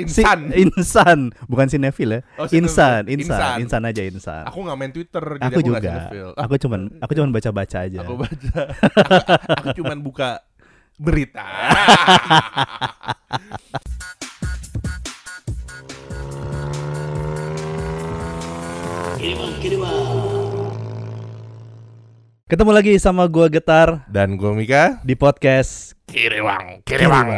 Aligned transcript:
Insan. 0.00 0.38
Si, 0.48 0.56
insan, 0.62 1.18
bukan 1.50 1.66
sinetfil 1.66 2.10
ya. 2.10 2.20
Oh, 2.36 2.46
insan, 2.46 3.04
insan, 3.06 3.36
Insan. 3.36 3.56
insan, 3.60 3.82
aja 3.84 4.02
insan. 4.02 4.42
Aku 4.46 4.64
nggak 4.64 4.76
main 4.76 4.92
Twitter, 4.92 5.24
jadi 5.36 5.44
Aku 5.46 5.58
aku, 5.58 5.68
nggak 5.68 5.82
juga. 5.82 5.90
sinetfil. 5.92 6.28
Aku 6.34 6.54
cuman 6.58 6.80
aku 6.98 7.12
cuman 7.14 7.30
baca-baca 7.30 7.78
aja. 7.84 7.98
Aku 8.00 8.14
baca. 8.16 8.60
aku, 8.72 9.14
aku 9.60 9.68
cuman 9.76 9.98
buka 10.00 10.30
berita. 10.96 11.44
Ketemu 22.50 22.70
lagi 22.74 22.92
sama 22.98 23.30
gua 23.30 23.46
Getar 23.46 24.02
Dan 24.10 24.34
gue 24.34 24.50
Mika. 24.52 24.98
di 25.06 25.14
podcast. 25.14 25.94
Kiriwang, 26.10 26.82
kiriwang. 26.82 27.28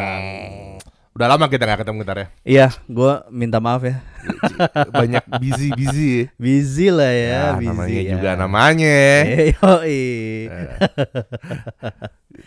Udah 1.12 1.28
lama 1.28 1.44
kita 1.44 1.68
nggak 1.68 1.84
ketemu 1.84 1.98
gitar 2.00 2.16
ya. 2.16 2.26
Iya, 2.42 2.66
gua 2.88 3.28
minta 3.28 3.60
maaf 3.60 3.84
ya. 3.84 4.00
Banyak 4.96 5.24
busy 5.36 5.68
busy. 5.70 6.10
Busy 6.34 6.88
lah 6.88 7.12
ya, 7.12 7.28
Ya, 7.28 7.44
busy 7.52 7.68
namanya 7.68 8.00
ya. 8.00 8.10
juga 8.10 8.30
namanya. 8.34 8.96
Eh, 9.28 9.52
yoi. 9.52 10.00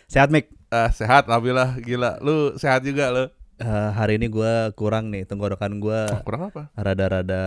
Sehat 0.12 0.30
Mik. 0.30 0.50
Ah, 0.68 0.90
sehat, 0.90 1.30
alhamdulillah. 1.30 1.78
Gila, 1.78 2.18
lu 2.20 2.58
sehat 2.58 2.82
juga 2.82 3.14
lu. 3.14 3.26
Eh, 3.56 3.90
hari 3.94 4.18
ini 4.18 4.28
gua 4.28 4.74
kurang 4.74 5.08
nih 5.08 5.24
tenggorokan 5.24 5.78
gua 5.78 6.10
Kurang 6.26 6.50
apa? 6.50 6.68
rada-rada 6.76 7.44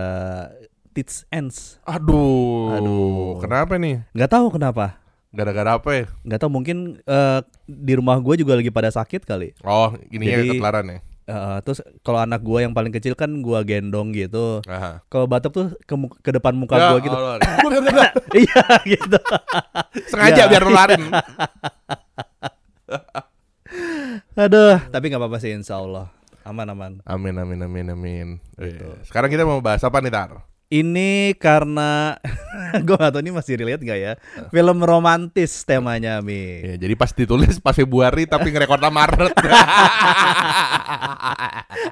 tits 0.89 1.27
ends. 1.29 1.77
Aduh. 1.83 2.73
Aduh. 2.73 3.37
Kenapa 3.37 3.75
nih? 3.75 4.01
Nggak 4.15 4.31
tahu 4.31 4.47
kenapa. 4.49 4.97
Gara-gara 5.29 5.77
apa 5.77 5.89
ya? 5.93 6.05
Nggak 6.23 6.39
tahu 6.41 6.49
mungkin 6.49 6.77
eh, 7.03 7.39
di 7.61 7.93
rumah 7.93 8.17
gue 8.17 8.39
juga 8.39 8.57
lagi 8.57 8.71
pada 8.71 8.89
sakit 8.89 9.21
kali. 9.21 9.53
Oh, 9.61 9.93
ininya 10.09 10.41
Jadi- 10.41 10.49
ketularan 10.55 10.85
ya. 10.89 10.99
Eh, 11.29 11.57
terus 11.61 11.85
kalau 12.01 12.17
anak 12.17 12.41
gua 12.41 12.65
yang 12.65 12.73
paling 12.73 12.89
kecil 12.89 13.13
kan 13.13 13.29
gua 13.45 13.61
gendong 13.61 14.09
gitu. 14.17 14.65
Kalau 15.05 15.29
batuk 15.29 15.53
tuh 15.53 15.67
ke, 15.85 15.93
ke 16.25 16.31
depan 16.33 16.57
muka 16.57 16.73
Ya 16.73 16.89
gua 16.89 16.99
gitu. 16.99 17.13
Iya 18.41 18.65
gitu. 18.83 19.19
Sengaja 20.09 20.43
Ya. 20.45 20.49
biar 20.49 20.63
nularin. 20.65 21.03
Aduh, 24.33 24.81
tapi 24.89 25.13
nggak 25.13 25.21
apa-apa 25.21 25.37
sih 25.37 25.53
insya 25.53 25.77
Allah. 25.77 26.09
Aman 26.41 26.65
aman. 26.65 26.91
Amin 27.05 27.37
amin 27.37 27.61
amin 27.61 27.87
amin. 27.93 28.27
Iya. 28.57 28.97
Sekarang 29.05 29.29
kita 29.29 29.45
mau 29.45 29.61
bahas 29.61 29.85
apa 29.85 30.01
nih 30.01 30.09
Tar? 30.09 30.49
Ini 30.69 31.33
karena 31.41 32.13
gue 32.85 32.93
gak 32.93 33.09
tahu 33.09 33.25
ini 33.25 33.33
masih 33.33 33.57
relate 33.57 33.81
gak 33.81 33.97
ya 33.97 34.13
Film 34.53 34.85
romantis 34.85 35.65
temanya 35.65 36.21
Mi 36.21 36.61
Ya, 36.61 36.77
jadi 36.77 36.93
pas 36.93 37.09
ditulis 37.09 37.57
pas 37.57 37.73
Februari 37.73 38.29
tapi 38.29 38.53
ngerekornya 38.53 38.93
Maret. 38.93 39.33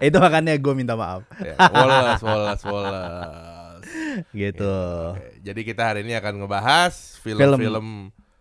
Itu 0.07 0.17
makanya 0.21 0.53
gue 0.57 0.73
minta 0.73 0.93
maaf 0.93 1.25
ya, 1.39 1.55
woles, 1.71 2.21
woles, 2.21 2.61
woles. 2.65 3.83
Gitu 4.35 4.77
Jadi 5.45 5.61
kita 5.63 5.93
hari 5.93 6.03
ini 6.03 6.17
akan 6.17 6.43
ngebahas 6.43 7.21
Film. 7.23 7.39
film-film 7.39 7.87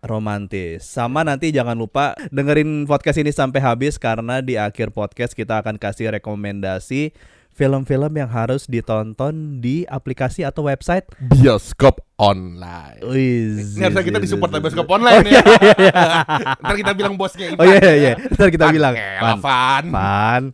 Romantis 0.03 0.83
Sama 0.83 1.23
nanti 1.23 1.55
jangan 1.55 1.77
lupa 1.77 2.17
dengerin 2.33 2.83
podcast 2.83 3.17
ini 3.21 3.31
sampai 3.31 3.63
habis 3.63 3.95
Karena 3.95 4.43
di 4.43 4.59
akhir 4.59 4.91
podcast 4.91 5.31
kita 5.31 5.63
akan 5.63 5.79
kasih 5.79 6.11
rekomendasi 6.19 7.15
Film-film 7.57 8.13
yang 8.13 8.29
harus 8.29 8.69
ditonton 8.69 9.57
di 9.57 9.81
aplikasi 9.83 10.45
atau 10.45 10.69
website 10.69 11.09
bioskop 11.17 12.05
online. 12.15 13.01
Wih, 13.01 13.57
Ini 13.73 13.81
harusnya 13.81 14.05
kita 14.05 14.19
disupport 14.21 14.53
zi- 14.53 14.61
bioskop 14.61 14.85
online 14.87 15.17
oh, 15.17 15.25
ya. 15.25 15.41
iya, 15.41 15.43
iya, 15.57 15.75
iya. 15.81 15.93
Ntar 16.61 16.75
kita 16.77 16.93
bilang 16.93 17.17
bosnya 17.17 17.49
Ivan. 17.49 17.57
Oh 17.57 17.65
iya 17.65 17.79
iya 17.81 17.95
iya 17.97 18.13
Ntar 18.29 18.53
kita 18.53 18.65
Pan, 18.69 18.73
bilang 18.77 18.93
ngelah, 18.93 19.37
Pan 19.41 19.41
Van. 19.41 19.85
Pan 19.89 20.43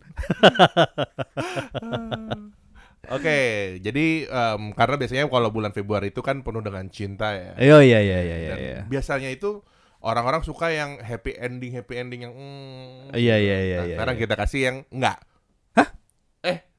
Oke, 3.12 3.38
jadi 3.84 4.06
em, 4.24 4.72
karena 4.72 4.96
biasanya 4.96 5.28
kalau 5.28 5.52
bulan 5.52 5.76
Februari 5.76 6.08
itu 6.08 6.24
kan 6.24 6.40
penuh 6.40 6.64
dengan 6.64 6.88
cinta 6.88 7.36
ya. 7.36 7.52
Oh 7.76 7.84
iya 7.84 8.00
iya 8.00 8.18
iya 8.24 8.36
iya 8.40 8.48
Dan 8.48 8.58
iya. 8.64 8.78
biasanya 8.88 9.28
itu 9.28 9.60
orang-orang 10.00 10.40
suka 10.40 10.72
yang 10.72 10.96
happy 11.04 11.36
ending, 11.36 11.68
happy 11.76 12.00
ending 12.00 12.24
yang 12.24 12.32
mm, 12.32 13.12
Iya 13.12 13.36
iya 13.36 13.56
iya 13.60 13.76
Nah, 13.76 13.84
iya. 13.84 13.96
sekarang 14.00 14.16
iya. 14.16 14.22
kita 14.24 14.34
kasih 14.40 14.60
yang 14.64 14.76
enggak. 14.88 15.20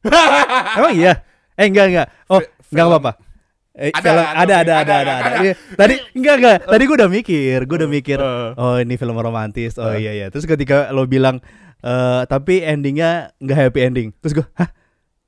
Emang 0.77 0.93
iya? 0.93 1.13
Eh 1.53 1.65
enggak 1.65 1.85
enggak. 1.87 2.07
Oh, 2.27 2.39
Fi- 2.39 2.49
enggak 2.71 2.85
apa-apa. 2.87 3.11
Eh, 3.75 3.91
Ada, 3.91 3.99
film- 4.01 4.23
ada, 4.23 4.31
ada, 4.31 4.55
ada, 4.55 4.55
ada, 4.55 4.73
ada, 4.73 4.93
ada, 4.95 5.13
ada. 5.13 5.13
ada. 5.25 5.37
Iya. 5.41 5.53
Tadi 5.73 5.95
enggak 6.13 6.35
enggak. 6.37 6.57
Tadi 6.63 6.83
gue 6.83 6.95
udah 6.95 7.09
mikir, 7.09 7.57
gue 7.61 7.77
udah 7.77 7.91
mikir. 7.91 8.17
Eh. 8.17 8.49
Oh 8.55 8.75
ini 8.77 8.95
film 8.95 9.15
romantis. 9.15 9.75
Oh 9.75 9.89
Eh. 9.89 9.99
iya 9.99 10.11
iya. 10.13 10.27
Terus 10.29 10.45
ketika 10.45 10.89
lo 10.89 11.03
bilang, 11.05 11.43
eh 11.79 12.21
tapi 12.25 12.59
endingnya 12.59 13.35
nggak 13.37 13.57
happy 13.59 13.79
ending. 13.81 14.07
Terus 14.17 14.33
gue, 14.33 14.47
hah? 14.53 14.69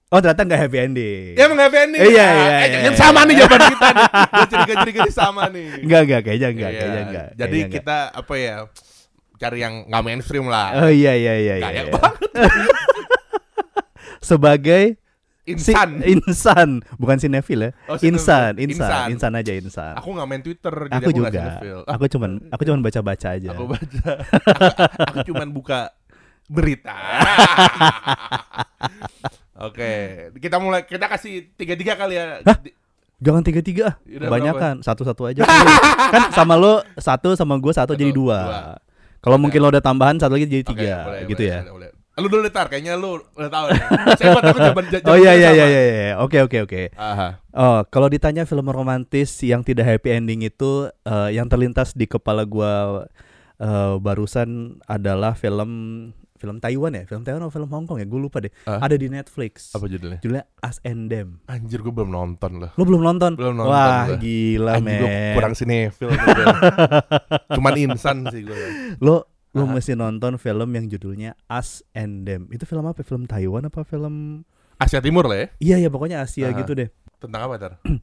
Oh 0.08 0.24
ternyata 0.24 0.40
nggak 0.42 0.62
happy 0.64 0.78
ending. 0.82 1.36
Ya 1.36 1.44
emang 1.44 1.60
happy 1.60 1.78
ending. 1.82 2.00
Iya, 2.02 2.16
ya? 2.16 2.28
iya, 2.32 2.56
Eh, 2.56 2.68
iya, 2.72 2.80
iya. 2.88 2.92
sama 2.96 3.28
nih 3.28 3.36
jawaban 3.36 3.62
kita. 3.68 3.88
Gue 4.32 4.46
curiga-curiga 4.48 5.02
sama 5.12 5.44
nih. 5.52 5.84
Enggak 5.84 6.02
enggak 6.08 6.22
kayaknya 6.24 6.48
enggak, 6.48 6.70
Iya, 6.70 6.80
kayaknya 6.80 7.02
enggak. 7.04 7.28
Jadi 7.28 7.36
kayaknya 7.36 7.60
enggak. 7.60 7.84
kita 7.84 7.98
apa 8.16 8.34
ya? 8.34 8.56
Cari 9.38 9.58
yang 9.60 9.74
nggak 9.86 10.02
mainstream 10.02 10.46
lah. 10.48 10.68
Oh 10.80 10.88
iya 10.90 11.12
iya 11.14 11.34
iya 11.36 11.56
iya. 11.60 11.68
Kayak 11.68 11.84
iya. 11.84 11.92
banget. 11.92 12.30
Sebagai 14.20 14.98
si- 15.48 15.72
Insan. 15.72 16.04
insan, 16.04 16.70
bukan 17.00 17.18
sinetfil 17.18 17.60
ya. 17.60 17.72
Oh, 17.88 17.96
insan, 17.98 18.60
insan, 18.60 19.08
Insan. 19.08 19.08
insan, 19.10 19.32
aja 19.32 19.52
insan. 19.54 19.94
Aku 19.96 20.12
nggak 20.12 20.28
main 20.28 20.44
Twitter, 20.44 20.76
jadi 20.88 20.94
Aku 20.94 21.08
aku 21.08 21.18
juga. 21.18 21.42
Aku 21.88 22.04
cuman 22.10 22.32
aku 22.52 22.62
cuman 22.68 22.80
baca-baca 22.84 23.28
aja. 23.32 23.50
Aku 23.52 23.64
baca. 23.66 24.12
aku, 24.28 24.68
aku 25.10 25.20
cuman 25.26 25.48
buka 25.50 25.96
berita. 26.48 26.96
Oke, 29.58 29.92
kita 30.38 30.60
mulai. 30.60 30.86
Kita 30.86 31.10
kasih 31.10 31.50
tiga-tiga 31.56 31.98
kali 31.98 32.14
ya. 32.16 32.44
Di- 32.62 32.76
Jangan 33.18 33.42
tiga-tiga 33.42 33.84
ah. 33.90 33.96
Udah 34.06 34.30
Kebanyakan 34.30 34.74
Satu-satu 34.86 35.26
aja 35.26 35.42
Kan 36.14 36.30
sama 36.30 36.54
lo 36.54 36.86
Satu 37.02 37.34
sama 37.34 37.58
gue 37.58 37.74
Satu 37.74 37.98
jadi 37.98 38.14
Satu, 38.14 38.22
dua, 38.22 38.38
dua. 38.38 38.62
Kalau 39.18 39.42
mungkin 39.42 39.58
lo 39.58 39.74
ada 39.74 39.82
tambahan 39.82 40.22
Satu 40.22 40.38
lagi 40.38 40.46
jadi 40.46 40.62
tiga 40.62 40.98
boleh, 41.02 41.26
Gitu 41.26 41.42
boleh, 41.42 41.50
ya 41.50 41.60
boleh, 41.66 41.74
boleh. 41.74 41.87
Lu 42.18 42.28
dulu 42.28 42.50
Tar, 42.50 42.66
kayaknya 42.66 42.98
lu 42.98 43.22
udah 43.38 43.46
tahu 43.46 43.66
nih. 43.70 43.82
Saya 44.18 44.28
buat 44.34 44.44
aku 44.44 44.58
jawaban 44.58 44.86
jawaban 44.92 45.10
Oh 45.14 45.18
iya 45.18 45.32
iya 45.38 45.50
iya 45.54 45.66
iya 45.70 45.82
iya. 45.86 46.14
Oke 46.18 46.42
oke 46.42 46.58
oke. 46.66 46.82
Oh 47.54 47.86
kalau 47.88 48.10
ditanya 48.10 48.42
film 48.44 48.66
romantis 48.68 49.38
Yang 49.42 49.74
tidak 49.74 49.86
happy 49.86 50.18
ending 50.18 50.42
itu 50.42 50.90
eh, 50.90 51.30
Yang 51.32 51.48
terlintas 51.54 51.94
di 51.94 52.10
kepala 52.10 52.42
gue 52.42 52.74
eh, 53.58 53.94
Barusan 53.98 54.82
adalah 54.84 55.34
film 55.34 55.70
Film 56.38 56.58
Taiwan 56.58 56.94
ya 56.94 57.04
Film 57.06 57.22
Taiwan 57.22 57.42
atau 57.42 57.54
film 57.54 57.70
Hong 57.70 57.86
Kong 57.86 57.98
ya 57.98 58.06
Gue 58.06 58.22
lupa 58.22 58.38
deh 58.38 58.54
Ah. 58.66 58.78
Ada 58.82 58.94
di 58.94 59.10
Netflix 59.10 59.74
Apa 59.74 59.86
judulnya? 59.86 60.22
Judulnya 60.22 60.46
Us 60.62 60.78
and 60.82 61.10
Them 61.10 61.42
Anjir 61.46 61.82
gue 61.82 61.90
belum 61.90 62.10
nonton 62.10 62.62
loh. 62.62 62.70
Lo 62.74 62.84
belum 62.86 63.02
nonton? 63.02 63.38
Belum 63.38 63.58
nonton 63.58 63.74
Wah 63.74 64.06
gua. 64.10 64.18
gila 64.18 64.72
Anjir 64.78 65.02
gue 65.02 65.10
men 65.10 65.34
kurang 65.34 65.54
gue. 65.54 66.10
Cuman 67.58 67.74
insan 67.78 68.18
sih 68.30 68.42
gue. 68.42 68.58
Lo 69.02 69.37
lo 69.58 69.66
Ah. 69.66 69.74
mesti 69.74 69.94
nonton 69.94 70.38
film 70.38 70.70
yang 70.70 70.86
judulnya 70.86 71.34
Us 71.50 71.82
and 71.92 72.24
Them. 72.24 72.46
Itu 72.48 72.64
film 72.64 72.86
apa? 72.86 73.02
Film 73.02 73.26
Taiwan 73.26 73.66
apa 73.66 73.82
film 73.82 74.46
Asia 74.78 75.02
Timur 75.02 75.26
lah 75.26 75.36
ya. 75.36 75.48
Iya 75.58 75.76
ya 75.84 75.90
pokoknya 75.90 76.22
Asia 76.22 76.48
Ah. 76.48 76.54
gitu 76.54 76.72
deh. 76.72 76.94
Tentang 77.18 77.42
apa 77.44 77.54
Tar? 77.58 77.74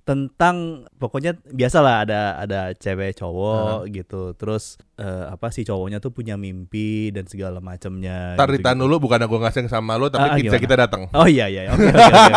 Tentang 0.00 0.56
pokoknya 0.96 1.36
biasalah 1.44 2.02
ada 2.02 2.20
ada 2.36 2.60
cewek 2.74 3.16
cowok 3.16 3.88
gitu. 3.88 4.32
Terus 4.34 4.76
eh, 4.96 5.24
apa 5.28 5.48
sih 5.48 5.62
cowoknya 5.62 5.96
tuh 5.98 6.10
punya 6.10 6.34
mimpi 6.34 7.08
dan 7.08 7.24
segala 7.24 7.60
macamnya. 7.60 8.34
Tar 8.34 8.50
gitu, 8.50 8.64
dulu 8.64 8.96
bukan 8.98 9.22
gue 9.22 9.38
ngasih 9.38 9.64
sama 9.66 9.94
lu 9.96 10.08
tapi 10.08 10.26
Ah, 10.26 10.34
pizza 10.34 10.56
gimana? 10.56 10.64
kita 10.64 10.74
datang. 10.76 11.02
Oh 11.12 11.24
iya 11.24 11.46
iya. 11.46 11.70
Oke 11.70 11.88
oke. 11.88 12.32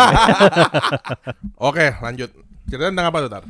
Oke, 1.71 1.85
lanjut. 1.99 2.29
Cerita 2.67 2.87
tentang 2.87 3.07
apa 3.09 3.17
tuh 3.19 3.31
Tar? 3.31 3.43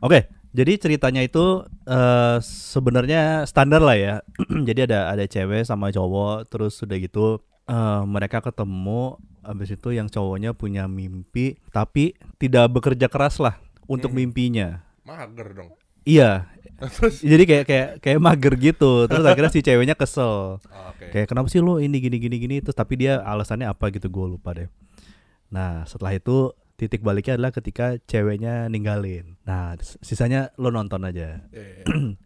Oke, 0.00 0.18
jadi 0.54 0.78
ceritanya 0.78 1.20
itu 1.20 1.60
eh 1.84 2.38
sebenarnya 2.40 3.42
standar 3.44 3.82
lah 3.82 3.98
ya. 3.98 4.14
jadi 4.68 4.86
ada 4.86 5.10
ada 5.10 5.24
cewek 5.24 5.66
sama 5.66 5.90
cowok, 5.90 6.46
terus 6.46 6.78
udah 6.78 6.96
gitu 6.96 7.26
eh 7.64 8.02
mereka 8.06 8.38
ketemu. 8.40 9.18
Habis 9.44 9.76
itu 9.76 9.92
yang 9.92 10.08
cowoknya 10.08 10.56
punya 10.56 10.88
mimpi, 10.88 11.60
tapi 11.68 12.16
tidak 12.38 12.72
bekerja 12.72 13.12
keras 13.12 13.36
lah 13.36 13.60
untuk 13.84 14.08
Hmm. 14.08 14.24
mimpinya. 14.24 14.80
Mager 15.04 15.52
dong. 15.52 15.70
Iya, 16.00 16.48
Terus 16.96 17.20
jadi 17.20 17.44
kayak 17.44 17.64
kayak 17.68 17.88
kayak 18.00 18.20
mager 18.20 18.54
gitu. 18.56 19.04
Terus 19.04 19.20
akhirnya 19.20 19.52
si 19.52 19.60
ceweknya 19.60 19.92
kesel. 19.94 20.56
oke. 20.64 21.06
Kayak 21.12 21.28
kenapa 21.28 21.52
sih 21.52 21.60
lo 21.60 21.76
ini 21.76 22.00
gini 22.00 22.16
gini 22.16 22.36
gini? 22.40 22.56
Terus 22.60 22.72
tapi 22.72 22.96
dia 22.96 23.20
alasannya 23.20 23.68
apa 23.68 23.92
gitu 23.92 24.08
gue 24.08 24.26
lupa 24.32 24.56
deh. 24.56 24.68
Nah 25.52 25.84
setelah 25.84 26.16
itu 26.16 26.50
titik 26.74 27.00
baliknya 27.00 27.38
adalah 27.38 27.52
ketika 27.52 27.96
ceweknya 28.04 28.66
ninggalin. 28.66 29.38
Nah 29.42 29.74
sisanya 30.00 30.50
lo 30.56 30.68
nonton 30.68 31.04
aja 31.04 31.42
Eh, 31.50 31.86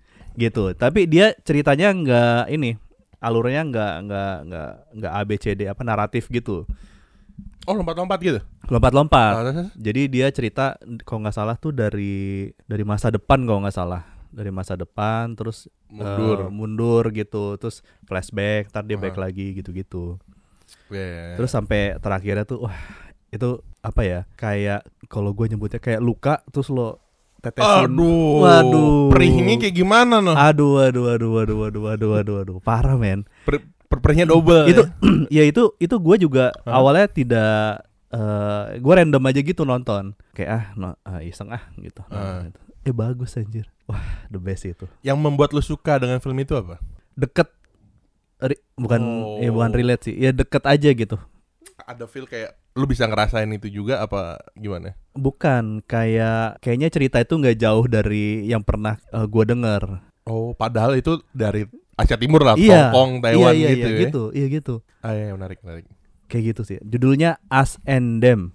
gitu. 0.41 0.73
Tapi 0.73 1.05
dia 1.05 1.37
ceritanya 1.43 1.93
nggak 1.93 2.43
ini 2.49 2.77
alurnya 3.19 3.67
nggak 3.67 3.95
nggak 4.07 4.35
nggak 4.47 4.71
nggak 4.97 5.13
A 5.13 5.21
B 5.27 5.31
C 5.37 5.45
D 5.53 5.67
apa 5.67 5.83
naratif 5.83 6.31
gitu. 6.31 6.65
Oh, 7.69 7.77
lompat-lompat 7.77 8.19
gitu. 8.25 8.41
Lompat-lompat. 8.67 9.33
Ah? 9.45 9.69
Jadi 9.77 10.09
dia 10.09 10.33
cerita 10.33 10.81
kalau 11.05 11.21
nggak 11.27 11.37
salah 11.37 11.57
tuh 11.61 11.71
dari 11.71 12.49
dari 12.65 12.85
masa 12.87 13.13
depan 13.13 13.45
kalau 13.45 13.61
nggak 13.61 13.77
salah 13.77 14.03
dari 14.29 14.49
masa 14.49 14.77
depan 14.77 15.33
terus 15.35 15.69
Mundur. 15.89 16.49
eh, 16.49 16.49
mundur 16.49 17.05
gitu 17.13 17.57
terus 17.57 17.81
flashback, 18.05 18.69
ntar 18.69 18.85
dia 18.85 18.97
back 18.97 19.17
Ah. 19.17 19.29
lagi 19.29 19.57
gitu-gitu. 19.57 20.17
Yeah. 20.89 21.37
Terus 21.37 21.53
sampai 21.53 21.97
terakhirnya 22.01 22.45
tuh 22.45 22.65
wah 22.65 22.77
itu 23.29 23.49
apa 23.81 24.01
ya? 24.03 24.21
Kayak 24.35 24.83
kalau 25.07 25.33
gue 25.33 25.47
nyebutnya 25.47 25.79
kayak 25.79 25.99
luka 25.99 26.41
terus 26.49 26.69
lo 26.69 26.99
tetesin. 27.39 27.87
Aduh. 27.87 28.43
Waduh. 28.43 29.09
Perihnya 29.11 29.57
kayak 29.57 29.75
gimana 29.75 30.19
noh? 30.19 30.35
Aduh, 30.35 30.81
aduh, 30.81 31.07
aduh, 31.09 31.33
aduh, 31.39 31.59
aduh, 31.65 31.85
aduh, 31.89 32.11
aduh, 32.15 32.37
aduh, 32.43 32.57
parah 32.59 32.95
men. 32.95 33.23
Per, 33.47 33.63
per- 33.87 34.01
perihnya 34.01 34.27
double. 34.27 34.67
itu 34.67 34.83
ya? 34.83 34.91
ya 35.39 35.43
itu 35.45 35.73
itu 35.77 35.95
gue 35.95 36.17
juga 36.19 36.51
Hah? 36.63 36.77
awalnya 36.77 37.07
tidak 37.07 37.85
eh 38.09 38.81
gue 38.81 38.93
random 38.95 39.21
aja 39.23 39.41
gitu 39.43 39.63
nonton 39.63 40.17
kayak 40.33 40.49
ah 40.51 40.65
no, 40.75 40.97
ah, 41.03 41.21
iseng 41.21 41.53
ah 41.53 41.61
gitu. 41.77 42.01
Gitu. 42.01 42.61
eh 42.83 42.95
bagus 42.95 43.37
anjir 43.37 43.69
wah 43.85 44.01
the 44.27 44.37
best 44.37 44.65
itu 44.65 44.89
yang 45.03 45.17
membuat 45.17 45.53
lu 45.53 45.61
suka 45.61 46.01
dengan 46.01 46.17
film 46.17 46.41
itu 46.41 46.57
apa? 46.57 46.81
deket 47.13 47.53
ri- 48.41 48.65
bukan 48.75 49.01
Oh. 49.03 49.37
ya 49.39 49.53
bukan 49.53 49.71
relate 49.71 50.09
sih 50.09 50.17
ya 50.17 50.33
deket 50.33 50.65
aja 50.65 50.89
gitu 50.89 51.21
Ada 51.79 52.05
feel 52.05 52.25
kayak 52.25 52.57
lu 52.79 52.87
bisa 52.87 53.05
ngerasain 53.05 53.51
itu 53.51 53.67
juga 53.69 54.01
apa 54.01 54.39
gimana? 54.55 54.95
bukan 55.13 55.83
kayak 55.83 56.57
kayaknya 56.59 56.89
cerita 56.89 57.19
itu 57.19 57.35
nggak 57.35 57.59
jauh 57.59 57.85
dari 57.85 58.47
yang 58.47 58.63
pernah 58.63 58.95
gue 59.11 59.45
denger 59.45 60.07
Oh, 60.23 60.53
padahal 60.53 60.93
itu 60.95 61.19
dari 61.31 61.65
Asia 61.95 62.15
Timur 62.15 62.45
lah, 62.45 62.55
Iya. 62.55 62.93
Hong 62.93 63.19
Kong, 63.19 63.25
Taiwan 63.25 63.51
iya, 63.51 63.59
iya, 63.59 63.71
gitu 63.73 63.83
iya, 63.83 63.91
ya. 63.91 64.01
gitu 64.01 64.23
iya 64.31 64.47
gitu 64.49 64.75
Ah, 65.01 65.13
iya, 65.13 65.33
menarik, 65.33 65.59
menarik. 65.61 65.85
kayak 66.25 66.55
gitu 66.55 66.63
sih 66.63 66.79
judulnya 66.81 67.41
Us 67.49 67.81
and 67.83 68.21
Them 68.21 68.55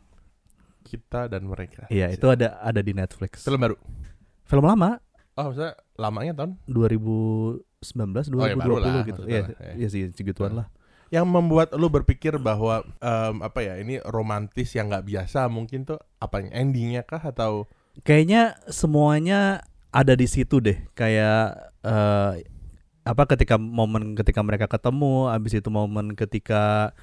Kita 0.84 1.26
dan 1.26 1.44
mereka. 1.44 1.90
iya 1.90 2.08
itu 2.08 2.24
ada 2.26 2.62
ada 2.62 2.80
di 2.80 2.94
Netflix 2.94 3.42
film 3.42 3.60
baru. 3.60 3.76
film 4.46 4.64
lama 4.64 5.02
Oh, 5.34 5.50
maksudnya 5.50 5.74
lamanya 5.96 6.34
tahun 6.38 6.62
2019 6.70 8.30
2020 8.30 8.38
Oh, 8.38 8.46
ya, 8.46 8.54
lah, 8.78 9.02
gitu. 9.04 9.22
Iya, 9.26 9.42
ya. 9.50 9.74
iya 9.76 9.88
sih 9.90 10.02
segituan 10.10 10.54
lah. 10.54 10.68
Yang 11.14 11.30
membuat 11.30 11.70
lu 11.78 11.94
berpikir 11.94 12.42
bahwa 12.42 12.82
em, 12.98 13.36
apa 13.46 13.62
ya 13.62 13.78
ini 13.78 14.02
romantis 14.02 14.74
yang 14.74 14.90
nggak 14.90 15.06
biasa 15.06 15.46
mungkin 15.46 15.86
tuh 15.86 16.02
apanya 16.18 16.58
endingnya 16.58 17.06
kah 17.06 17.22
atau 17.22 17.70
Kayaknya 18.02 18.58
semuanya 18.74 19.70
ada 19.94 20.18
di 20.18 20.26
situ 20.26 20.58
deh. 20.58 20.82
Kayak 20.98 21.78
eh 21.86 22.42
apa 23.06 23.24
ketika 23.30 23.62
momen 23.62 24.18
ketika 24.18 24.42
mereka 24.42 24.66
ketemu, 24.66 25.30
habis 25.30 25.54
itu 25.54 25.70
momen 25.70 26.18
ketika 26.18 26.98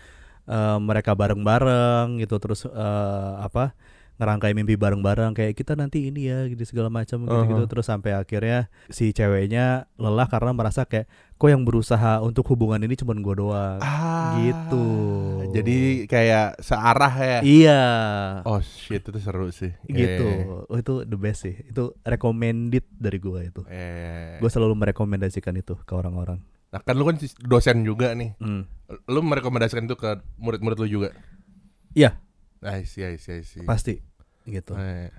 eh, 0.50 0.78
mereka 0.82 1.14
bareng-bareng 1.14 2.18
gitu 2.18 2.42
terus 2.42 2.66
eh, 2.66 3.32
apa 3.38 3.78
ngerangkai 4.20 4.52
mimpi 4.52 4.76
bareng-bareng 4.76 5.32
kayak 5.32 5.56
kita 5.56 5.72
nanti 5.72 6.06
ini 6.06 6.28
ya 6.28 6.44
gitu 6.44 6.60
segala 6.62 6.86
macam 6.86 7.24
gitu-gitu 7.24 7.56
Uh-huh. 7.56 7.64
terus 7.66 7.88
sampai 7.88 8.12
akhirnya 8.12 8.68
si 8.86 9.10
ceweknya 9.10 9.88
lelah 9.96 10.28
karena 10.28 10.52
merasa 10.52 10.84
kayak 10.84 11.08
kok 11.34 11.48
yang 11.48 11.64
berusaha 11.64 12.20
untuk 12.20 12.44
hubungan 12.46 12.76
ini 12.78 12.92
cuman 12.94 13.18
gue 13.18 13.34
doang. 13.34 13.80
ah 13.80 14.36
Gitu. 14.36 14.86
jadi 15.50 15.76
kayak 16.04 16.60
searah 16.60 17.14
ya 17.16 17.38
Iya. 17.40 17.82
oh 18.44 18.60
shit 18.60 19.00
itu 19.00 19.16
seru 19.16 19.48
sih 19.48 19.72
gitu. 19.82 20.28
Eh, 20.28 20.44
Oh, 20.62 20.76
itu 20.76 21.02
the 21.02 21.16
best 21.16 21.42
sih. 21.42 21.56
Itu 21.62 21.96
recommended 22.04 22.84
dari 22.92 23.16
gua 23.16 23.40
itu. 23.40 23.64
eh. 23.66 24.36
Gue 24.36 24.48
selalu 24.48 24.76
merekomendasikan 24.76 25.56
itu 25.56 25.74
ke 25.78 25.92
orang-orang. 25.92 26.44
nah 26.68 26.78
kan 26.78 26.94
lu 26.94 27.02
kan 27.02 27.18
dosen 27.40 27.82
juga 27.82 28.12
nih 28.12 28.36
Hmm. 28.36 28.62
lu 29.04 29.18
merekomendasikan 29.20 29.82
itu 29.82 29.96
ke 29.96 30.06
murid-murid 30.36 30.78
lu 30.78 30.86
juga 30.92 31.10
Iya, 31.90 32.14
I 32.60 32.84
see, 32.84 33.02
I 33.02 33.16
see, 33.16 33.34
I 33.34 33.42
see. 33.42 33.64
pasti 33.64 33.98
gitu. 34.44 34.72
Eh, 34.74 35.10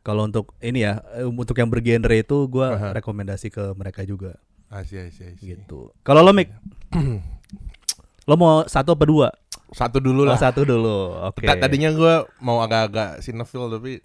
Kalau 0.00 0.22
untuk 0.22 0.54
ini 0.58 0.82
ya, 0.82 1.02
eh, 1.12 1.24
untuk 1.24 1.54
yang 1.54 1.66
bergenre 1.66 2.16
itu 2.16 2.46
gua 2.46 2.72
Aha. 2.72 2.88
rekomendasi 2.94 3.48
ke 3.48 3.74
mereka 3.74 4.02
juga 4.02 4.38
see, 4.82 4.98
I 4.98 5.10
see. 5.10 5.34
gitu. 5.36 5.90
Kalau 6.00 6.20
lo 6.20 6.30
Mik, 6.30 6.50
lo 8.28 8.34
mau 8.34 8.62
satu 8.64 8.92
apa 8.92 9.04
dua? 9.04 9.28
Satu 9.68 9.98
dulu 9.98 10.22
Oh, 10.22 10.30
lah. 10.30 10.38
satu 10.38 10.62
dulu. 10.62 11.10
Oke. 11.26 11.42
Ta- 11.42 11.58
Tadinya 11.58 11.90
gua 11.90 12.22
mau 12.38 12.60
agak-agak 12.60 13.18
sinetron 13.18 13.66
tapi 13.68 13.98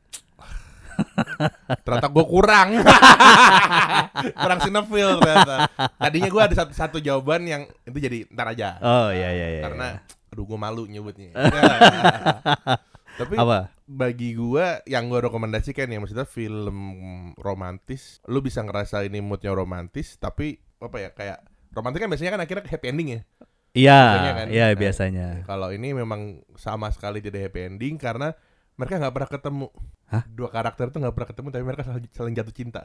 ternyata 1.81 2.07
gue 2.07 2.25
kurang 2.25 2.77
kurang 4.37 4.59
sinetron 4.61 5.17
ternyata 5.17 5.65
tadinya 5.97 6.29
gue 6.29 6.41
ada 6.43 6.53
satu, 6.53 6.71
satu 6.75 6.97
jawaban 6.99 7.41
yang 7.43 7.61
itu 7.83 7.97
jadi 7.97 8.17
ntar 8.29 8.53
aja 8.53 8.77
Oh 8.77 9.09
iya 9.09 9.33
iya 9.33 9.47
iya. 9.57 9.61
karena 9.65 9.87
aduh 10.29 10.45
gue 10.45 10.59
malu 10.59 10.85
nyebutnya 10.85 11.33
tapi 13.19 13.33
apa? 13.33 13.73
Bagi 13.91 14.33
gua 14.33 14.79
yang 14.87 15.11
gua 15.11 15.19
rekomendasikan 15.21 15.91
ya 15.91 15.99
maksudnya 15.99 16.23
film 16.23 16.77
romantis 17.35 18.23
lu 18.25 18.39
bisa 18.39 18.63
ngerasa 18.63 19.03
ini 19.03 19.19
moodnya 19.19 19.51
romantis 19.51 20.15
tapi 20.15 20.55
apa 20.79 20.97
ya 20.97 21.09
kayak 21.11 21.39
romantis 21.71 21.99
kan 21.99 22.07
biasanya 22.07 22.31
kan 22.31 22.41
akhirnya 22.41 22.65
happy 22.65 22.87
ending 22.87 23.09
ya 23.11 23.21
Iya, 23.71 23.99
kan. 24.35 24.47
iya 24.51 24.67
Nah, 24.67 24.75
biasanya. 24.75 25.27
kalau 25.47 25.71
ini 25.71 25.95
memang 25.95 26.43
sama 26.55 26.91
sekali 26.91 27.23
tidak 27.23 27.47
happy 27.47 27.71
ending 27.71 27.95
karena 27.95 28.35
mereka 28.75 28.99
nggak 28.99 29.13
pernah 29.13 29.29
ketemu 29.29 29.67
Hah? 30.07 30.23
dua 30.27 30.51
karakter 30.51 30.91
itu 30.91 30.99
nggak 30.99 31.15
pernah 31.15 31.29
ketemu 31.31 31.47
tapi 31.49 31.63
mereka 31.63 31.81
saling, 32.11 32.35
jatuh 32.35 32.51
cinta 32.51 32.81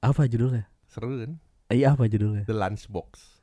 Apa 0.00 0.28
judulnya? 0.28 0.68
seru 0.84 1.16
kan 1.16 1.40
Iya 1.66 1.96
apa 1.96 2.06
judulnya? 2.06 2.44
The 2.44 2.52
Lunchbox 2.52 3.35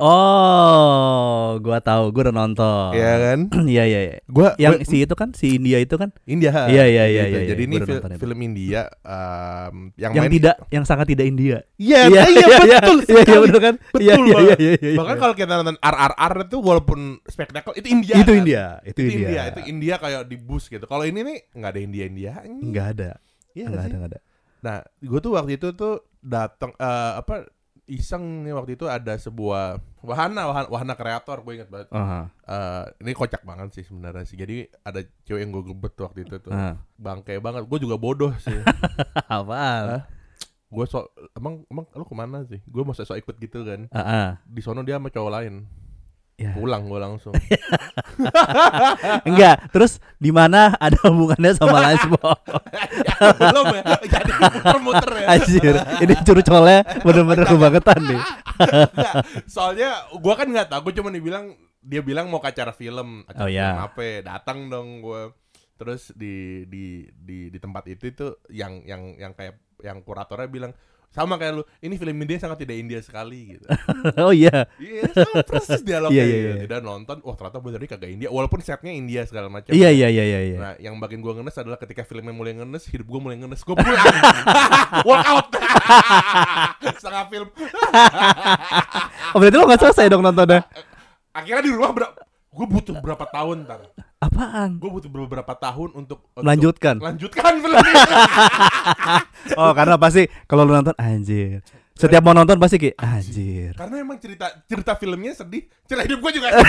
Oh, 0.00 1.44
gua 1.58 1.78
tahu, 1.78 2.08
gua 2.08 2.22
udah 2.24 2.36
nonton. 2.36 2.90
Iya 2.92 3.12
kan 3.20 3.38
Iya 3.68 3.84
iya 3.84 4.00
iya. 4.02 4.16
gua 4.24 4.56
Yang 4.56 4.72
gua- 4.74 4.86
si 4.86 4.96
itu 4.98 5.14
kan 5.14 5.28
si 5.30 5.46
India 5.54 5.76
itu 5.76 5.94
kan 5.94 6.08
India 6.24 6.50
Iya, 6.50 6.64
iya, 6.64 6.84
iya, 6.86 7.04
iya, 7.06 7.24
iya. 7.26 7.40
jadi 7.46 7.62
ini 7.62 7.74
Gua 7.76 7.84
udah 7.84 7.96
fil- 8.08 8.18
film 8.18 8.38
India 8.40 8.80
em, 9.00 9.76
yang, 9.94 10.10
yang 10.10 10.24
main 10.24 10.32
tidak 10.32 10.56
yang 10.68 10.84
sangat 10.84 11.06
tidak 11.06 11.26
India. 11.26 11.60
Iya, 11.76 12.00
Iya, 12.06 12.22
iya, 12.26 12.46
betul 12.48 12.98
Iya 12.98 13.12
iya 13.12 13.20
sekali. 13.22 13.44
betul 13.44 13.60
kan? 13.60 13.74
Betul 13.76 14.00
Iya 14.00 14.14
iya 14.16 14.36
iya 14.40 14.56
iya. 14.56 14.72
iya. 14.82 14.96
Bahkan 14.96 15.16
kalau 15.16 15.34
kita 15.34 15.52
nonton 15.54 15.76
RRR 15.78 16.34
itu 16.42 16.56
walaupun 16.58 16.98
spektakel 17.24 17.72
itu 17.74 17.88
India. 17.88 18.14
itu 18.16 18.24
kan? 18.26 18.40
India, 18.40 18.64
itu 18.82 18.98
Itu 18.98 19.00
India. 19.06 19.20
India. 19.20 19.42
Itu 19.46 19.60
India 19.62 19.94
kayak 19.96 20.22
di 20.24 20.36
bus 20.36 20.64
gitu. 20.66 20.84
Kalau 20.84 21.04
ini 21.04 21.20
nih 21.20 21.38
nggak 21.52 21.70
ada 21.70 21.80
India 21.80 22.04
India. 22.04 22.32
Enggak 22.40 22.86
ada. 22.94 23.10
Iya 23.52 23.66
Enggak 23.66 23.70
nggak 23.70 23.76
ada, 23.76 23.84
sih? 23.84 23.94
enggak 23.94 24.10
ada. 24.10 24.20
Nah, 24.60 24.76
gue 24.98 25.20
tuh 25.20 25.32
waktu 25.32 25.52
itu 25.54 25.68
tuh 25.72 25.94
datang 26.18 26.72
eh, 26.74 27.12
apa 27.16 27.48
iseng 27.86 28.22
nih 28.42 28.52
waktu 28.52 28.74
itu 28.74 28.86
ada 28.86 29.14
sebuah 29.14 29.82
wahana 30.00 30.48
wahana, 30.48 30.68
wahana 30.72 30.94
kreator 30.96 31.44
gue 31.44 31.52
inget 31.60 31.68
banget. 31.68 31.88
Aha. 31.92 32.28
Eh, 32.44 32.84
ini 33.04 33.12
kocak 33.12 33.44
banget 33.44 33.76
sih 33.76 33.84
sebenarnya 33.84 34.24
sih. 34.24 34.36
Jadi 34.36 34.68
ada 34.84 35.00
cewek 35.28 35.40
yang 35.44 35.52
gue 35.52 35.64
gebet 35.72 35.94
waktu 36.00 36.20
itu 36.24 36.36
tuh. 36.40 36.52
Ah. 36.52 36.80
Bangke 36.96 37.36
banget. 37.38 37.68
Gue 37.68 37.78
juga 37.80 38.00
bodoh 38.00 38.32
sih. 38.40 38.56
Apaan? 39.32 40.04
gue 40.70 40.86
so 40.86 41.02
emang 41.34 41.66
emang 41.66 41.82
lu 41.98 42.06
ke 42.06 42.14
mana 42.14 42.46
sih? 42.46 42.62
Gue 42.62 42.86
mau 42.86 42.94
sok 42.94 43.18
ikut 43.18 43.36
gitu 43.42 43.66
kan. 43.66 43.90
Ah, 43.90 44.00
ah. 44.00 44.28
Di 44.46 44.62
sono 44.62 44.86
dia 44.86 45.02
sama 45.02 45.10
cowok 45.10 45.32
lain. 45.34 45.66
Ya. 46.40 46.56
Pulang 46.56 46.88
gue 46.88 46.96
langsung. 46.96 47.36
Enggak, 49.28 49.68
terus 49.70 50.00
di 50.16 50.32
mana 50.32 50.72
ada 50.76 50.96
hubungannya 51.04 51.52
sama 51.52 51.80
Lunchbox? 51.84 52.40
belum 53.20 53.66
ya 53.76 53.82
jadi 54.08 54.32
muter-muter 54.32 55.10
ya 55.20 55.26
Anjir, 55.30 55.74
ini 56.00 56.14
curcolnya 56.24 56.78
bener-bener 57.04 57.44
kebangetan 57.44 58.00
nih. 58.08 58.22
Nggak, 58.88 59.14
soalnya 59.44 59.90
gua 60.16 60.34
kan 60.34 60.48
nggak 60.48 60.68
tahu 60.68 60.80
gua 60.88 60.94
cuma 60.96 61.10
dibilang 61.12 61.52
dia 61.80 62.00
bilang 62.00 62.28
mau 62.28 62.40
ke 62.40 62.48
acara 62.48 62.72
film 62.72 63.24
acara 63.24 63.44
Oh, 63.44 63.48
iya. 63.48 63.68
film 63.70 63.84
apa 63.84 64.04
datang 64.22 64.58
dong 64.68 64.88
gua 65.00 65.32
terus 65.76 66.12
di 66.12 66.64
di 66.68 66.84
di 67.10 67.48
di 67.48 67.58
tempat 67.58 67.84
itu 67.84 68.04
itu 68.06 68.26
yang 68.48 68.84
yang 68.84 69.16
yang 69.16 69.32
kayak 69.32 69.60
yang 69.80 70.00
kuratornya 70.00 70.44
bilang 70.46 70.72
sama 71.10 71.34
kayak 71.36 71.58
lu 71.58 71.62
ini 71.82 71.98
film 71.98 72.14
India 72.22 72.38
sangat 72.38 72.62
tidak 72.62 72.78
India 72.78 73.02
sekali 73.02 73.58
gitu 73.58 73.66
Oh 74.26 74.30
iya. 74.30 74.70
iya 74.78 75.10
sama 75.10 75.42
persis 75.42 75.82
dialognya 75.82 76.22
Iya, 76.22 76.24
iya, 76.24 76.38
gitu. 76.38 76.50
iya. 76.54 76.62
tidak 76.70 76.80
nonton 76.86 77.16
wah 77.26 77.34
ternyata 77.34 77.58
bener 77.58 77.78
ini 77.82 77.88
kagak 77.90 78.10
India 78.14 78.28
walaupun 78.30 78.62
setnya 78.62 78.94
India 78.94 79.26
segala 79.26 79.50
macam 79.50 79.74
Iya 79.74 79.90
iya 79.90 80.06
iya 80.06 80.22
iya 80.22 80.40
iya. 80.54 80.58
Nah, 80.62 80.74
yang 80.78 80.94
bikin 81.02 81.18
gua 81.18 81.34
ngenes 81.34 81.58
adalah 81.58 81.82
ketika 81.82 82.06
filmnya 82.06 82.30
mulai 82.30 82.54
ngenes, 82.54 82.86
hidup 82.86 83.10
gua 83.10 83.20
mulai 83.26 83.36
ngenes, 83.42 83.60
gua 83.66 83.74
pulang. 83.74 84.06
Walk 85.08 85.26
out. 85.26 85.46
Setengah 87.02 87.24
film. 87.26 87.48
Oh 89.34 89.38
berarti 89.42 89.56
lo 89.58 89.64
gak 89.66 89.80
selesai 89.82 90.06
dong 90.10 90.22
nontonnya? 90.22 90.62
Akhirnya 91.34 91.62
di 91.62 91.70
rumah 91.74 91.90
berapa 91.90 92.14
Gue 92.50 92.66
butuh 92.66 92.98
berapa 92.98 93.24
tahun 93.30 93.62
ntar 93.62 93.80
Apaan? 94.20 94.76
Gue 94.76 94.92
butuh 94.92 95.08
beberapa 95.08 95.56
tahun 95.56 95.96
untuk, 95.96 96.20
untuk 96.36 96.44
Melanjutkan. 96.44 97.00
Lanjutkan 97.00 97.56
Oh 99.60 99.72
karena 99.72 99.96
pasti 99.96 100.28
kalau 100.44 100.68
lu 100.68 100.76
nonton 100.76 100.92
anjir. 101.00 101.64
Setiap 101.96 102.20
mau 102.20 102.36
nonton 102.36 102.60
pasti 102.60 102.76
kayak 102.76 103.00
anjir. 103.00 103.72
Karena 103.80 104.04
emang 104.04 104.20
cerita 104.20 104.52
cerita 104.68 104.92
filmnya 104.96 105.32
sedih 105.36 105.68
Cerita 105.84 106.04
hidup 106.04 106.20
gue 106.20 106.32
juga 106.36 106.48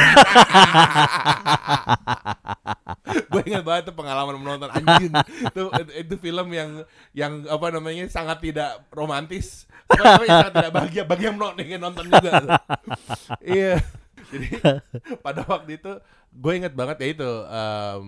Gue 3.31 3.41
ingat 3.48 3.63
banget 3.63 3.84
tuh 3.91 3.96
pengalaman 3.96 4.36
menonton 4.39 4.67
anjing 4.72 5.12
itu, 5.24 5.62
itu, 5.96 6.15
film 6.20 6.48
yang 6.51 6.84
Yang 7.15 7.48
apa 7.48 7.67
namanya 7.72 8.12
Sangat 8.12 8.43
tidak 8.43 8.84
romantis 8.91 9.72
Apa 9.88 10.03
namanya 10.03 10.31
Sangat 10.36 10.53
tidak 10.55 10.72
bahagia 10.75 11.03
Bagi 11.08 11.24
yang 11.31 11.39
nonton, 11.39 11.63
yang 11.63 11.79
nonton 11.79 12.05
juga 12.12 12.31
Iya 13.39 13.79
Jadi 14.28 14.48
pada 15.25 15.42
waktu 15.44 15.75
itu 15.75 15.92
gue 16.32 16.54
inget 16.54 16.72
banget 16.72 16.98
ya 16.98 17.08
itu 17.12 17.30
em, 17.44 18.06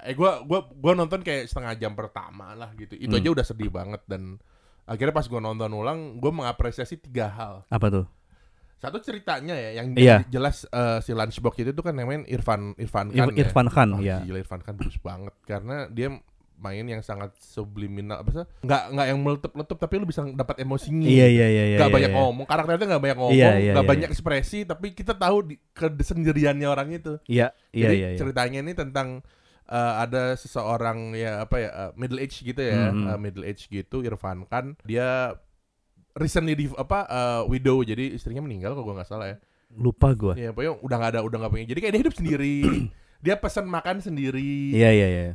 eh 0.00 0.14
gue 0.14 0.30
gua 0.42 0.60
gua 0.70 0.92
nonton 0.94 1.20
kayak 1.20 1.46
setengah 1.46 1.74
jam 1.74 1.92
pertama 1.92 2.52
lah 2.52 2.72
gitu 2.74 2.94
itu 2.94 3.08
Hmm. 3.08 3.20
aja 3.20 3.28
udah 3.30 3.44
sedih 3.44 3.68
banget 3.68 4.00
dan 4.04 4.40
akhirnya 4.84 5.12
pas 5.12 5.24
gue 5.24 5.36
nonton 5.36 5.68
ulang 5.70 6.16
gue 6.16 6.32
mengapresiasi 6.32 6.96
tiga 6.98 7.28
hal 7.28 7.54
Apa 7.66 7.88
tuh? 7.88 8.06
Satu 8.74 8.96
ceritanya 8.98 9.52
ya 9.52 9.70
yang 9.74 9.90
Iya. 9.92 10.22
jelas 10.28 10.62
eh, 10.64 11.02
si 11.02 11.10
Lunchbox 11.10 11.58
itu 11.58 11.70
tuh 11.72 11.82
kan 11.82 11.92
namanya 11.92 12.24
Irfan 12.24 12.72
Irfan 12.74 13.10
Ir- 13.10 13.20
Khan 13.20 13.28
ya. 13.28 13.42
Irfan 13.42 13.68
Khan 13.68 13.88
Oh, 13.90 14.00
ya. 14.00 14.22
Gila 14.22 14.38
Irfan 14.38 14.62
Khan 14.62 14.74
bagus 14.74 14.96
banget 14.98 15.34
karena 15.42 15.90
dia 15.90 16.14
main 16.58 16.82
yang 16.82 17.00
sangat 17.00 17.30
subliminal 17.38 18.20
apa 18.20 18.30
sih? 18.34 18.46
Nggak 18.66 18.82
nggak 18.90 19.06
yang 19.06 19.18
meletup-letup 19.22 19.76
tapi 19.78 19.94
lu 20.02 20.06
bisa 20.10 20.26
dapat 20.26 20.60
emosinya. 20.62 21.06
Iya 21.06 21.26
iya 21.30 21.46
iya 21.48 21.64
iya. 21.74 21.78
Gak 21.78 21.88
iya, 21.88 21.94
banyak 21.94 22.10
iya. 22.12 22.18
ngomong, 22.18 22.46
karakternya 22.50 22.86
nggak 22.90 23.02
banyak 23.06 23.18
ngomong, 23.18 23.38
Iya, 23.38 23.50
iya, 23.58 23.72
nggak 23.78 23.86
iya, 23.86 23.92
banyak 23.94 24.08
ekspresi, 24.10 24.58
tapi 24.66 24.86
kita 24.92 25.14
tahu 25.14 25.36
di, 25.46 25.54
kesendiriannya 25.72 26.66
orang 26.66 26.88
itu. 26.92 27.12
Iya 27.30 27.54
iya 27.70 27.82
Jadi 27.86 27.96
iya. 27.96 28.08
iya. 28.12 28.18
ceritanya 28.18 28.58
ini 28.60 28.72
tentang 28.74 29.08
eh, 29.70 29.94
ada 30.02 30.34
seseorang 30.34 31.14
ya 31.14 31.46
apa 31.46 31.56
ya 31.62 31.70
eh, 31.70 31.90
middle 31.94 32.18
age 32.18 32.42
gitu 32.42 32.58
ya, 32.60 32.90
Mhm. 32.90 33.06
eh, 33.06 33.18
middle 33.22 33.46
age 33.46 33.62
gitu 33.70 34.02
Irfan 34.02 34.42
Khan 34.50 34.74
dia 34.82 35.38
recently 36.18 36.58
di 36.58 36.66
apa 36.74 37.06
eh, 37.06 37.42
widow 37.46 37.80
jadi 37.80 38.12
istrinya 38.12 38.42
meninggal 38.42 38.74
kalau 38.74 38.90
gua 38.90 39.02
nggak 39.02 39.10
salah 39.10 39.30
ya. 39.30 39.36
Lupa 39.68 40.10
gua. 40.16 40.34
Ya 40.34 40.50
pokoknya 40.50 40.80
udah 40.80 40.96
nggak 40.98 41.12
ada 41.14 41.20
udah 41.22 41.36
nggak 41.44 41.52
punya. 41.54 41.66
Jadi 41.68 41.78
kayak 41.84 41.92
dia 41.94 42.00
hidup 42.02 42.16
sendiri. 42.16 42.56
dia 43.18 43.34
pesan 43.34 43.66
makan 43.66 43.98
sendiri 43.98 44.70
Iya 44.74 44.90
iya 44.94 45.06
iya. 45.10 45.34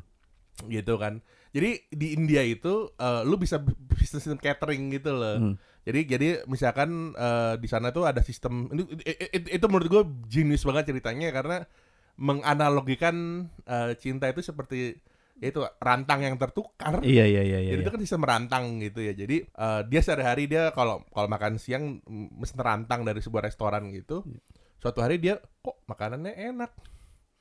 Gitu 0.65 0.95
kan. 0.95 1.19
Jadi 1.53 1.85
di 1.89 2.17
India 2.17 2.41
itu 2.41 2.89
eh, 2.93 3.21
lu 3.25 3.37
bisa 3.37 3.61
bisnis 3.61 4.25
catering 4.37 4.89
gitu 4.91 5.13
loh. 5.13 5.37
Hmm. 5.37 5.55
Jadi 5.83 5.99
jadi 6.07 6.27
misalkan 6.47 7.11
eh, 7.13 7.53
di 7.59 7.67
sana 7.67 7.91
tuh 7.91 8.07
ada 8.07 8.23
sistem 8.23 8.71
itu, 8.71 8.87
i- 9.03 9.19
i- 9.37 9.51
itu 9.57 9.65
menurut 9.67 9.89
gue 9.89 10.03
genius 10.31 10.63
banget 10.63 10.89
ceritanya 10.89 11.29
karena 11.29 11.57
menganalogikan 12.15 13.47
eh, 13.65 13.91
cinta 13.99 14.29
itu 14.29 14.41
seperti 14.41 14.97
yaitu 15.41 15.59
rantang 15.81 16.23
yang 16.23 16.37
tertukar. 16.39 17.03
Iya 17.03 17.25
iya 17.27 17.41
iya 17.43 17.59
iya. 17.59 17.71
Jadi 17.75 17.81
itu 17.83 17.91
kan 17.91 18.01
sistem 18.01 18.23
rantang 18.23 18.65
gitu 18.79 19.03
ya. 19.03 19.13
Jadi 19.13 19.43
eh, 19.43 19.81
dia 19.89 20.01
sehari-hari 20.01 20.47
dia 20.47 20.71
kalau 20.71 21.03
kalau 21.11 21.27
makan 21.27 21.59
siang 21.59 21.99
mm, 21.99 22.39
mesen 22.39 22.59
rantang 22.61 23.03
dari 23.03 23.19
sebuah 23.19 23.43
restoran 23.43 23.91
gitu. 23.91 24.23
Suatu 24.79 25.03
hari 25.03 25.19
dia 25.19 25.37
kok 25.59 25.83
makanannya 25.85 26.31
enak. 26.33 26.71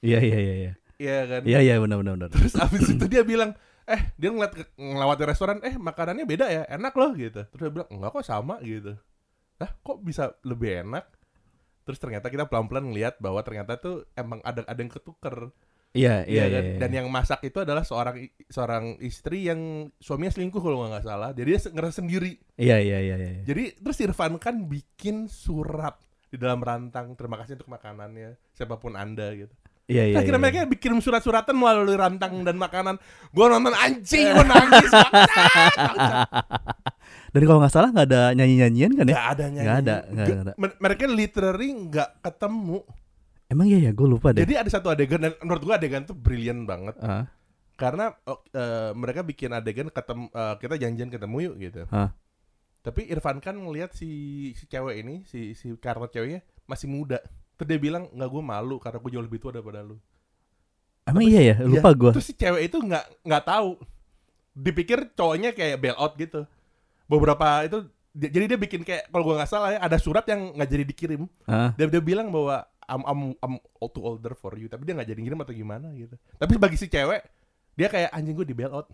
Iya 0.02 0.18
iya 0.18 0.38
iya 0.40 0.54
iya. 0.66 0.72
Iya 1.00 1.18
kan? 1.28 1.40
Iya 1.44 1.58
iya 1.60 1.74
benar 1.78 2.00
benar 2.00 2.14
benar. 2.18 2.30
Terus 2.32 2.54
abis 2.56 2.84
itu 2.92 3.04
dia 3.08 3.22
bilang, 3.22 3.52
eh 3.84 4.12
dia 4.16 4.30
ngeliat 4.32 4.52
ngelawati 4.76 5.22
restoran, 5.26 5.58
eh 5.64 5.74
makanannya 5.76 6.24
beda 6.24 6.46
ya, 6.48 6.62
enak 6.68 6.92
loh 6.94 7.10
gitu. 7.14 7.42
Terus 7.48 7.60
dia 7.62 7.72
bilang, 7.72 7.88
enggak 7.90 8.10
kok 8.12 8.26
sama 8.26 8.60
gitu. 8.62 8.94
Lah 9.58 9.70
kok 9.70 9.98
bisa 10.02 10.34
lebih 10.42 10.84
enak? 10.86 11.04
Terus 11.82 11.98
ternyata 11.98 12.30
kita 12.30 12.46
pelan-pelan 12.46 12.94
ngeliat 12.94 13.18
bahwa 13.18 13.42
ternyata 13.42 13.74
tuh 13.78 14.06
emang 14.14 14.38
ada 14.46 14.62
ada 14.62 14.78
yang 14.78 14.92
ketuker. 14.92 15.50
Iya 15.92 16.24
iya 16.24 16.24
Iya 16.24 16.44
iya. 16.48 16.56
kan? 16.56 16.64
iya. 16.64 16.78
Dan 16.80 16.90
yang 16.96 17.06
masak 17.12 17.40
itu 17.44 17.58
adalah 17.60 17.84
seorang 17.84 18.16
seorang 18.48 18.96
istri 19.04 19.44
yang 19.44 19.92
suaminya 20.00 20.32
selingkuh 20.32 20.62
kalau 20.62 20.88
nggak 20.88 21.04
salah. 21.04 21.36
Jadi 21.36 21.48
dia 21.52 21.60
ngerasa 21.68 22.00
sendiri. 22.00 22.32
Iya 22.56 22.80
iya 22.80 22.98
iya 23.02 23.16
iya. 23.20 23.42
Jadi 23.44 23.76
terus 23.76 24.00
Irfan 24.00 24.40
kan 24.40 24.70
bikin 24.72 25.28
surat 25.28 26.00
di 26.32 26.40
dalam 26.40 26.64
rantang 26.64 27.12
terima 27.12 27.36
kasih 27.44 27.60
untuk 27.60 27.68
makanannya 27.68 28.40
siapa 28.56 28.80
pun 28.80 28.96
anda 28.96 29.36
gitu. 29.36 29.52
Iya 29.90 30.02
iya. 30.08 30.16
Akhirnya 30.18 30.38
iya. 30.38 30.44
mereka 30.46 30.58
bikin 30.64 30.92
surat-suratan 30.98 31.52
melalui 31.52 31.98
rantang 31.98 32.46
dan 32.46 32.54
makanan. 32.54 32.96
Gue 33.30 33.46
nonton 33.46 33.74
anjing, 33.74 34.30
gue 34.30 34.46
nangis. 34.46 34.90
Dan 37.32 37.42
kalau 37.48 37.58
nggak 37.64 37.72
salah 37.72 37.88
nggak 37.90 38.06
ada 38.08 38.22
nyanyi-nyanyian 38.32 38.92
kan 38.92 39.04
ya? 39.04 39.14
Nggak 39.16 39.28
ada 39.28 39.44
nyanyi. 39.44 39.64
Nggak 39.64 39.78
ada, 39.80 39.96
Nggak- 40.06 40.28
ada. 40.38 40.52
mer- 40.54 40.78
Mereka 40.78 41.04
literally 41.08 41.68
nggak 41.88 42.10
ketemu. 42.20 42.78
Emang 43.48 43.66
iya 43.68 43.78
ya, 43.84 43.92
gue 43.92 44.08
lupa 44.08 44.32
deh. 44.32 44.44
Jadi 44.44 44.54
ada 44.56 44.70
satu 44.70 44.88
adegan 44.88 45.20
dan 45.20 45.32
menurut 45.40 45.62
gue 45.62 45.74
adegan 45.74 46.04
tuh 46.04 46.16
brilian 46.16 46.64
banget. 46.64 46.96
Ah, 47.00 47.28
Karena 47.76 48.12
eh, 48.24 48.92
mereka 48.94 49.20
bikin 49.20 49.50
adegan 49.50 49.88
ketemu 49.88 50.28
eh, 50.30 50.54
kita 50.56 50.74
janjian 50.78 51.10
ketemu 51.10 51.36
yuk 51.42 51.54
gitu. 51.58 51.82
Hah? 51.90 52.12
Tapi 52.82 53.06
Irfan 53.08 53.38
kan 53.38 53.54
ngelihat 53.54 53.92
si 53.92 54.08
si 54.54 54.64
cewek 54.66 55.00
ini, 55.00 55.22
si 55.24 55.52
si 55.52 55.72
karakter 55.76 56.20
ceweknya 56.20 56.40
masih 56.64 56.88
muda. 56.88 57.20
Terus 57.62 57.68
dia 57.68 57.78
bilang 57.78 58.10
nggak 58.10 58.26
gue 58.26 58.42
malu 58.42 58.76
karena 58.76 58.98
gue 58.98 59.10
jauh 59.10 59.22
lebih 59.22 59.38
tua 59.38 59.54
daripada 59.54 59.80
lu. 59.80 59.94
emang 61.02 61.22
iya 61.22 61.40
ya, 61.44 61.56
lupa 61.62 61.88
Iya, 61.88 61.98
gue. 61.98 62.10
Terus 62.12 62.26
si 62.26 62.34
cewek 62.34 62.62
itu 62.64 62.76
nggak 62.76 63.22
nggak 63.22 63.44
tahu. 63.44 63.78
Dipikir 64.52 65.14
cowoknya 65.14 65.50
kayak 65.50 65.78
bail 65.78 65.94
out 65.94 66.14
gitu. 66.14 66.42
Beberapa 67.06 67.62
itu 67.62 67.86
di- 68.10 68.28
jadi 68.28 68.44
dia 68.44 68.58
bikin 68.58 68.82
kayak 68.82 69.08
kalau 69.08 69.24
gua 69.24 69.34
nggak 69.38 69.48
salah 69.48 69.70
ya 69.70 69.80
ada 69.80 69.94
surat 69.96 70.26
yang 70.26 70.52
nggak 70.52 70.68
jadi 70.68 70.84
dikirim. 70.84 71.22
Ah, 71.44 71.70
Dia 71.74 71.86
dia 71.86 71.98
bilang 71.98 72.28
bahwa 72.28 72.60
I'm 72.82 73.02
I'm 73.02 73.20
I'm 73.38 73.54
too 73.88 74.02
older 74.02 74.34
for 74.34 74.52
you, 74.54 74.66
tapi 74.66 74.82
dia 74.82 74.92
nggak 74.92 75.06
jadi 75.06 75.20
ngirim 75.22 75.38
atau 75.38 75.54
gimana 75.54 75.86
gitu. 75.92 76.18
Tapi 76.36 76.54
bagi 76.56 76.74
si 76.76 76.86
cewek 76.86 77.22
dia 77.72 77.86
kayak 77.86 78.10
anjing 78.10 78.34
gue 78.34 78.44
di 78.44 78.52
bail 78.52 78.74
out. 78.74 78.90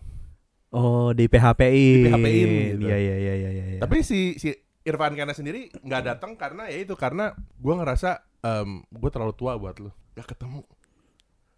oh 0.69 1.11
di 1.11 1.25
PHP-in. 1.25 1.97
Di 1.99 2.07
PHP-in 2.07 2.49
gitu. 2.71 2.87
Iya 2.87 2.97
iya 2.97 3.17
iya 3.17 3.35
iya. 3.35 3.65
iya. 3.75 3.81
Tapi 3.81 4.01
si 4.01 4.37
si 4.37 4.53
Irfan 4.89 5.13
Kana 5.13 5.37
sendiri 5.37 5.69
nggak 5.85 6.03
datang 6.09 6.33
karena 6.41 6.65
ya 6.73 6.81
itu 6.81 6.97
karena 6.97 7.37
gua 7.61 7.85
ngerasa 7.85 8.25
em 8.43 8.83
gue 8.89 9.11
terlalu 9.11 9.35
tua 9.35 9.59
buat 9.59 9.77
lu. 9.83 9.91
Gak 10.15 10.35
ketemu. 10.35 10.63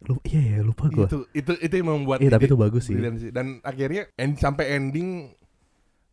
Lu, 0.01 0.17
iya 0.25 0.57
ya, 0.57 0.59
lupa 0.65 0.89
gue. 0.89 1.05
Itu 1.05 1.19
itu 1.37 1.53
itu 1.61 1.75
yang 1.77 1.93
membuat 1.93 2.25
Iya 2.25 2.41
tapi 2.41 2.49
itu 2.49 2.57
bagus 2.57 2.89
sih. 2.89 2.97
Dan 3.33 3.61
akhirnya 3.61 4.09
end, 4.17 4.41
sampai 4.41 4.81
ending 4.81 5.29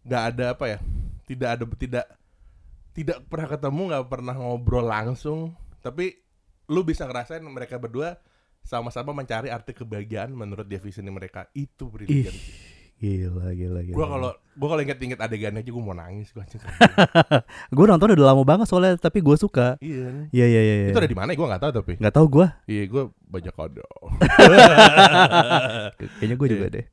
nggak 0.04 0.24
ada 0.36 0.46
apa 0.56 0.66
ya? 0.68 0.80
Tidak 1.24 1.50
ada 1.50 1.64
tidak 1.80 2.06
tidak 2.92 3.18
pernah 3.32 3.48
ketemu, 3.48 3.82
nggak 3.96 4.06
pernah 4.12 4.36
ngobrol 4.36 4.84
langsung. 4.84 5.56
Tapi 5.80 6.20
lu 6.68 6.84
bisa 6.84 7.08
ngerasain 7.08 7.40
mereka 7.48 7.80
berdua 7.80 8.20
sama-sama 8.60 9.16
mencari 9.16 9.48
arti 9.48 9.72
kebahagiaan 9.72 10.36
menurut 10.36 10.68
definisi 10.68 11.00
mereka. 11.08 11.48
Itu 11.56 11.88
brilliant. 11.88 12.36
gila 13.00 13.56
gila 13.56 13.80
gila. 13.88 13.96
Gua 13.96 14.08
kalau 14.12 14.32
gua 14.58 14.68
kalau 14.74 14.82
inget-inget 14.82 15.22
adegannya 15.22 15.62
aja 15.62 15.70
gua 15.70 15.84
mau 15.86 15.94
nangis 15.94 16.34
gua 16.34 16.42
anjing. 16.44 16.60
gue 17.78 17.86
nonton 17.86 18.10
udah 18.18 18.28
lama 18.34 18.44
banget 18.44 18.66
soalnya, 18.66 18.98
tapi 18.98 19.22
gue 19.22 19.38
suka. 19.38 19.78
iya. 19.80 20.28
Iya 20.34 20.46
iya 20.50 20.62
iya. 20.62 20.76
iya. 20.82 20.90
Itu 20.92 21.00
ada 21.00 21.08
di 21.08 21.18
mana? 21.18 21.38
Gua 21.38 21.48
nggak 21.54 21.62
tahu 21.62 21.72
tapi. 21.78 21.94
Nggak 22.02 22.16
tahu 22.18 22.26
gue. 22.28 22.48
Iya, 22.66 22.84
gua 22.90 23.04
banyak 23.28 23.54
kode. 23.54 23.82
Kayaknya 26.18 26.36
gue 26.36 26.48
juga 26.50 26.66
Iya. 26.68 26.76
deh. 26.76 26.86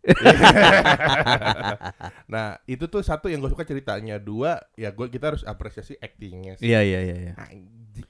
nah, 2.32 2.46
itu 2.68 2.84
tuh 2.90 3.00
satu 3.00 3.32
yang 3.32 3.40
gue 3.40 3.50
suka 3.50 3.64
ceritanya. 3.64 4.20
Dua, 4.20 4.60
ya 4.76 4.92
gua 4.92 5.08
kita 5.08 5.32
harus 5.32 5.42
apresiasi 5.46 5.96
actingnya 5.98 6.60
sih. 6.60 6.68
Iya 6.68 6.80
iya 6.84 7.00
iya. 7.00 7.16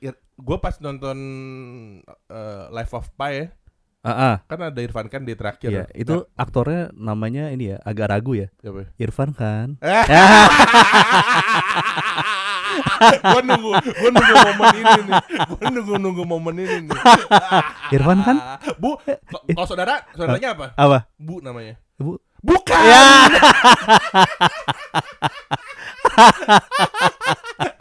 iya. 0.01 0.13
gue 0.35 0.59
pas 0.59 0.75
nonton 0.83 1.17
eh, 2.11 2.65
Life 2.75 2.91
of 2.97 3.07
Pi 3.15 3.31
ya, 3.39 3.47
Ah, 4.05 4.37
ah. 4.37 4.37
kan 4.45 4.61
ada 4.61 4.81
Irfan 4.85 5.09
kan 5.09 5.25
di 5.25 5.33
terakhir. 5.33 5.73
Iya, 5.73 5.89
itu 5.97 6.29
aktornya 6.37 6.93
namanya 6.93 7.49
ini 7.49 7.73
ya, 7.73 7.81
agak 7.81 8.13
ragu 8.13 8.37
ya. 8.37 8.53
Siapa? 8.61 8.93
Irfan 9.01 9.33
kan. 9.33 9.81
gue 13.25 13.41
nunggu, 13.49 13.73
gue 13.81 14.11
nunggu 14.13 14.35
momen 14.45 14.77
ini 14.77 14.93
nih. 15.09 15.17
Gue 15.49 15.69
nunggu 15.73 15.95
nunggu 15.97 16.21
momen 16.29 16.53
ini 16.61 16.85
nih. 16.85 17.01
Irfan 17.97 18.21
kan? 18.29 18.61
Bu, 18.77 19.01
kalau 19.57 19.65
saudara, 19.65 20.05
saudaranya 20.13 20.53
apa? 20.53 20.77
Apa? 20.77 21.09
Bu 21.17 21.41
namanya. 21.41 21.81
Bu. 21.97 22.21
Bukan. 22.45 22.77
Ya. 22.77 23.25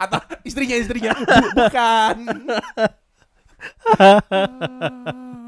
Atau 0.08 0.24
istrinya 0.48 0.76
istrinya. 0.80 1.12
Bu, 1.20 1.52
bukan. 1.52 2.16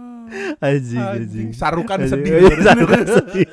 Anjing, 0.58 0.98
Anjing, 0.98 1.22
anjing. 1.22 1.48
sarukan 1.52 1.98
Anjing. 2.02 2.12
sedih. 2.12 2.32
Iya, 2.36 2.54
Sarukan 2.62 3.02
sedih. 3.16 3.48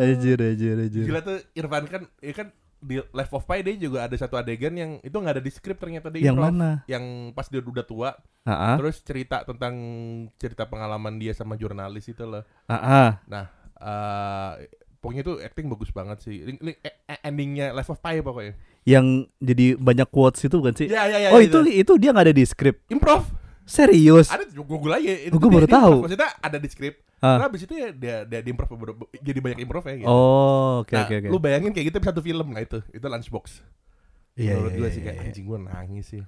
anjir, 0.00 0.38
anjir, 0.40 0.76
anjir. 0.78 1.04
Gila 1.06 1.20
tuh 1.22 1.38
Irfan 1.54 1.84
kan, 1.86 2.02
ya 2.20 2.32
kan 2.34 2.48
di 2.84 3.00
Life 3.00 3.32
of 3.32 3.48
Pi 3.48 3.64
dia 3.64 3.74
juga 3.80 4.04
ada 4.04 4.12
satu 4.12 4.36
adegan 4.36 4.76
yang 4.76 5.00
itu 5.00 5.16
nggak 5.16 5.40
ada 5.40 5.44
di 5.44 5.48
skrip 5.48 5.80
ternyata 5.80 6.12
di 6.12 6.20
Yang 6.20 6.36
improv. 6.36 6.48
mana? 6.52 6.70
Yang 6.84 7.04
pas 7.32 7.46
dia 7.48 7.60
udah 7.64 7.86
tua, 7.86 8.10
ah. 8.44 8.76
terus 8.76 9.00
cerita 9.00 9.40
tentang 9.42 9.74
cerita 10.36 10.68
pengalaman 10.68 11.16
dia 11.16 11.32
sama 11.32 11.56
jurnalis 11.56 12.04
itu 12.06 12.24
loh. 12.28 12.44
Ah. 12.68 13.24
Nah, 13.24 13.46
eh 13.80 14.52
pokoknya 15.04 15.20
tuh 15.20 15.36
acting 15.44 15.68
bagus 15.68 15.92
banget 15.92 16.24
sih. 16.24 16.48
Ini, 16.48 16.56
ini 16.64 16.72
e- 16.80 16.96
e- 17.04 17.20
endingnya 17.20 17.76
Life 17.76 17.92
of 17.92 18.00
Pi 18.00 18.24
pokoknya. 18.24 18.56
Yang 18.88 19.28
jadi 19.36 19.76
banyak 19.76 20.08
quotes 20.08 20.40
itu 20.40 20.56
bukan 20.56 20.72
sih? 20.72 20.88
Ya 20.88 21.04
ya 21.04 21.20
ya. 21.20 21.28
oh, 21.36 21.44
itu 21.44 21.60
itu 21.68 21.92
dia 22.00 22.16
nggak 22.16 22.32
ada 22.32 22.34
di 22.34 22.44
skrip. 22.48 22.80
improv. 22.88 23.28
Serius? 23.68 24.28
Ada 24.32 24.48
Google 24.56 24.96
aja. 24.96 25.28
Oh, 25.28 25.40
gua 25.40 25.60
baru 25.60 25.68
dia- 25.68 25.76
tahu. 25.76 25.94
Maksudnya 26.08 26.30
ada 26.40 26.56
di 26.56 26.68
skrip. 26.72 26.94
Ah. 27.20 27.40
Karena 27.40 27.46
abis 27.48 27.60
itu 27.64 27.74
ya 27.76 27.88
dia 27.92 28.16
dia 28.24 28.40
di 28.40 28.48
improv 28.52 28.68
jadi 29.20 29.38
banyak 29.40 29.58
improv 29.64 29.84
ya 29.88 29.94
gitu. 30.00 30.08
Oh, 30.08 30.84
oke 30.84 30.92
Nah, 30.92 31.04
oke 31.04 31.14
oke. 31.20 31.28
Lu 31.32 31.38
bayangin 31.40 31.72
kayak 31.72 31.86
gitu 31.92 31.98
satu 32.00 32.20
film 32.24 32.52
nah 32.52 32.60
itu. 32.60 32.80
Itu 32.92 33.04
Lunchbox. 33.08 33.64
Iya, 34.36 34.58
Menurut 34.60 34.72
iya, 34.72 34.80
gue 34.80 34.88
iya, 34.88 34.94
sih 34.98 35.00
kayak 35.00 35.16
iya. 35.16 35.24
anjing 35.30 35.44
gue 35.46 35.58
nangis 35.62 36.04
sih. 36.10 36.22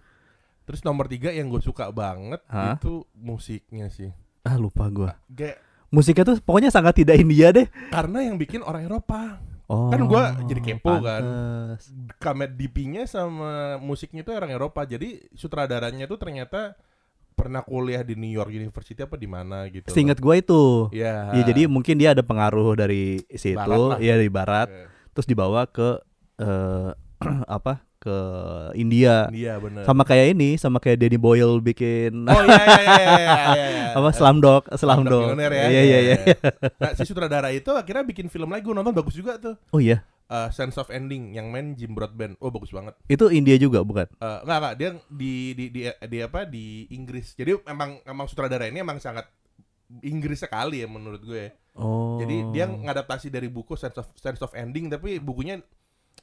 Terus 0.64 0.80
nomor 0.82 1.06
tiga 1.06 1.28
yang 1.30 1.52
gue 1.52 1.60
suka 1.60 1.92
banget 1.92 2.40
Hah? 2.48 2.80
itu 2.80 3.04
musiknya 3.12 3.92
sih. 3.92 4.08
Ah, 4.46 4.54
lupa 4.56 4.86
gua. 4.88 5.18
Kayak 5.26 5.58
Musiknya 5.96 6.24
tuh 6.28 6.36
pokoknya 6.44 6.68
sangat 6.68 7.00
tidak 7.00 7.16
India 7.16 7.48
deh. 7.56 7.64
karena 7.88 8.20
yang 8.28 8.36
bikin 8.36 8.60
orang 8.60 8.84
Eropa. 8.84 9.40
Oh. 9.66 9.90
Kan 9.90 10.04
gua 10.06 10.36
jadi 10.46 10.60
kepo 10.60 11.00
kan. 11.02 11.22
Kamet 12.22 12.54
DP-nya 12.54 13.08
sama 13.08 13.80
musiknya 13.80 14.22
itu 14.22 14.30
orang 14.30 14.52
Eropa. 14.52 14.84
Jadi 14.84 15.24
sutradaranya 15.32 16.04
tuh 16.06 16.20
ternyata 16.20 16.76
pernah 17.36 17.60
kuliah 17.66 18.00
di 18.06 18.14
New 18.14 18.30
York 18.30 18.52
University 18.52 19.00
apa 19.02 19.16
di 19.18 19.26
mana 19.26 19.66
gitu. 19.72 19.90
Seingat 19.90 20.20
gua 20.22 20.38
itu. 20.38 20.92
Iya. 20.94 21.34
Ya 21.34 21.42
jadi 21.48 21.66
mungkin 21.66 21.98
dia 21.98 22.14
ada 22.14 22.22
pengaruh 22.22 22.76
dari 22.78 23.24
situ, 23.34 23.72
ya 24.04 24.14
dari 24.20 24.30
barat. 24.30 24.68
Oke. 24.68 24.94
terus 25.16 25.26
dibawa 25.32 25.64
ke 25.64 25.96
eh 26.36 26.92
apa 27.48 27.80
ke 27.96 28.16
India 28.74 29.26
Iya 29.32 29.56
bener. 29.56 29.82
sama 29.82 30.04
kayak 30.04 30.36
ini 30.36 30.60
sama 30.60 30.78
kayak 30.78 31.00
Danny 31.00 31.16
Boyle 31.16 31.58
bikin 31.58 32.28
Oh 32.28 32.42
iya 32.44 32.60
iya 32.60 32.78
iya 32.78 32.94
iya. 32.94 33.16
iya, 33.50 33.66
iya. 33.66 33.86
apa 33.98 34.08
Slumdog 34.12 34.68
Slumdog 34.70 34.76
Slumdog 34.76 35.22
Millionaire 35.32 35.54
ya. 35.54 35.66
iya 35.66 35.82
iya 35.82 35.98
iya 36.04 36.16
Nah, 36.76 36.90
si 36.92 37.02
sutradara 37.02 37.48
itu 37.50 37.72
akhirnya 37.72 38.04
bikin 38.04 38.28
film 38.28 38.52
lagi 38.52 38.62
gue 38.62 38.74
nonton 38.74 38.92
bagus 38.92 39.16
juga 39.16 39.36
tuh. 39.36 39.56
oh 39.70 39.80
iya 39.80 40.04
Eh, 40.26 40.50
Sense 40.50 40.74
of 40.74 40.90
Ending 40.90 41.38
yang 41.38 41.54
main 41.54 41.78
Jim 41.78 41.94
Broadbent. 41.94 42.34
Oh 42.42 42.50
bagus 42.50 42.74
banget. 42.74 42.98
itu 43.06 43.30
India 43.30 43.54
juga 43.56 43.86
bukan 43.86 44.10
Eh 44.10 44.38
enggak 44.42 44.58
enggak 44.58 44.74
dia 44.74 44.88
di 45.06 45.34
di 45.54 45.64
di, 45.70 45.80
di 45.86 46.18
apa 46.18 46.42
di 46.42 46.90
Inggris. 46.90 47.38
Jadi 47.38 47.54
emang 47.62 48.02
emang 48.02 48.26
sutradara 48.26 48.66
ini 48.66 48.82
emang 48.82 48.98
sangat 48.98 49.30
Inggris 50.02 50.42
sekali 50.42 50.82
ya 50.82 50.90
menurut 50.90 51.22
gue. 51.22 51.54
oh 51.78 52.18
Jadi 52.18 52.42
dia 52.50 52.66
ngadaptasi 52.66 53.30
dari 53.30 53.46
buku 53.46 53.78
Sense 53.78 53.94
of 53.94 54.10
Sense 54.18 54.42
of 54.42 54.50
Ending 54.52 54.90
tapi 54.90 55.22
bukunya 55.22 55.62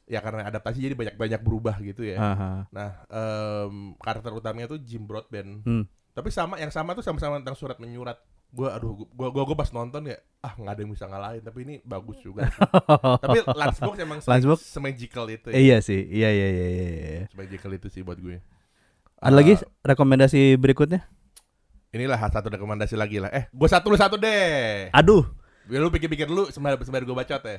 ya 0.04 0.20
karena 0.20 0.44
adaptasi 0.46 0.80
jadi 0.80 0.96
banyak-banyak 0.96 1.42
berubah 1.42 1.76
gitu 1.80 2.04
ya. 2.04 2.18
Aha. 2.20 2.68
Nah, 2.70 2.90
em, 3.08 3.96
karakter 3.98 4.32
utamanya 4.32 4.68
tuh 4.68 4.80
Jim 4.80 5.04
Broadbent. 5.04 5.64
Hmm. 5.64 5.86
Tapi 6.12 6.30
sama 6.30 6.60
yang 6.60 6.70
sama 6.70 6.94
tuh 6.94 7.02
sama-sama 7.02 7.40
tentang 7.40 7.56
surat 7.56 7.80
menyurat. 7.80 8.20
Gua 8.54 8.78
aduh 8.78 8.94
gua 9.10 9.34
gua, 9.34 9.50
gua 9.50 9.58
pas 9.58 9.74
nonton 9.74 10.06
ya 10.06 10.14
ah 10.40 10.54
nggak 10.54 10.74
ada 10.78 10.82
yang 10.86 10.94
bisa 10.94 11.10
ngalahin 11.10 11.42
tapi 11.42 11.66
ini 11.66 11.76
bagus 11.82 12.22
juga. 12.22 12.46
tapi 13.26 13.42
Lunchbox 13.42 13.96
emang 13.98 14.20
Lunchbox? 14.22 14.60
semagical 14.62 15.26
itu 15.26 15.50
ya. 15.50 15.58
iya 15.58 15.78
sih 15.82 15.98
iya 16.06 16.30
iya 16.30 16.48
iya 16.54 16.68
iya, 16.70 16.86
iya. 16.86 17.24
Semagical 17.34 17.74
itu 17.74 17.90
sih 17.90 18.06
buat 18.06 18.22
gue. 18.22 18.38
ada 19.18 19.34
lagi 19.34 19.58
Eh, 19.58 19.60
rekomendasi 19.82 20.62
berikutnya 20.62 21.02
inilah 21.90 22.20
satu 22.20 22.50
rekomendasi 22.50 22.94
lagi 22.94 23.18
lah. 23.18 23.34
Eh, 23.34 23.50
gua 23.50 23.66
satu 23.66 23.90
lu 23.90 23.98
satu 23.98 24.22
deh. 24.22 24.94
aduh 24.94 25.26
Biar 25.64 25.80
lu 25.80 25.90
pikir-pikir 25.90 26.30
dulu 26.30 26.52
sembari 26.52 26.78
sembari 26.78 27.08
gua 27.08 27.26
bacot 27.26 27.42
ya. 27.42 27.58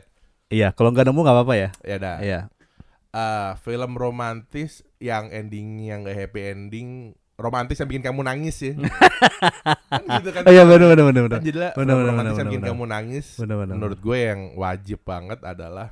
Iya 0.49 0.73
kalau 0.73 0.91
nggak 0.91 1.07
nemu 1.07 1.21
nggak 1.21 1.37
apa-apa 1.37 1.55
ya. 1.55 1.69
Ya 1.83 1.97
dah. 1.97 2.17
iya. 2.21 2.41
Eh, 3.11 3.51
film 3.63 3.95
romantis 3.95 4.83
yang 4.99 5.31
endingnya 5.31 6.03
nggak 6.03 6.17
happy 6.17 6.41
ending 6.51 6.89
romantis 7.35 7.79
yang 7.79 7.87
bikin 7.87 8.03
kamu 8.03 8.23
nangis 8.23 8.59
ya. 8.59 8.75
Kan 8.75 10.03
gitu 10.19 10.31
kan. 10.31 10.43
Oh 10.45 10.53
iya 10.53 10.63
benar 10.67 10.87
benar 10.91 11.05
benar 11.05 11.23
benar 11.23 11.31
kan 11.31 11.43
jadilah 11.43 11.73
Bener, 11.75 11.95
bener, 11.95 12.07
romantis 12.11 12.31
bener, 12.31 12.39
yang 12.39 12.49
bikin 12.51 12.63
bener. 12.63 12.71
kamu 12.75 12.85
nangis. 12.87 13.27
Bener, 13.39 13.57
bener, 13.57 13.75
menurut 13.75 13.99
gue 13.99 14.19
yang 14.19 14.41
wajib 14.55 14.99
banget 15.03 15.39
adalah 15.43 15.89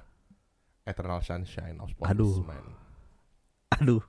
Eternal 0.82 1.22
Sunshine 1.22 1.78
of 1.78 1.94
the 1.94 2.02
Aduh. 2.04 2.26
Spotless 2.34 2.46
Mind. 2.46 2.68
Aduh. 3.72 4.02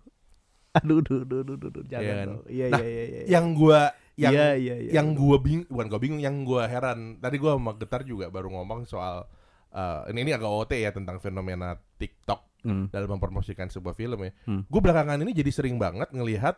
Aduh 0.73 0.97
aduh 0.99 1.21
aduh 1.21 1.39
aduh, 1.39 1.53
aduh, 1.53 1.69
aduh. 1.69 1.83
jangan 1.85 2.01
Iya 2.01 2.13
kan? 2.17 2.27
iya 2.49 2.65
Nah, 2.65 2.81
iya 2.81 2.89
iya 2.89 3.03
iya. 3.05 3.21
yang 3.29 3.45
gue 3.53 3.79
yang 4.15 4.33
iya 4.33 4.47
iya 4.57 4.75
iya 4.79 4.91
yang 4.91 5.07
gue 5.13 5.37
bingung 5.37 5.69
bukan 5.69 5.85
gue 5.87 5.99
bingung 6.01 6.17
yang 6.17 6.35
gue 6.41 6.61
heran. 6.65 6.99
Tadi 7.17 7.35
gue 7.37 7.51
sama 7.53 7.77
Getar 7.77 8.01
juga 8.01 8.25
baru 8.27 8.49
ngomong 8.49 8.89
soal 8.89 9.29
eh, 9.73 10.01
ini 10.09 10.19
ini 10.21 10.31
agak 10.31 10.47
OT 10.47 10.73
ya 10.77 10.89
tentang 10.89 11.17
fenomena 11.17 11.73
TikTok 11.97 12.53
Hmm. 12.63 12.87
dalam 12.87 13.11
mempromosikan 13.11 13.67
sebuah 13.67 13.91
film 13.91 14.23
ya. 14.23 14.31
Hmm. 14.47 14.63
Gue 14.65 14.79
belakangan 14.79 15.19
ini 15.19 15.35
jadi 15.35 15.51
sering 15.51 15.75
banget 15.75 16.07
ngelihat 16.09 16.55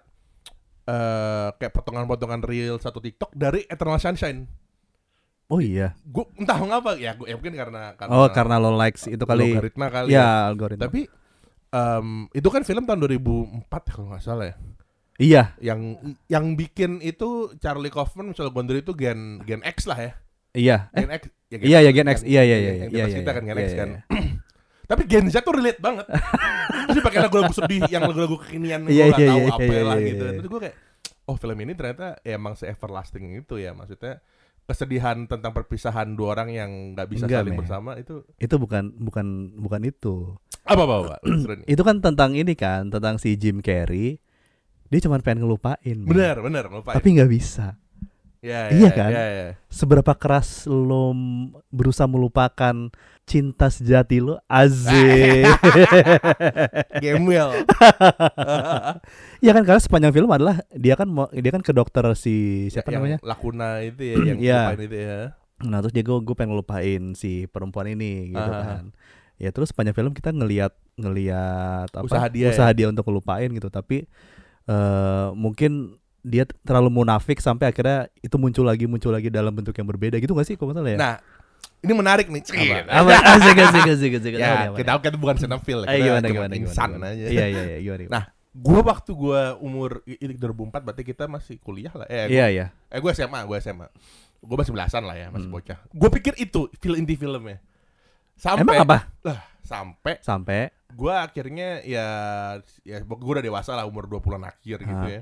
eh 0.86 1.50
kayak 1.52 1.74
potongan-potongan 1.74 2.46
reel 2.46 2.78
satu 2.78 3.02
TikTok 3.02 3.34
dari 3.34 3.66
Eternal 3.66 3.98
Sunshine. 3.98 4.46
oh 5.46 5.58
iya 5.58 5.98
Gue 6.02 6.30
entah 6.38 6.58
mengapa 6.58 6.94
ya, 6.94 7.14
gue 7.14 7.26
ya 7.26 7.34
mungkin 7.34 7.54
karena 7.54 7.94
karena 7.94 8.14
oh 8.14 8.30
karena 8.30 8.56
lo 8.58 8.74
likes 8.74 9.06
itu 9.06 9.22
kali 9.22 9.54
logaritma 9.54 9.88
kali 9.90 10.10
ya 10.10 10.46
algoritma 10.46 10.86
Tapi 10.86 11.10
em, 11.72 12.08
itu 12.32 12.48
kan 12.50 12.62
film 12.62 12.86
tahun 12.86 13.00
2004 13.02 13.66
ya, 13.66 13.92
kalau 13.92 14.08
nggak 14.10 14.22
salah 14.22 14.46
ya. 14.46 14.56
iya 15.18 15.44
Yang 15.58 15.82
yang 16.28 16.46
bikin 16.54 17.02
itu 17.02 17.50
Charlie 17.58 17.90
Kaufman, 17.90 18.30
Michelle 18.30 18.50
Gondry 18.50 18.82
itu 18.82 18.94
gen 18.94 19.42
gen 19.42 19.62
X 19.62 19.86
lah 19.86 19.98
ya. 19.98 20.12
iya 20.54 20.78
eh, 20.94 21.02
Gen 21.02 21.12
X. 21.14 21.22
Ya, 21.58 21.66
iya 21.66 21.80
ya 21.82 21.92
Gen 21.92 22.08
X 22.08 22.18
yang- 22.20 22.28
iya 22.28 22.42
iya 22.42 22.56
yang- 22.56 22.60
iya 22.60 22.74
yang 22.76 22.92
iya 22.92 23.04
iya 23.06 23.18
kita 23.18 23.32
kan 23.32 23.42
Gen 23.42 23.54
iya, 23.54 23.62
X 23.62 23.70
iya, 23.70 23.78
kan. 23.78 23.90
iya. 23.90 24.02
Tapi 24.90 25.02
Gen 25.06 25.26
Z 25.28 25.36
tuh 25.42 25.54
relate 25.54 25.80
banget. 25.80 26.06
Terus 26.88 27.02
pakai 27.02 27.20
lagu-lagu 27.20 27.50
sedih, 27.52 27.82
yang 27.88 28.06
lagu-lagu 28.06 28.38
kekinian 28.38 28.86
gue 28.86 28.94
Iya, 28.94 29.04
gak 29.08 29.18
iya, 29.18 29.28
tahu 29.28 29.40
iya, 29.40 29.50
apa 29.52 29.64
iya, 29.66 29.82
lah 29.82 29.98
iya, 29.98 30.08
gitu. 30.08 30.24
iya. 30.24 30.34
Terus 30.36 30.48
gue 30.48 30.60
kayak, 30.62 30.76
oh 31.26 31.36
film 31.36 31.58
ini 31.58 31.74
ternyata 31.74 32.06
ya 32.22 32.34
emang 32.36 32.54
se-everlasting 32.54 33.24
itu 33.36 33.58
ya. 33.58 33.74
Maksudnya 33.74 34.22
kesedihan 34.64 35.26
tentang 35.26 35.52
perpisahan 35.52 36.14
dua 36.14 36.34
orang 36.34 36.50
yang 36.50 36.70
nggak 36.92 37.06
bisa 37.08 37.26
Enggak, 37.26 37.40
saling 37.40 37.54
men. 37.54 37.62
bersama 37.62 37.92
itu 37.96 38.26
itu 38.36 38.56
bukan 38.58 38.98
bukan 38.98 39.26
bukan 39.56 39.82
itu 39.86 40.34
apa 40.66 40.82
apa 40.82 40.96
apa 41.06 41.16
itu 41.70 41.78
kan 41.80 42.02
tentang 42.02 42.34
ini 42.34 42.58
kan 42.58 42.90
tentang 42.90 43.22
si 43.22 43.38
Jim 43.38 43.62
Carrey 43.62 44.18
dia 44.90 45.00
cuma 45.06 45.22
pengen 45.22 45.46
ngelupain 45.46 46.02
bener 46.02 46.42
bener 46.42 46.66
lupa 46.66 46.98
tapi 46.98 47.14
nggak 47.14 47.30
bisa 47.30 47.78
ya, 48.46 48.70
iya 48.70 48.90
kan? 48.94 49.10
ya, 49.10 49.24
ya. 49.26 49.48
seberapa 49.68 50.14
keras 50.14 50.70
lo 50.70 51.10
berusaha 51.74 52.06
melupakan 52.06 52.94
cinta 53.26 53.74
sejati 53.74 54.22
lo? 54.22 54.38
Azim. 54.46 55.50
Gemwell 57.02 57.66
ya 59.46 59.52
kan 59.52 59.64
karena 59.66 59.82
sepanjang 59.82 60.14
film 60.14 60.30
adalah 60.30 60.62
dia 60.72 60.94
kan 60.94 61.10
dia 61.34 61.52
kan 61.52 61.66
ke 61.66 61.74
dokter 61.74 62.06
si 62.14 62.68
siapa 62.70 62.94
yang 62.94 63.02
namanya? 63.02 63.18
Lakuna 63.26 63.82
itu 63.82 64.02
ya 64.06 64.16
yang 64.30 64.38
Iya. 64.40 64.62
lupain 64.70 64.82
itu 64.86 64.98
ya. 64.98 65.20
Nah 65.66 65.78
terus 65.82 65.94
dia 65.96 66.04
gue 66.04 66.18
gue 66.22 66.36
pengen 66.36 66.52
ngelupain 66.54 67.04
si 67.16 67.50
perempuan 67.50 67.90
ini 67.90 68.30
gitu 68.30 68.52
Aha. 68.52 68.62
kan. 68.62 68.86
Ya 69.36 69.50
terus 69.52 69.74
sepanjang 69.74 69.96
film 69.96 70.12
kita 70.14 70.32
ngelihat 70.32 70.72
ngelihat 70.96 71.90
apa? 71.92 72.06
Usaha 72.06 72.28
dia 72.30 72.54
usaha 72.54 72.72
dia 72.72 72.88
untuk 72.88 73.04
ngelupain 73.08 73.50
gitu. 73.52 73.68
Tapi 73.68 74.06
eh 74.66 75.28
mungkin 75.34 75.98
dia 76.26 76.44
terlalu 76.66 76.90
munafik 76.92 77.38
sampai 77.38 77.70
akhirnya 77.70 78.10
itu 78.20 78.34
muncul 78.36 78.66
lagi 78.66 78.90
muncul 78.90 79.14
lagi 79.14 79.30
dalam 79.30 79.54
bentuk 79.54 79.72
yang 79.72 79.86
berbeda 79.86 80.18
gitu 80.18 80.34
gak 80.34 80.44
sih 80.44 80.58
kalau 80.58 80.74
nggak 80.74 80.82
salah 80.82 80.92
ya 80.92 80.98
nah 80.98 81.16
ini 81.80 81.94
menarik 81.94 82.28
nih 82.28 82.42
apa 82.82 83.14
asik 83.38 83.58
asik 83.60 83.86
asik 83.88 84.14
asik 84.18 84.34
ya 84.34 84.74
Apa, 84.74 84.76
kita 84.76 84.92
apa? 84.92 85.02
kita 85.06 85.18
bukan 85.18 85.36
cinefil 85.38 85.80
Eh, 85.86 86.02
kita 86.02 86.02
gimana, 86.02 86.18
cuma 86.20 86.34
gimana, 86.34 86.50
gimana, 86.50 86.56
insan 86.58 86.90
gimana? 86.92 87.06
aja 87.08 87.24
Iya 87.30 87.46
iya 87.46 87.64
iya 87.64 87.78
gimana, 87.80 88.02
gimana? 88.02 88.14
Nah, 88.18 88.24
gua 88.52 88.80
waktu 88.84 89.12
gua 89.14 89.42
umur 89.60 90.02
i- 90.04 90.18
ini 90.18 90.34
2004 90.34 90.82
berarti 90.82 91.04
kita 91.04 91.24
masih 91.26 91.56
kuliah 91.60 91.94
lah. 91.94 92.08
Eh, 92.08 92.26
gua, 92.26 92.34
iya 92.34 92.46
iya. 92.50 92.66
eh 92.88 92.98
gua 92.98 93.12
SMA, 93.12 93.40
gua 93.44 93.58
SMA. 93.60 93.88
Gua 94.42 94.58
masih 94.58 94.74
belasan 94.74 95.04
lah 95.04 95.14
ya, 95.14 95.28
masih 95.30 95.46
Hmm. 95.46 95.56
bocah. 95.56 95.78
Gua 95.92 96.10
pikir 96.10 96.34
itu 96.38 96.66
feel 96.76 96.96
inti 96.96 97.14
filmnya. 97.14 97.62
Sampai 98.34 98.66
Emang 98.66 98.84
apa? 98.84 98.98
Lah, 99.22 99.40
sampai 99.62 100.14
Sampai 100.20 100.74
gua 100.90 101.22
akhirnya 101.22 101.84
ya 101.84 102.06
ya 102.82 102.98
gua 103.04 103.38
udah 103.38 103.44
dewasa 103.44 103.76
lah 103.76 103.86
umur 103.86 104.08
20-an 104.08 104.48
akhir 104.48 104.78
gitu 104.82 105.06
ya. 105.12 105.22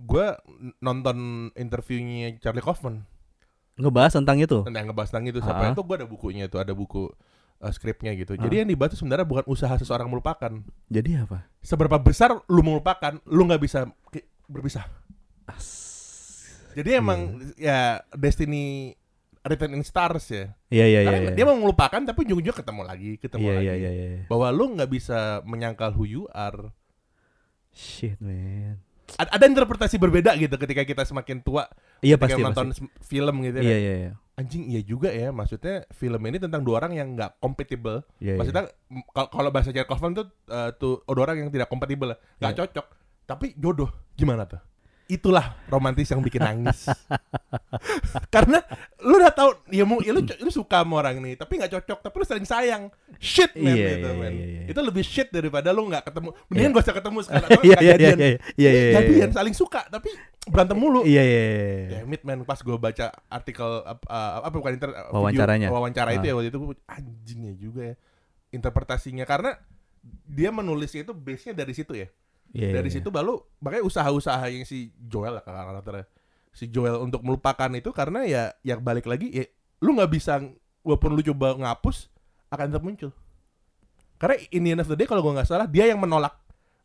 Gua 0.00 0.26
n- 0.46 0.72
nonton 0.78 1.16
interviewnya 1.54 2.36
Charlie 2.38 2.60
Kaufman 2.60 3.04
ngebahas 3.76 4.12
tentang 4.12 4.36
itu. 4.36 4.60
tentang 4.60 4.84
ngebahas 4.86 5.08
tentang 5.08 5.26
itu 5.26 5.40
sampai 5.40 5.66
Ah. 5.66 5.72
itu 5.72 5.80
gua 5.80 5.96
ada 5.96 6.04
bukunya 6.04 6.44
itu, 6.44 6.56
ada 6.56 6.70
buku 6.70 7.08
uh, 7.58 7.70
skripnya 7.70 8.12
gitu. 8.12 8.34
Ah. 8.34 8.40
Jadi 8.40 8.54
yang 8.58 8.68
dibahas 8.68 8.92
sebenarnya 8.92 9.24
bukan 9.24 9.44
usaha 9.46 9.72
seseorang 9.74 10.04
melupakan. 10.06 10.52
Jadi 10.86 11.10
apa? 11.16 11.48
Seberapa 11.58 11.96
besar 11.96 12.36
lu 12.44 12.60
melupakan, 12.60 13.16
lu 13.24 13.42
nggak 13.42 13.58
bisa 13.58 13.88
berpisah. 14.46 14.84
Jadi 16.70 16.90
emang 16.92 17.20
ya 17.56 17.98
Destiny 18.12 18.94
Written 19.40 19.72
in 19.72 19.82
Stars 19.82 20.28
ya. 20.28 20.52
Iya 20.68 20.86
iya 20.86 21.00
iya. 21.02 21.16
Iya. 21.18 21.30
dia 21.32 21.44
mau 21.44 21.56
melupakan 21.56 21.98
tapi 21.98 22.22
ujung-ujungnya 22.22 22.52
ketemu 22.54 22.82
lagi, 22.84 23.10
ketemu 23.16 23.42
Iya 23.42 23.54
lagi. 23.54 23.64
iya 23.64 23.74
iya 23.74 23.90
iya. 23.90 24.22
Bahwa 24.28 24.52
lu 24.52 24.76
nggak 24.76 24.90
bisa 24.90 25.18
menyangkal 25.42 25.90
who 25.90 26.04
you 26.04 26.24
are. 26.30 26.68
Shit 27.70 28.20
man. 28.20 28.84
Ada 29.16 29.44
interpretasi 29.44 29.96
berbeda 29.96 30.34
gitu 30.34 30.54
ketika 30.54 30.82
kita 30.82 31.02
semakin 31.02 31.40
tua 31.40 31.66
Iya 32.00 32.14
ketika 32.14 32.26
pasti 32.30 32.42
nonton 32.42 32.66
pasti. 32.70 32.84
film 33.02 33.34
gitu 33.40 33.58
Iya 33.58 33.66
ya. 33.66 33.76
iya 33.76 33.94
iya. 33.98 34.12
Anjing 34.34 34.62
iya 34.66 34.80
juga 34.80 35.10
ya, 35.10 35.28
maksudnya 35.30 35.84
film 35.90 36.20
ini 36.24 36.38
tentang 36.38 36.60
dua 36.60 36.80
orang 36.80 36.92
yang 36.94 37.08
nggak 37.12 37.36
compatible. 37.38 38.00
Iya, 38.16 38.34
iya. 38.34 38.38
Maksudnya 38.38 38.64
kal- 39.10 39.28
kalau 39.28 39.50
bahasa 39.50 39.68
Jared 39.68 39.84
Kaufman 39.84 40.12
tuh 40.12 40.28
eh, 40.46 40.70
tuh 40.74 41.04
dua 41.04 41.24
orang 41.24 41.36
yang 41.38 41.50
tidak 41.50 41.68
kompatibel, 41.68 42.16
nggak 42.38 42.50
Iya. 42.50 42.58
cocok. 42.64 42.86
Tapi 43.26 43.46
jodoh 43.54 43.90
gimana 44.14 44.44
tuh? 44.44 44.58
Itulah 45.10 45.58
romantis 45.66 46.06
yang 46.06 46.22
bikin 46.22 46.38
nangis. 46.38 46.86
Karena 48.34 48.62
lu 49.02 49.18
udah 49.18 49.32
tahu 49.32 49.50
ya 49.68 49.82
mau 49.82 49.98
ya 49.98 50.14
lu, 50.14 50.22
lu 50.22 50.50
suka 50.50 50.82
sama 50.82 51.02
orang 51.02 51.18
nih, 51.18 51.34
tapi 51.34 51.58
nggak 51.58 51.72
cocok, 51.74 51.98
tapi 52.00 52.14
lu 52.14 52.24
saling 52.24 52.46
sayang. 52.46 52.82
Shit 53.18 53.52
man 53.52 53.74
Iya, 53.74 53.86
gitu, 53.90 54.08
iya, 54.08 54.16
man. 54.16 54.32
iya, 54.32 54.46
iya. 54.46 54.62
Itu 54.70 54.80
lebih 54.80 55.02
shit 55.02 55.28
daripada 55.28 55.74
lu 55.74 55.90
nggak 55.90 56.06
ketemu. 56.06 56.30
Mendingan 56.46 56.70
Iya. 56.70 56.76
gak 56.78 56.84
usah 56.86 56.96
ketemu 56.96 57.18
sekarang. 57.20 57.48
atau 57.50 57.62
Iya 57.66 57.76
iya 57.76 57.82
iya 57.82 57.92
jadian. 57.98 58.16
iya 58.16 58.28
iya 58.30 58.38
iya. 58.56 58.70
iya. 58.70 58.92
Jadian 58.96 59.30
saling 59.34 59.54
suka 59.54 59.80
tapi 59.86 60.08
berantem 60.46 60.78
mulu. 60.78 61.02
Iya 61.02 61.22
iya 61.22 61.42
iya. 61.90 62.18
Man, 62.22 62.46
pas 62.46 62.60
gue 62.60 62.76
baca 62.76 63.06
artikel 63.26 63.68
uh, 63.82 63.98
apa 64.40 64.54
bukan 64.54 64.72
inter 64.72 64.90
video 64.94 65.10
Wawancaranya. 65.12 65.68
wawancara 65.68 66.10
itu 66.14 66.22
Ah. 66.22 66.30
ya 66.30 66.34
waktu 66.36 66.48
itu 66.48 66.58
gua, 66.60 66.76
anjingnya 66.86 67.52
juga 67.56 67.82
ya 67.82 67.96
interpretasinya 68.50 69.24
karena 69.24 69.58
dia 70.24 70.50
menulisnya 70.50 71.02
itu 71.02 71.12
base-nya 71.12 71.52
dari 71.52 71.72
situ 71.72 71.92
ya. 71.92 72.08
Iya, 72.50 72.74
dari 72.74 72.88
iya. 72.88 72.98
situ 72.98 73.08
baru 73.08 73.38
makanya 73.58 73.84
usaha-usaha 73.84 74.42
yang 74.46 74.64
si 74.64 74.90
Joel 74.96 75.38
lah 75.38 75.44
karakternya. 75.44 76.06
Si 76.50 76.66
Joel 76.66 76.98
untuk 76.98 77.22
melupakan 77.22 77.70
itu 77.70 77.90
karena 77.90 78.26
ya 78.26 78.42
yang 78.60 78.80
balik 78.80 79.06
lagi 79.06 79.30
ya 79.30 79.46
lu 79.80 79.94
nggak 79.94 80.10
bisa 80.10 80.42
walaupun 80.82 81.14
lu 81.14 81.22
coba 81.24 81.54
ngapus 81.56 82.10
akan 82.48 82.66
tetap 82.68 82.82
muncul. 82.82 83.10
Karena 84.16 84.36
in 84.50 84.60
the 84.60 84.70
end 84.70 84.82
of 84.82 84.88
the 84.88 84.94
day 84.94 85.06
kalau 85.06 85.22
gua 85.22 85.38
nggak 85.38 85.48
salah 85.48 85.64
dia 85.64 85.86
yang 85.86 85.96
menolak. 85.96 86.34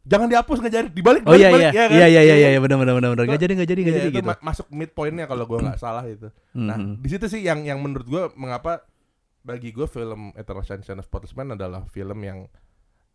Jangan 0.05 0.29
dihapus 0.29 0.61
nggak 0.61 0.73
jadi 0.75 0.87
dibalik 0.87 1.25
Oh 1.25 1.33
iya 1.33 1.49
iya 1.49 1.73
ya 1.73 1.89
kan? 1.89 1.89
iya 1.91 2.05
iya 2.05 2.21
iya 2.21 2.35
iya 2.53 2.59
benar 2.61 2.77
benar 2.77 2.93
benar 2.93 3.25
Itu- 3.25 3.41
jadi 3.41 3.53
enggak 3.57 3.69
jadi 3.73 3.79
enggak 3.81 3.89
Iya, 3.91 3.99
jadi 3.99 4.09
itu 4.11 4.19
gitu. 4.21 4.29
ma- 4.29 4.43
masuk 4.45 4.67
mid 4.69 4.89
pointnya 4.93 5.25
kalau 5.25 5.43
gua 5.43 5.57
nggak 5.65 5.81
salah 5.81 6.05
itu. 6.05 6.29
Nah, 6.53 6.77
Mhm. 6.77 7.01
di 7.01 7.09
situ 7.09 7.25
sih 7.25 7.41
yang 7.41 7.65
yang 7.65 7.81
menurut 7.81 8.05
gua 8.05 8.23
mengapa 8.37 8.85
bagi 9.41 9.69
gue 9.69 9.85
film 9.85 10.29
Eternal 10.33 10.61
Sunshine 10.61 10.97
of 10.97 11.05
Spotless 11.05 11.33
Mind 11.33 11.53
adalah 11.53 11.85
film 11.87 12.17
yang 12.19 12.45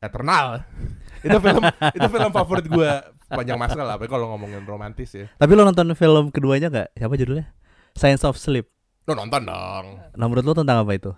eternal. 0.01 0.65
itu 1.27 1.37
film 1.37 1.63
itu 1.69 2.09
film 2.09 2.31
favorit 2.33 2.67
gue 2.67 2.91
panjang 3.29 3.61
masa 3.61 3.85
lah, 3.85 4.01
apalagi 4.01 4.11
kalau 4.11 4.33
ngomongin 4.35 4.65
romantis 4.65 5.13
ya. 5.13 5.29
Tapi 5.37 5.53
lo 5.53 5.63
nonton 5.69 5.93
film 5.93 6.33
keduanya 6.33 6.73
nggak? 6.73 6.89
Siapa 6.97 7.15
judulnya? 7.15 7.47
Science 7.95 8.25
of 8.25 8.41
Sleep. 8.41 8.67
Lo 9.05 9.13
nonton 9.13 9.45
dong. 9.45 9.87
Nah, 10.17 10.27
menurut 10.27 10.45
lo 10.45 10.53
tentang 10.57 10.83
apa 10.83 10.93
itu? 10.97 11.13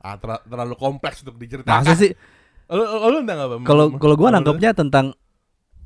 Ah, 0.00 0.16
ter- 0.16 0.44
terlalu 0.48 0.76
kompleks 0.76 1.24
untuk 1.24 1.36
diceritakan. 1.40 1.84
Masa 1.84 1.96
sih? 1.96 2.12
Lo, 2.70 2.86
lo, 2.86 3.10
lo 3.10 3.18
tentang 3.26 3.40
apa? 3.50 3.54
Kalau 3.66 3.86
kalau 3.98 4.14
gue 4.14 4.28
nangkepnya 4.30 4.70
tentang 4.70 5.10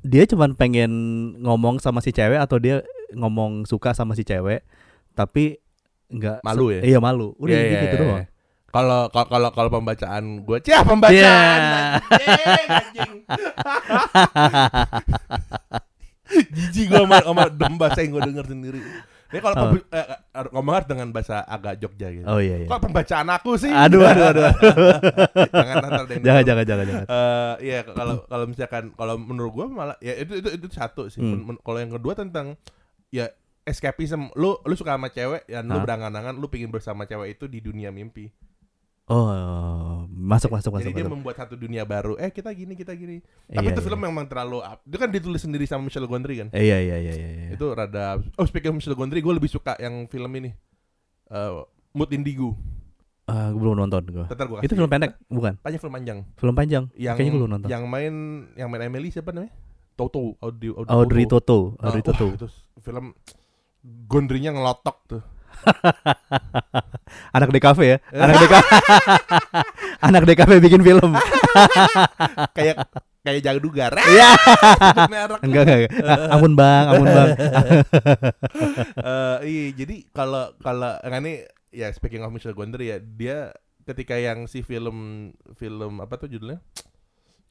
dia 0.04 0.28
cuman 0.28 0.52
pengen 0.52 0.92
ngomong 1.40 1.80
sama 1.80 2.04
si 2.04 2.12
cewek 2.12 2.36
atau 2.36 2.60
dia 2.60 2.84
ngomong 3.16 3.64
suka 3.64 3.96
sama 3.96 4.12
si 4.12 4.20
cewek, 4.20 4.60
tapi 5.16 5.64
nggak 6.12 6.44
Malu 6.44 6.76
ya? 6.76 6.84
Iya 6.84 6.98
malu. 7.00 7.32
Udah 7.40 7.56
gitu, 7.56 7.72
iya, 7.72 7.82
gitu 7.88 7.96
iya. 7.96 8.02
doang. 8.04 8.24
Kalau 8.74 9.06
kalau 9.14 9.26
kalau 9.30 9.48
kalau 9.54 9.70
pembacaan 9.70 10.42
gue, 10.42 10.58
cah 10.66 10.82
pembacaan. 10.82 11.14
Iya. 11.14 11.34
anjing, 12.10 12.68
anjing. 12.74 13.12
Jijik 16.50 16.86
gue 16.90 16.98
sama, 17.06 17.22
sama 17.22 17.44
dem 17.54 17.74
bahasa 17.78 18.02
yang 18.02 18.18
gue 18.18 18.22
denger 18.34 18.46
sendiri. 18.50 18.82
Ini 19.34 19.38
kalau 19.42 19.54
Oh. 19.66 19.74
eh, 19.74 20.06
eh, 20.14 20.46
ngomong 20.54 20.74
harus 20.78 20.88
dengan 20.90 21.10
bahasa 21.10 21.42
agak 21.42 21.82
Jogja 21.82 22.06
gitu. 22.10 22.26
Oh 22.26 22.38
iya 22.38 22.66
iya. 22.66 22.68
Kok 22.70 22.86
pembacaan 22.86 23.28
aku 23.34 23.58
sih? 23.58 23.70
Aduh 23.70 24.06
aduh 24.06 24.30
aduh. 24.30 24.46
aduh. 24.46 24.58
jangan 25.50 25.74
nanti 25.82 26.14
jangan 26.22 26.42
denger. 26.42 26.46
jangan 26.46 26.64
jangan 26.66 26.84
jangan. 26.86 27.04
Eh, 27.06 27.54
iya 27.66 27.78
kalau 27.82 28.14
kalau 28.30 28.44
misalkan 28.46 28.84
kalau 28.94 29.14
menurut 29.18 29.50
gua 29.54 29.66
malah 29.66 29.96
ya 29.98 30.18
itu 30.18 30.38
itu 30.38 30.48
itu 30.54 30.66
satu 30.70 31.10
sih. 31.10 31.18
Hmm. 31.18 31.58
Kalau 31.62 31.78
yang 31.82 31.94
kedua 31.94 32.14
tentang 32.14 32.54
ya 33.10 33.26
escapism. 33.66 34.30
Lu 34.38 34.58
lu 34.62 34.74
suka 34.78 34.94
sama 34.94 35.10
cewek 35.10 35.50
dan 35.50 35.66
lu 35.66 35.82
berangan-angan 35.82 36.34
lu 36.38 36.46
pingin 36.46 36.70
bersama 36.70 37.02
cewek 37.02 37.34
itu 37.34 37.50
di 37.50 37.58
dunia 37.58 37.90
mimpi. 37.90 38.30
Oh 39.04 39.28
masuk 40.08 40.48
masuk 40.48 40.72
masuk 40.72 40.88
Jadi 40.88 40.96
dia 40.96 41.04
masuk. 41.04 41.12
membuat 41.14 41.36
satu 41.36 41.54
dunia 41.54 41.84
baru. 41.84 42.16
Eh 42.16 42.28
kita 42.28 42.48
gini 42.50 42.72
kita 42.72 42.92
gini. 42.92 43.20
Tapi 43.44 43.60
Iya, 43.60 43.70
itu 43.70 43.76
iya. 43.76 43.86
film 43.86 44.00
memang 44.00 44.24
terlalu 44.24 44.58
up. 44.58 44.80
Itu 44.80 44.96
kan 44.96 45.08
ditulis 45.08 45.38
sendiri 45.38 45.64
sama 45.64 45.84
Michelle 45.84 46.08
Gondry 46.08 46.40
kan. 46.40 46.48
Eh, 46.50 46.64
Iya 46.64 46.78
iya 46.80 46.96
iya 46.98 47.12
iya. 47.12 47.28
iya. 47.30 47.48
Itu 47.52 47.68
rada 47.70 48.16
Oh 48.34 48.44
speaking 48.44 48.72
of 48.72 48.80
Michelle 48.80 48.94
Gondry, 48.94 49.20
gue 49.20 49.28
lebih 49.30 49.46
suka 49.46 49.76
yang 49.76 50.06
film 50.06 50.32
ini. 50.34 50.56
Eh 51.26 51.50
Mood 51.92 52.10
Indigo. 52.10 52.56
Ah, 53.24 53.48
gue 53.48 53.56
belum 53.58 53.76
nonton 53.78 54.04
gue. 54.04 54.24
Ntar 54.26 54.46
gua 54.46 54.60
Itu 54.60 54.72
film 54.72 54.88
pendek 54.88 55.20
bukan? 55.26 55.56
Tanya 55.58 55.76
film 55.76 55.92
panjang. 55.92 56.18
Film 56.34 56.54
panjang. 56.54 56.84
Yang 56.94 57.14
Kayaknya 57.14 57.28
gue 57.30 57.38
belum 57.38 57.50
nonton. 57.50 57.68
yang 57.68 57.84
main 57.84 58.14
yang 58.54 58.68
main 58.68 58.82
Emily 58.84 59.08
siapa 59.08 59.30
namanya? 59.30 59.52
Toto, 59.94 60.34
Audrey, 60.40 60.72
Audrey 60.86 61.24
Toto, 61.24 61.76
Ah, 61.78 61.86
Audrey 61.86 62.00
wah, 62.00 62.08
Toto. 62.10 62.26
itu 62.34 62.48
film 62.80 63.12
Gondrinya 64.08 64.50
ngelotok 64.50 64.96
tuh. 65.06 65.22
Anak 67.34 67.50
DKV 67.50 67.78
ya. 67.82 67.98
Anak 68.14 68.36
DKV. 68.38 68.64
Anak 70.06 70.22
DKV 70.22 70.50
bikin 70.62 70.82
film. 70.86 71.10
kayak 72.56 72.86
kayak. 73.26 73.42
Iya. 74.14 74.30
Sebut 74.78 75.10
merek. 75.10 75.40
Enggak 75.42 75.62
enggak. 75.66 75.78
enggak. 75.82 76.06
Ah, 76.06 76.34
ampun 76.38 76.52
Bang, 76.54 76.84
ampun 76.92 77.08
Bang. 77.10 77.30
Eh, 78.94 79.36
iya, 79.50 79.64
jadi 79.74 79.96
kalau 80.14 80.54
kalau 80.62 80.94
yang 81.02 81.24
ini 81.26 81.34
ya 81.74 81.90
speaking 81.90 82.22
of 82.22 82.30
Michelle 82.30 82.54
Gondry 82.54 82.94
ya, 82.94 82.98
dia 83.02 83.50
ketika 83.82 84.14
yang 84.14 84.46
si 84.46 84.62
film 84.62 85.30
film 85.58 85.92
apa 85.98 86.14
tuh 86.20 86.30
judulnya? 86.30 86.62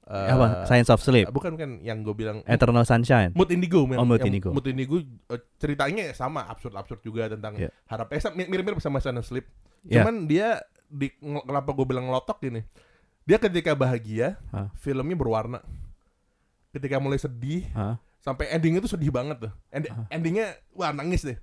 Eh, 0.03 0.27
apa? 0.29 0.67
Science 0.67 0.91
of 0.91 0.99
Sleep. 0.99 1.31
Bukan 1.31 1.55
bukan 1.55 1.79
yang 1.79 2.03
gue 2.03 2.11
bilang 2.11 2.43
Eternal 2.43 2.83
Sunshine. 2.83 3.31
Mood 3.31 3.47
Indigo, 3.49 3.87
Oh, 3.87 4.03
Mood 4.03 4.19
Indigo. 4.19 4.51
Mood 4.51 4.67
Indigo 4.67 4.99
eh, 4.99 5.39
ceritanya 5.55 6.11
sama 6.11 6.43
absurd-absurd 6.45 6.99
juga 6.99 7.31
tentang 7.31 7.55
Iya. 7.55 7.71
harap 7.87 8.11
eh 8.11 8.19
mirip-mirip 8.43 8.83
sama 8.83 8.99
Sun 8.99 9.15
and 9.15 9.23
Sleep. 9.23 9.47
Iya. 9.87 10.03
Cuman 10.03 10.27
dia 10.27 10.59
di 10.91 11.07
kenapa 11.19 11.71
gue 11.71 11.85
bilang 11.87 12.11
ngelotok 12.11 12.43
gini? 12.43 12.67
Dia 13.23 13.39
ketika 13.39 13.71
bahagia, 13.71 14.35
Hah? 14.51 14.67
filmnya 14.75 15.15
berwarna. 15.15 15.63
Ketika 16.75 16.99
mulai 16.99 17.15
sedih, 17.15 17.63
Hah? 17.71 17.95
sampai 18.19 18.51
endingnya 18.51 18.83
tuh 18.83 18.91
sedih 18.91 19.07
banget 19.07 19.47
tuh. 19.47 19.51
End- 19.71 19.87
Hah? 19.87 20.07
endingnya 20.11 20.51
wah 20.75 20.91
nangis 20.91 21.23
deh. 21.23 21.39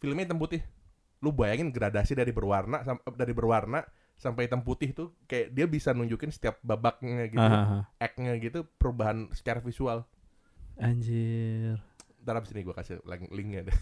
Filmnya 0.00 0.24
hitam 0.24 0.40
putih. 0.40 0.64
Lu 1.20 1.28
bayangin 1.28 1.68
gradasi 1.68 2.14
dari 2.14 2.30
berwarna 2.30 2.80
dari 3.12 3.34
berwarna 3.36 3.82
sampai 4.18 4.44
hitam 4.44 4.60
putih 4.60 4.90
tuh 4.90 5.14
kayak 5.24 5.50
dia 5.50 5.64
bisa 5.64 5.90
nunjukin 5.90 6.28
setiap 6.28 6.58
babaknya 6.60 7.26
gitu, 7.26 7.38
ah, 7.38 7.54
ah. 7.80 7.82
act-nya 7.96 8.34
gitu 8.36 8.66
perubahan 8.76 9.30
secara 9.30 9.58
visual. 9.58 10.02
Anjir. 10.76 11.78
Ntar 12.18 12.34
abis 12.36 12.50
ini 12.50 12.60
gue 12.60 12.70
kasih 12.72 12.98
link- 13.02 13.30
linknya 13.30 13.60
deh. 13.64 13.76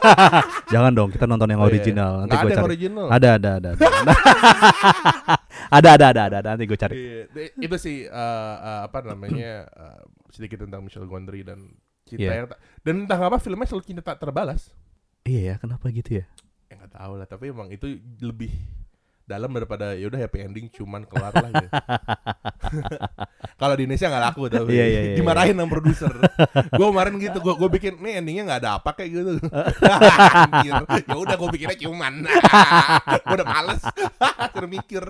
Jangan 0.72 0.92
dong, 0.92 1.08
kita 1.08 1.24
nonton 1.24 1.48
yang 1.48 1.58
Oh, 1.58 1.66
iya. 1.66 1.74
original. 1.74 2.12
Nanti 2.22 2.36
gue 2.38 2.52
cari. 2.52 2.66
original. 2.70 3.06
Ada, 3.08 3.28
ada, 3.34 3.50
ada. 3.56 3.70
Ada, 3.72 3.88
ada, 3.90 4.14
ada, 5.76 5.88
ada, 5.90 6.06
ada, 6.06 6.36
ada. 6.38 6.48
Nanti 6.54 6.64
gue 6.64 6.78
cari. 6.78 6.94
Iya, 6.94 7.20
itu 7.58 7.76
sih 7.76 7.96
eh, 8.04 8.56
eh, 8.60 8.80
apa 8.84 8.98
namanya 9.02 9.64
eh, 9.66 10.00
sedikit 10.28 10.62
tentang 10.62 10.80
Michelle 10.80 11.08
Gondry 11.08 11.42
dan 11.42 11.66
cinta 12.04 12.26
Iya. 12.26 12.32
yang 12.36 12.48
dan 12.80 12.94
entah 13.04 13.18
apa 13.18 13.38
filmnya 13.38 13.66
selalu 13.66 13.84
cinta 13.84 14.02
tak 14.02 14.18
terbalas. 14.18 14.70
Iya 15.24 15.40
ya, 15.42 15.54
kenapa 15.56 15.88
gitu 15.88 16.20
ya? 16.20 16.24
Ya 16.68 16.78
nggak 16.78 16.94
tahu 16.94 17.12
lah, 17.16 17.26
tapi 17.26 17.50
emang 17.50 17.68
itu 17.68 17.86
lebih 18.18 18.54
dalam 19.30 19.50
daripada 19.54 19.94
ya 19.94 20.10
udah 20.10 20.18
happy 20.18 20.38
ending 20.42 20.66
cuman 20.74 21.06
kelar 21.06 21.30
lah 21.30 21.50
gitu. 21.54 21.68
Kalau 23.60 23.74
di 23.76 23.86
Indonesia 23.86 24.08
nggak 24.10 24.24
laku 24.26 24.42
tapi 24.48 24.72
Iya, 24.72 24.86
iya, 24.88 25.00
iya, 25.12 25.16
dimarahin 25.20 25.54
sama 25.54 25.70
produser. 25.70 26.10
gue 26.70 26.86
kemarin 26.90 27.14
gitu, 27.20 27.38
gue 27.38 27.54
gue 27.54 27.68
bikin 27.70 27.92
nih 28.00 28.12
endingnya 28.18 28.42
nggak 28.50 28.60
ada 28.66 28.70
apa 28.82 28.90
kayak 28.98 29.10
gitu. 29.14 29.30
Ya 31.10 31.16
udah 31.16 31.36
gue 31.38 31.48
bikinnya 31.54 31.78
cuman. 31.78 32.26
gue 33.30 33.34
udah 33.38 33.46
males. 33.46 33.82
Suruh 34.50 34.70
mikir. 34.70 35.02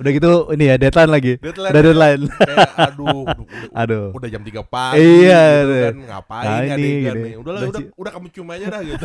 Udah 0.00 0.10
gitu 0.10 0.30
ini 0.56 0.64
ya 0.66 0.76
deadline 0.76 1.10
lagi. 1.12 1.32
Deadline. 1.38 1.72
Udah 1.72 1.82
deadline. 1.82 2.22
Kayak 2.32 2.70
aduh, 2.76 3.22
udah, 3.22 3.76
Aduh. 3.76 4.06
udah 4.16 4.28
jam 4.28 4.42
3 4.42 4.62
pagi 4.66 4.98
Iya, 4.98 5.42
gitu 5.62 5.74
iya. 5.74 5.86
kan 5.86 5.96
ngapain 6.08 6.46
Nah, 6.46 6.58
ini 6.64 6.70
adegan 6.72 7.14
nih. 7.20 7.34
Udah 7.38 7.52
Udah 7.68 7.80
udah 7.94 8.10
kamu 8.12 8.26
cium 8.32 8.48
aja 8.50 8.66
dah 8.72 8.80
gitu. 8.82 9.04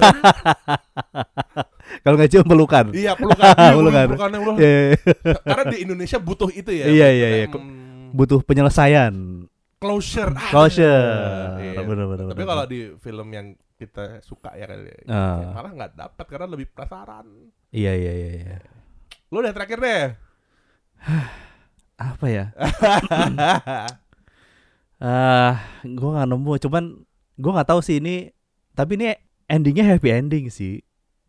Kalau 2.00 2.16
nggak 2.16 2.30
cium 2.30 2.46
pelukan. 2.46 2.86
iya, 2.92 3.12
pelukan. 3.14 3.44
Iya, 3.54 3.72
Pelukan. 3.74 4.06
pelukannya 4.10 4.40
udah. 4.40 4.56
Iya, 4.58 4.70
iya. 4.82 4.98
Karena 5.44 5.64
di 5.68 5.78
Indonesia 5.82 6.18
butuh 6.18 6.50
itu 6.50 6.72
ya. 6.72 6.86
Iya, 6.86 7.08
iya, 7.10 7.28
iya. 7.36 7.48
Hmm, 7.48 8.12
Butuh 8.12 8.40
penyelesaian. 8.42 9.14
closure. 9.78 10.32
Closure. 10.50 11.58
Iya. 11.58 11.82
Bener, 11.82 12.06
bener, 12.06 12.26
Tapi 12.30 12.44
kalau 12.44 12.66
di 12.66 12.80
film 12.98 13.28
yang 13.30 13.48
kita 13.76 14.22
suka 14.22 14.54
ya 14.54 14.70
kali 14.70 14.94
ya, 14.94 14.98
Ah. 15.10 15.58
malah 15.58 15.72
nggak 15.74 15.92
dapat 15.96 16.26
karena 16.28 16.46
lebih 16.46 16.70
penasaran. 16.70 17.26
Iya, 17.70 17.92
iya, 17.94 18.12
iya, 18.14 18.30
iya. 18.36 18.58
Lu 19.28 19.42
udah 19.42 19.50
terakhir 19.50 19.82
deh. 19.82 20.04
Apa 22.14 22.26
ya? 22.28 22.46
Ah, 25.02 25.58
gua 25.82 26.10
nggak 26.14 26.30
nemu. 26.30 26.54
Cuman 26.62 26.84
gua 27.34 27.52
nggak 27.58 27.70
tahu 27.70 27.82
sih 27.82 27.98
ini. 27.98 28.30
Tapi 28.72 28.96
ini 28.96 29.08
endingnya 29.50 29.86
happy 29.88 30.10
ending 30.14 30.46
sih. 30.48 30.78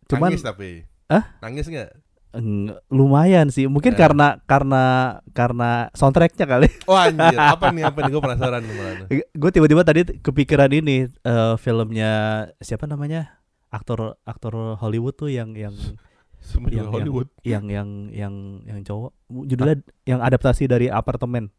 Cuman 0.08 0.30
Nangis 0.30 0.42
tapi. 0.42 0.86
Hah? 1.06 1.24
Nangis 1.40 1.66
nggak? 1.66 1.90
lumayan 2.88 3.52
sih. 3.52 3.68
Mungkin 3.68 3.92
Eh. 3.92 3.98
karena 4.00 4.40
karena 4.48 4.84
karena 5.36 5.92
soundtracknya 5.92 6.48
kali. 6.48 6.68
Oh 6.88 6.96
anjir, 6.96 7.36
apa 7.36 7.68
nih 7.68 7.84
apa 7.84 7.98
nih 8.00 8.10
gue 8.10 8.22
penasaran 8.24 8.62
gue 9.12 9.50
tiba-tiba 9.52 9.82
tadi 9.84 10.00
kepikiran 10.16 10.72
ini 10.72 11.12
eh, 11.12 11.54
filmnya 11.60 12.12
siapa 12.56 12.88
namanya 12.88 13.36
aktor 13.68 14.16
aktor 14.24 14.80
Hollywood 14.80 15.12
tuh 15.12 15.28
yang 15.28 15.52
yang 15.52 15.76
Semua 16.42 16.72
yang, 16.72 16.88
Hollywood. 16.90 17.28
yang 17.44 17.68
yang 17.68 17.88
yang 18.10 18.34
yang 18.66 18.80
cowok 18.82 19.12
judulnya 19.28 19.78
yang 20.02 20.18
adaptasi 20.18 20.66
dari 20.66 20.88
apartemen 20.88 21.54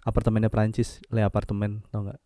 apartemennya 0.00 0.48
Prancis 0.48 1.04
Le 1.10 1.20
Apartemen 1.20 1.84
tau 1.90 2.08
nggak 2.08 2.20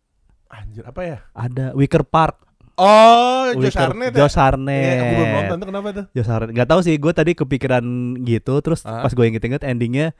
Anjir, 0.49 0.81
apa 0.81 1.01
ya? 1.03 1.17
ada 1.35 1.77
Wicker 1.77 2.01
Park 2.01 2.48
Oh, 2.79 3.51
Josh 3.53 3.75
ya? 3.75 3.91
Josh 4.15 4.33
Hartnett 4.33 4.79
Iya, 4.79 4.93
aku 4.95 5.13
belum 5.13 5.29
nonton 5.35 5.55
tuh 5.55 5.67
kenapa 5.67 5.87
tuh? 5.91 6.05
Josh 6.11 6.29
nggak 6.29 6.67
tahu 6.67 6.79
sih 6.79 6.95
gue 6.95 7.11
tadi 7.11 7.31
kepikiran 7.33 7.83
gitu 8.23 8.53
terus 8.59 8.81
Ah. 8.81 9.03
pas 9.03 9.11
gue 9.11 9.25
inget-inget 9.25 9.61
endingnya 9.61 10.15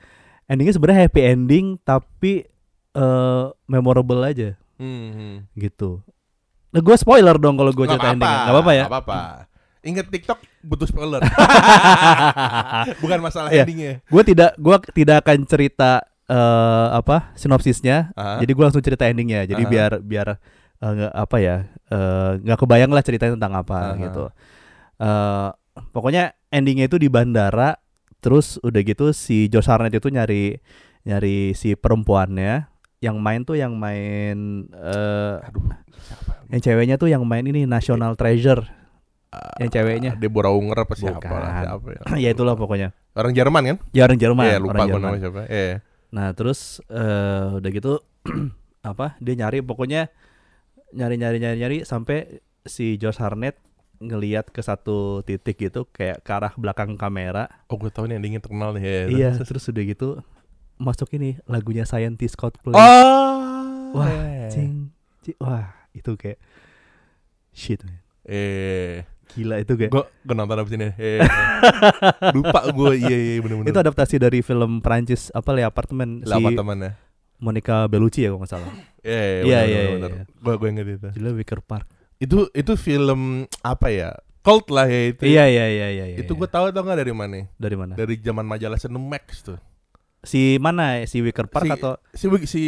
endingnya 0.45 0.75
sebenarnya 0.75 0.99
happy 1.05 1.21
ending 1.23 1.65
tapi 1.79 2.43
eh 2.91 3.43
memorable 3.65 4.19
aja 4.21 4.59
Hmm. 4.75 5.47
gitu 5.53 6.03
nah 6.69 6.79
gue 6.79 6.95
spoiler 6.95 7.35
dong 7.35 7.55
kalau 7.55 7.71
gue 7.71 7.85
cerita 7.85 8.11
ending 8.11 8.27
nggak 8.27 8.51
apa-apa 8.51 8.71
ya 8.71 8.85
nggak 8.85 8.93
apa-apa. 8.93 9.19
Ingat 9.79 10.11
TikTok 10.11 10.39
butuh 10.61 10.83
spoiler. 10.85 11.23
Bukan 13.01 13.19
masalah 13.19 13.47
Iya. 13.47 13.63
endingnya. 13.63 13.93
gue 14.03 14.23
tidak 14.25 14.51
gua 14.57 14.75
tidak 14.85 15.23
akan 15.23 15.37
cerita 15.45 16.03
eh 16.25 16.87
apa 16.93 17.33
sinopsisnya 17.33 18.13
Ah. 18.13 18.37
jadi 18.37 18.51
gue 18.51 18.61
langsung 18.61 18.83
cerita 18.83 19.03
endingnya 19.03 19.47
jadi 19.47 19.63
Aha. 19.63 19.71
biar 19.71 19.91
biar 19.99 20.27
eh, 20.79 20.89
nggak 20.89 21.13
apa 21.13 21.37
ya 21.37 21.55
eh, 21.87 22.31
nggak 22.39 22.57
kebayang 22.57 22.91
lah 22.91 23.03
ceritanya 23.03 23.35
tentang 23.35 23.53
apa 23.55 23.77
Aha. 23.91 23.99
gitu 23.99 24.25
Eh, 24.99 25.49
pokoknya 25.95 26.35
endingnya 26.51 26.91
itu 26.91 26.99
di 26.99 27.07
bandara 27.07 27.79
terus 28.19 28.59
udah 28.59 28.83
gitu 28.83 29.15
si 29.15 29.47
Josh 29.47 29.71
Hartnett 29.71 29.95
itu 29.95 30.11
nyari 30.11 30.59
nyari 31.07 31.55
si 31.55 31.71
perempuannya 31.71 32.67
yang 32.99 33.15
main 33.15 33.47
tuh 33.47 33.55
yang 33.55 33.79
main 33.79 34.67
eh 34.75 35.35
Aduh, 35.39 35.71
siapa? 36.03 36.43
yang 36.51 36.59
ceweknya 36.59 36.95
tuh 36.99 37.07
yang 37.07 37.23
main 37.23 37.47
ini 37.47 37.63
National 37.63 38.19
Treasure 38.19 38.67
Yang 39.55 39.69
ceweknya. 39.71 40.11
Deborah 40.17 40.51
Unger 40.51 40.83
apa 40.83 40.93
siapa 40.97 41.15
Bukan. 41.21 41.31
lah 41.31 41.51
siapa 41.63 41.87
ya. 41.95 42.01
ya 42.27 42.29
itulah 42.33 42.59
pokoknya. 42.59 42.91
Orang 43.13 43.31
Jerman 43.31 43.61
kan? 43.63 43.77
Ya 43.93 44.03
orang 44.03 44.17
Jerman. 44.17 44.43
Iya, 44.43 44.57
lupa 44.57 44.73
orang 44.73 44.79
gue 44.81 44.89
Jerman. 44.89 45.05
namanya 45.05 45.21
siapa. 45.23 45.41
Iya. 45.47 45.75
Nah 46.11 46.27
terus 46.33 46.59
eh 46.89 47.45
udah 47.55 47.69
gitu 47.71 48.03
apa 48.91 49.15
dia 49.21 49.35
nyari 49.37 49.63
pokoknya 49.63 50.11
nyari 50.93 51.15
nyari 51.21 51.37
nyari 51.37 51.57
nyari 51.59 51.77
sampai 51.85 52.41
si 52.65 52.97
Josh 52.97 53.21
Harnett 53.21 53.57
ngelihat 53.99 54.47
ke 54.49 54.63
satu 54.63 55.21
titik 55.27 55.59
gitu 55.59 55.83
kayak 55.91 56.23
ke 56.23 56.31
arah 56.31 56.55
belakang 56.55 56.95
kamera. 56.95 57.51
Oh, 57.67 57.75
gue 57.75 57.91
tahu 57.91 58.07
nih 58.07 58.15
endingnya 58.15 58.41
terkenal 58.41 58.71
nih. 58.71 58.83
Ya, 58.83 59.03
Iya 59.07 59.29
terus 59.43 59.67
udah 59.67 59.83
gitu 59.83 60.07
masuk 60.79 61.11
ini 61.19 61.35
lagunya 61.43 61.83
Scientist 61.83 62.39
Coldplay. 62.39 62.73
Oh. 62.73 63.99
Wah, 63.99 64.07
iya. 64.07 64.47
cing, 64.53 64.93
cing, 65.25 65.35
wah 65.43 65.67
itu 65.91 66.15
kayak 66.15 66.39
shit 67.51 67.81
man. 67.83 67.99
Eh, 68.23 69.03
Gila 69.33 69.61
itu 69.61 69.73
kayak. 69.75 69.91
gue 69.91 70.03
gue 70.05 70.35
nonton 70.37 70.57
abis 70.61 70.73
ini. 70.77 70.89
Eh, 70.95 71.19
lupa 72.37 72.69
gue. 72.69 73.01
Iya 73.01 73.17
iya 73.17 73.33
bener-bener. 73.41 73.69
Itu 73.73 73.79
adaptasi 73.81 74.15
dari 74.21 74.39
film 74.45 74.79
Perancis 74.79 75.33
apa 75.35 75.57
ya 75.57 75.67
apartemen 75.67 76.23
si 76.23 76.29
Lama 76.29 76.49
temannya. 76.53 77.08
Monica 77.39 77.87
Bellucci 77.87 78.23
ya 78.23 78.29
kalau 78.31 78.39
nggak 78.43 78.51
salah. 78.51 78.69
Iya 78.99 79.47
Iya, 79.47 79.59
iya. 79.63 80.23
Gue 80.43 80.53
gue 80.59 80.69
inget 80.69 80.87
itu. 80.99 81.07
Judulnya 81.15 81.33
Wicker 81.39 81.63
Park. 81.63 81.87
Itu 82.19 82.51
itu 82.51 82.75
film 82.75 83.47
apa 83.63 83.87
ya? 83.89 84.11
Cult 84.43 84.67
lah 84.75 84.87
ya 84.91 85.15
itu. 85.15 85.23
Iya 85.23 85.47
iya 85.47 85.65
iya 85.71 85.87
iya. 85.91 86.05
iya, 86.13 86.17
Itu 86.19 86.35
iya. 86.35 86.39
gue 86.43 86.49
tahu 86.51 86.65
tau 86.75 86.83
nggak 86.83 86.99
dari 86.99 87.13
mana? 87.15 87.47
dari 87.55 87.75
mana? 87.79 87.93
Dari 87.95 88.19
zaman 88.19 88.43
majalah 88.43 88.75
Cinemax 88.75 89.25
tuh. 89.47 89.59
Si 90.19 90.59
mana? 90.59 90.99
Si 91.07 91.23
Wicker 91.23 91.47
Park 91.47 91.63
Si- 91.67 91.71
atau 91.79 91.95
Si 92.11 92.27
si 92.47 92.61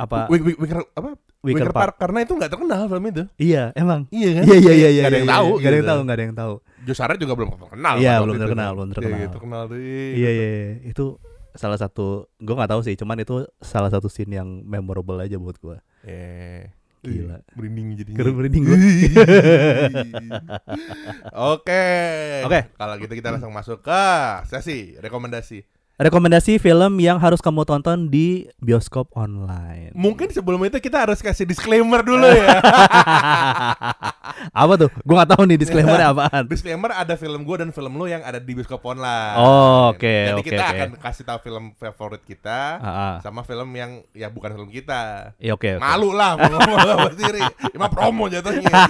apa? 0.00 0.24
Wicker 0.32 0.88
apa? 0.96 1.20
Wicker, 1.38 1.70
Park. 1.70 2.02
karena 2.02 2.26
itu 2.26 2.34
nggak 2.34 2.50
terkenal 2.50 2.90
film 2.90 3.04
itu. 3.14 3.22
Iya, 3.38 3.70
emang. 3.78 4.10
Iya 4.10 4.42
kan? 4.42 4.44
Iya 4.50 4.58
iya 4.58 4.72
iya 4.74 4.88
iya. 4.90 5.02
Nggak 5.06 5.12
ada 5.12 5.18
yang 5.22 5.30
tahu. 5.30 5.46
Nggak 5.46 5.68
ada 5.68 5.68
yang 5.70 5.78
gitu. 5.78 5.90
tahu, 5.92 6.00
nggak 6.02 6.16
ada 6.16 6.24
yang 6.24 6.36
tahu. 6.36 6.54
Harnett 6.98 7.20
juga 7.22 7.34
belum 7.38 7.48
terkenal. 7.54 7.94
Iya, 8.00 8.12
belum 8.18 8.34
terkenal, 8.42 8.68
kan. 8.68 8.74
belum 8.74 8.88
terkenal. 8.90 9.18
iya, 9.18 9.28
terkenal 9.30 9.62
tuh. 9.70 9.78
Iya 9.78 10.30
iya 10.34 10.48
iya. 10.50 10.72
Itu 10.90 11.04
salah 11.54 11.78
satu 11.80 12.28
gua 12.40 12.54
nggak 12.64 12.72
tahu 12.76 12.80
sih, 12.84 12.96
cuman 12.98 13.22
itu 13.22 13.44
salah 13.62 13.88
satu 13.88 14.10
scene 14.10 14.36
yang 14.36 14.48
memorable 14.66 15.20
aja 15.20 15.36
buat 15.40 15.56
gua. 15.60 15.80
Eh, 16.04 16.68
Gila. 16.98 17.38
Merinding 17.54 17.86
jadinya. 17.94 18.18
Keren 18.18 18.34
merinding 18.34 18.62
gua. 18.66 18.76
Oke. 21.54 21.86
Oke. 22.42 22.60
Kalau 22.74 22.94
gitu 22.98 23.12
kita 23.14 23.30
langsung 23.30 23.54
masuk 23.54 23.86
ke 23.86 24.02
sesi 24.50 24.98
rekomendasi. 24.98 25.62
Rekomendasi 25.98 26.62
film 26.62 27.02
yang 27.02 27.18
harus 27.18 27.42
kamu 27.42 27.66
tonton 27.66 28.06
di 28.06 28.46
bioskop 28.62 29.10
online. 29.18 29.90
Mungkin 29.98 30.30
sebelum 30.30 30.62
itu 30.62 30.78
kita 30.78 31.02
harus 31.02 31.18
kasih 31.18 31.42
disclaimer 31.42 32.06
dulu 32.06 32.22
ya. 32.22 32.62
Apa 34.62 34.78
tuh? 34.78 34.94
Gua 35.02 35.18
nggak 35.18 35.30
tahu 35.34 35.42
nih 35.50 35.58
disclaimernya 35.58 36.06
apaan. 36.14 36.46
disclaimer 36.46 36.94
ada 36.94 37.18
film 37.18 37.42
gue 37.42 37.56
dan 37.58 37.74
film 37.74 37.98
lu 37.98 38.06
yang 38.06 38.22
ada 38.22 38.38
di 38.38 38.54
bioskop 38.54 38.78
online. 38.86 39.42
Oh, 39.42 39.90
oke, 39.90 40.06
Jadi 40.06 40.38
oke, 40.38 40.46
kita 40.46 40.62
oke. 40.62 40.70
akan 40.78 40.88
kasih 41.02 41.24
tahu 41.26 41.38
film 41.42 41.64
favorit 41.74 42.22
kita 42.22 42.78
ah. 42.78 43.16
sama 43.18 43.42
film 43.42 43.66
yang 43.74 43.98
ya 44.14 44.30
bukan 44.30 44.54
film 44.54 44.70
kita. 44.70 45.34
Ya 45.42 45.58
oke. 45.58 45.66
oke. 45.66 45.82
Malu 45.82 46.14
lah 46.14 46.38
ngomong 46.38 47.18
sendiri. 47.18 47.42
Emang 47.74 47.90
promo 47.90 48.30
jatuhnya. 48.30 48.70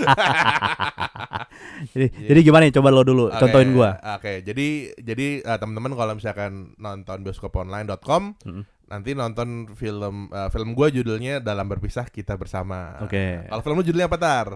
Jadi, 1.94 2.06
jadi 2.26 2.40
gimana 2.42 2.62
nih? 2.66 2.74
Coba 2.74 2.90
lo 2.90 3.02
dulu 3.06 3.30
Oke, 3.30 3.38
contohin 3.38 3.70
gua. 3.70 3.98
Oke, 4.18 4.42
jadi 4.42 4.94
jadi 4.98 5.42
eh, 5.46 5.58
teman-teman 5.58 5.94
kalau 5.94 6.12
misalkan 6.18 6.74
nonton 6.78 6.97
bioskoponline.com 7.04 8.22
Mm-mm. 8.46 8.62
nanti 8.88 9.10
nonton 9.12 9.68
film 9.76 10.32
eh, 10.32 10.48
film 10.48 10.72
gua 10.72 10.88
judulnya 10.88 11.44
Dalam 11.44 11.68
Berpisah 11.68 12.08
Kita 12.08 12.34
Bersama. 12.40 12.96
Oke. 13.04 13.44
Kalau 13.46 13.62
film 13.62 13.76
lu 13.78 13.84
judulnya 13.84 14.08
apa 14.08 14.18
tar? 14.18 14.48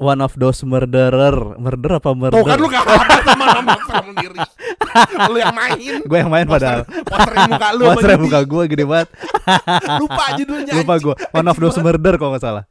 One 0.00 0.24
of 0.24 0.32
those 0.40 0.64
murderer. 0.64 1.60
Murder 1.60 2.00
apa 2.00 2.10
murder? 2.16 2.40
Tuh 2.40 2.48
kan 2.48 2.56
lu 2.56 2.72
gak 2.72 2.88
apa 2.88 3.16
sama 3.20 3.44
nama 3.52 3.74
sendiri. 3.84 4.40
lu 5.28 5.36
yang 5.36 5.52
main. 5.52 5.94
Gue 6.08 6.18
yang 6.24 6.32
main 6.32 6.48
padahal. 6.48 6.88
Poster 6.88 7.36
muka 7.52 7.68
lu 7.76 7.84
jadi? 8.00 8.16
muka 8.16 8.40
gue 8.48 8.62
gede 8.72 8.84
banget. 8.88 9.08
Lupa 10.00 10.24
judulnya. 10.40 10.72
Lupa 10.72 10.94
gue. 10.96 11.14
One 11.36 11.48
of 11.52 11.56
those 11.60 11.78
murder 11.84 12.16
kalau 12.16 12.32
nggak 12.32 12.44
salah. 12.48 12.64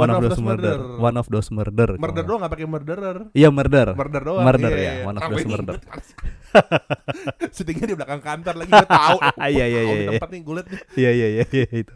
One, 0.00 0.10
of, 0.10 0.20
those 0.24 0.40
murder. 0.40 0.76
murder. 0.80 1.02
One 1.02 1.16
of 1.20 1.26
those 1.28 1.48
murder. 1.52 1.90
Murder 2.00 2.22
nggak- 2.24 2.28
doang 2.28 2.40
gak 2.40 2.52
pakai 2.56 2.66
murderer. 2.68 3.16
Iya 3.36 3.48
murder. 3.52 3.88
Murder 3.92 4.22
doang. 4.24 4.44
Murder 4.44 4.72
iya, 4.72 4.80
ya. 4.80 4.92
iya. 4.96 5.04
One 5.04 5.16
of 5.16 5.22
those 5.28 5.46
murder. 5.46 5.76
inget? 5.76 6.04
Syutingnya 7.56 7.86
di 7.86 7.94
belakang 7.94 8.22
kantor 8.22 8.54
lagi 8.64 8.70
gue 8.72 8.88
tahu. 8.88 9.18
Iya, 9.50 9.66
iya, 9.66 9.80
iya, 9.82 9.94
di 9.94 10.04
iya. 10.04 10.10
tempat 10.16 10.28
nih 10.30 10.40
gue 10.40 10.54
liat 10.54 10.66
nih. 10.66 10.80
Iya 10.96 11.10
iya 11.10 11.26
iya 11.28 11.44
iya, 11.52 11.66
itu. 11.74 11.94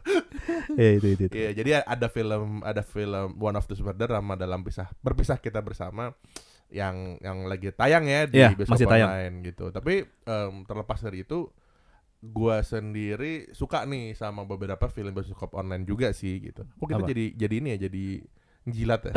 Iya 0.74 0.90
itu 0.98 1.06
itu. 1.16 1.24
Iya, 1.34 1.50
jadi 1.54 1.70
ada 1.86 2.06
film 2.10 2.60
ada 2.62 2.82
film 2.82 3.28
One 3.38 3.56
of 3.56 3.66
the 3.70 3.76
Murder 3.78 4.10
sama 4.10 4.34
dalam 4.34 4.60
pisah 4.66 4.88
berpisah 5.00 5.38
kita 5.38 5.60
bersama 5.62 6.12
yang 6.72 7.20
yang 7.22 7.46
lagi 7.46 7.70
tayang 7.70 8.04
ya 8.08 8.26
di 8.26 8.40
bioskop 8.40 8.74
masih 8.74 8.86
tayang. 8.90 9.08
online 9.10 9.34
gitu. 9.46 9.70
Tapi 9.70 9.94
em, 10.06 10.54
terlepas 10.66 10.98
dari 10.98 11.22
itu 11.22 11.46
gua 12.24 12.64
sendiri 12.64 13.52
suka 13.52 13.84
nih 13.84 14.16
sama 14.16 14.44
beberapa 14.44 14.88
film 14.88 15.12
bioskop 15.12 15.52
online 15.52 15.84
juga 15.84 16.10
sih 16.10 16.40
gitu. 16.40 16.64
Kok 16.64 16.86
kita 16.86 17.02
Apa? 17.02 17.10
jadi 17.10 17.24
jadi 17.36 17.54
ini 17.60 17.68
ya 17.74 17.78
jadi 17.84 18.04
jilat 18.64 19.00
ya. 19.04 19.12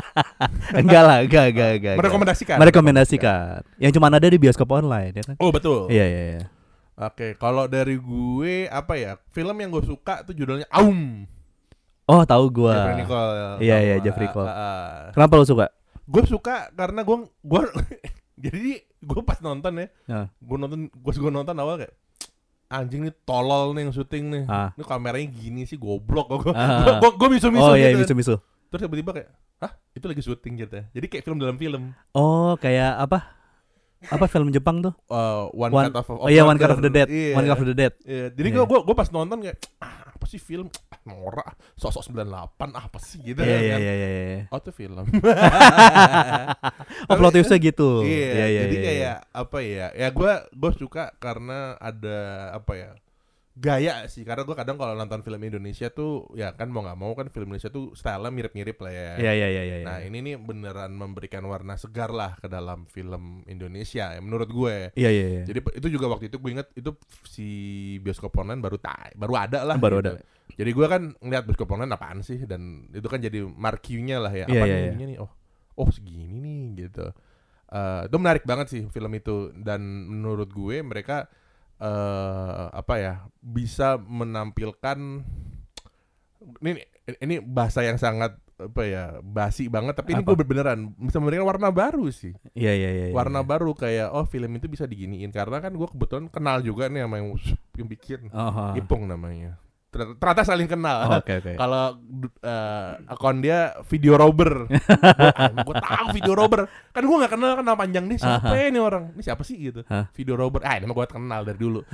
Enggak 0.82 1.02
lah, 1.06 1.18
enggak 1.22 1.44
enggak 1.54 1.70
enggak. 1.78 1.94
Merekomendasikan. 2.02 2.56
Merekomendasikan. 2.58 3.62
Yang 3.78 3.92
cuma 3.94 4.10
ada 4.10 4.26
di 4.26 4.38
bioskop 4.38 4.66
online 4.68 5.14
ya 5.14 5.22
kan? 5.22 5.36
Oh 5.38 5.54
betul. 5.54 5.86
Iya 5.86 6.04
iya 6.04 6.22
iya. 6.34 6.42
Oke, 6.96 7.36
kalau 7.36 7.68
dari 7.68 8.00
gue 8.00 8.66
apa 8.66 8.96
ya? 8.96 9.20
Film 9.30 9.54
yang 9.60 9.70
gue 9.70 9.84
suka 9.84 10.24
tuh 10.24 10.32
judulnya 10.32 10.64
Aum. 10.72 11.28
Oh 12.06 12.24
tahu 12.24 12.48
gua. 12.50 12.74
Jeffrey 12.74 12.96
Nicole. 13.02 13.30
Iya, 13.60 13.76
iya, 13.78 13.96
Jeffrey 14.00 14.26
Nicole. 14.26 14.48
ah, 14.48 14.56
ah. 14.56 14.90
Kenapa 15.12 15.36
lo 15.36 15.44
suka? 15.44 15.66
gue 16.06 16.22
suka 16.22 16.70
karena 16.70 17.02
gue 17.02 17.16
gue 17.42 17.60
jadi 18.46 18.78
gue 18.78 19.20
pas 19.26 19.42
nonton 19.42 19.74
ya 19.74 19.86
Ya. 20.06 20.20
gue 20.38 20.54
nonton 20.56 20.86
gue 20.86 21.12
gue 21.12 21.32
nonton 21.34 21.58
awal 21.58 21.82
kayak 21.82 21.90
anjing 22.68 23.02
nih 23.02 23.14
tolol 23.22 23.70
nih 23.70 23.82
yang 23.82 23.92
syuting 23.92 24.24
nih 24.28 24.42
Ah. 24.44 24.70
ini 24.72 24.82
kameranya 24.82 25.28
gini 25.28 25.62
sih 25.62 25.76
goblok 25.76 26.26
gue 26.28 26.50
Ah. 26.50 26.98
gue 26.98 27.10
gue 27.12 27.28
misu 27.30 27.48
misu 27.48 27.62
Oh 27.64 27.74
iya 27.74 27.90
gitu 27.90 28.12
misu 28.12 28.14
misu. 28.16 28.34
terus 28.66 28.80
tiba-tiba 28.82 29.10
kayak 29.12 29.28
hah 29.56 29.72
itu 29.92 30.04
lagi 30.04 30.20
syuting 30.20 30.54
gitu 30.58 30.74
ya 30.74 30.84
jadi 30.90 31.06
kayak 31.06 31.22
film 31.24 31.38
dalam 31.38 31.54
film 31.54 31.94
Oh 32.12 32.54
kayak 32.56 32.98
apa? 32.98 33.18
Apa 34.06 34.26
film 34.26 34.50
Jepang 34.50 34.78
tuh? 34.80 34.92
Uh, 35.06 35.48
one, 35.50 35.72
One- 35.72 35.88
cut 35.88 35.98
of, 35.98 36.06
Oh 36.16 36.28
iya 36.28 36.44
One 36.44 36.60
Cut 36.60 36.70
of 36.70 36.78
the 36.78 36.92
Dead. 36.92 37.08
Iya. 37.08 37.32
One 37.32 37.42
Cut 37.44 37.58
of 37.58 37.64
the 37.64 37.74
Dead. 37.74 37.92
Iya, 38.04 38.30
jadi 38.30 38.48
Iya. 38.48 38.54
gue 38.54 38.64
gue 38.68 38.78
gue 38.84 38.94
pas 38.94 39.08
nonton 39.08 39.38
kayak 39.40 39.56
ah, 39.80 40.05
apa 40.26 40.34
sih 40.34 40.42
film 40.42 40.66
ah, 40.90 40.98
norak 41.06 41.54
sosok 41.78 42.02
98 42.10 42.26
ah, 42.74 42.82
apa 42.90 42.98
sih 42.98 43.22
gitu 43.22 43.46
iya 43.46 43.62
kan. 43.62 43.78
iya 43.78 43.92
iya. 43.94 44.08
iya. 44.10 44.42
Oh 44.50 44.58
itu 44.58 44.74
film. 44.74 45.06
Oh 47.06 47.14
plot 47.14 47.38
twistnya 47.38 47.62
gitu. 47.62 48.02
Iya, 48.02 48.50
iya, 48.50 48.62
jadi 48.66 48.74
iya, 48.74 48.82
kayak 48.82 49.16
apa 49.30 49.58
ya? 49.62 49.86
Ya 49.94 50.08
gue 50.10 50.32
gue 50.50 50.72
suka 50.74 51.14
karena 51.22 51.78
ada 51.78 52.50
apa 52.58 52.72
ya? 52.74 52.90
Gaya 53.56 54.04
sih, 54.12 54.20
karena 54.20 54.44
gue 54.44 54.52
kadang 54.52 54.76
kalau 54.76 54.92
nonton 54.92 55.24
film 55.24 55.40
Indonesia 55.40 55.88
tuh, 55.88 56.28
ya 56.36 56.52
kan 56.52 56.68
mau 56.68 56.84
nggak 56.84 56.98
mau 57.00 57.16
kan 57.16 57.32
film 57.32 57.48
Indonesia 57.48 57.72
tuh 57.72 57.96
stylenya 57.96 58.28
mirip-mirip 58.28 58.76
lah 58.84 58.92
ya. 58.92 59.10
Iya 59.16 59.32
iya 59.32 59.48
iya 59.48 59.62
iya. 59.64 59.76
Nah 59.80 59.98
ini 60.04 60.20
nih 60.20 60.34
beneran 60.36 60.92
memberikan 60.92 61.40
warna 61.48 61.80
segar 61.80 62.12
lah 62.12 62.36
ke 62.36 62.52
dalam 62.52 62.84
film 62.84 63.40
Indonesia 63.48 64.12
ya 64.12 64.20
menurut 64.20 64.52
gue. 64.52 64.92
Iya 64.92 65.08
iya 65.08 65.26
iya. 65.40 65.42
Jadi 65.48 65.72
itu 65.72 65.88
juga 65.88 66.12
waktu 66.12 66.28
itu 66.28 66.36
gue 66.36 66.50
inget 66.52 66.68
itu 66.76 66.92
si 67.24 67.48
bioskop 68.04 68.36
online 68.36 68.60
baru 68.60 68.76
tay, 68.76 69.16
baru 69.16 69.32
ada 69.40 69.64
lah. 69.64 69.80
Baru 69.80 70.04
gitu. 70.04 70.20
ada. 70.20 70.20
Jadi 70.52 70.70
gue 70.76 70.86
kan 70.92 71.02
ngeliat 71.24 71.44
bioskop 71.48 71.72
online 71.72 71.92
apaan 71.96 72.20
sih 72.20 72.44
dan 72.44 72.92
itu 72.92 73.08
kan 73.08 73.24
jadi 73.24 73.40
marquee-nya 73.40 74.20
lah 74.20 74.36
ya. 74.36 74.44
Iya, 74.52 74.60
Apa 74.60 74.66
iya, 74.68 74.76
nih 74.76 74.84
iya. 74.84 74.90
ininya 74.92 75.06
nih? 75.08 75.18
Oh, 75.24 75.30
oh 75.80 75.88
segini 75.88 76.36
nih 76.44 76.92
gitu. 76.92 77.08
Eh, 77.66 78.02
itu 78.04 78.16
menarik 78.20 78.44
banget 78.44 78.66
sih 78.68 78.82
film 78.92 79.16
itu 79.16 79.50
dan 79.56 79.80
menurut 80.06 80.52
gue 80.52 80.84
mereka 80.84 81.26
eh 81.76 82.64
apa 82.72 82.94
ya 82.96 83.14
bisa 83.44 84.00
menampilkan 84.00 84.98
ini 86.64 86.80
ini 87.20 87.36
bahasa 87.38 87.84
yang 87.84 88.00
sangat 88.00 88.34
apa 88.56 88.82
ya 88.88 89.20
basi 89.20 89.68
banget 89.68 90.00
tapi 90.00 90.16
ini 90.16 90.24
gue 90.24 90.32
beneran 90.40 90.88
bisa 90.96 91.20
memberikan 91.20 91.44
warna 91.44 91.68
baru 91.68 92.08
sih 92.08 92.32
Iya 92.56 92.72
iya 92.72 92.88
iya. 92.88 93.06
iya. 93.12 93.14
warna 93.14 93.44
baru 93.44 93.76
kayak 93.76 94.08
oh 94.16 94.24
film 94.24 94.48
itu 94.56 94.64
bisa 94.64 94.88
diginiin 94.88 95.28
karena 95.28 95.60
kan 95.60 95.76
gue 95.76 95.84
kebetulan 95.84 96.32
kenal 96.32 96.64
juga 96.64 96.88
nih 96.88 97.04
sama 97.04 97.20
yang, 97.20 97.36
yang 97.76 97.88
bikin 97.92 98.32
Oh, 98.32 98.48
oh. 98.48 98.72
Ipung 98.72 99.04
namanya 99.04 99.60
ternyata, 99.96 100.42
saling 100.42 100.64
kenal 100.64 100.98
Oh, 101.06 101.18
Oke 101.18 101.32
oke. 101.36 101.52
kalau 101.60 101.96
eh, 102.38 102.88
akun 103.06 103.38
dia 103.38 103.58
video 103.86 104.14
robber 104.14 104.68
gue 105.66 105.74
tahu 105.76 106.06
video 106.12 106.32
robber 106.32 106.60
kan 106.90 107.02
gue 107.02 107.16
nggak 107.16 107.32
kenal 107.32 107.52
kenal 107.56 107.74
panjang 107.74 108.04
nih 108.04 108.16
siapa 108.16 108.46
Aha. 108.48 108.66
ini 108.66 108.76
orang 108.76 109.12
ini 109.12 109.22
siapa 109.22 109.42
sih 109.42 109.56
gitu 109.56 109.80
Hah? 109.86 110.08
video 110.10 110.34
robber 110.34 110.60
ah 110.60 110.74
ini 110.74 110.86
gue 110.86 111.06
kenal 111.06 111.42
dari 111.42 111.56
dulu 111.56 111.80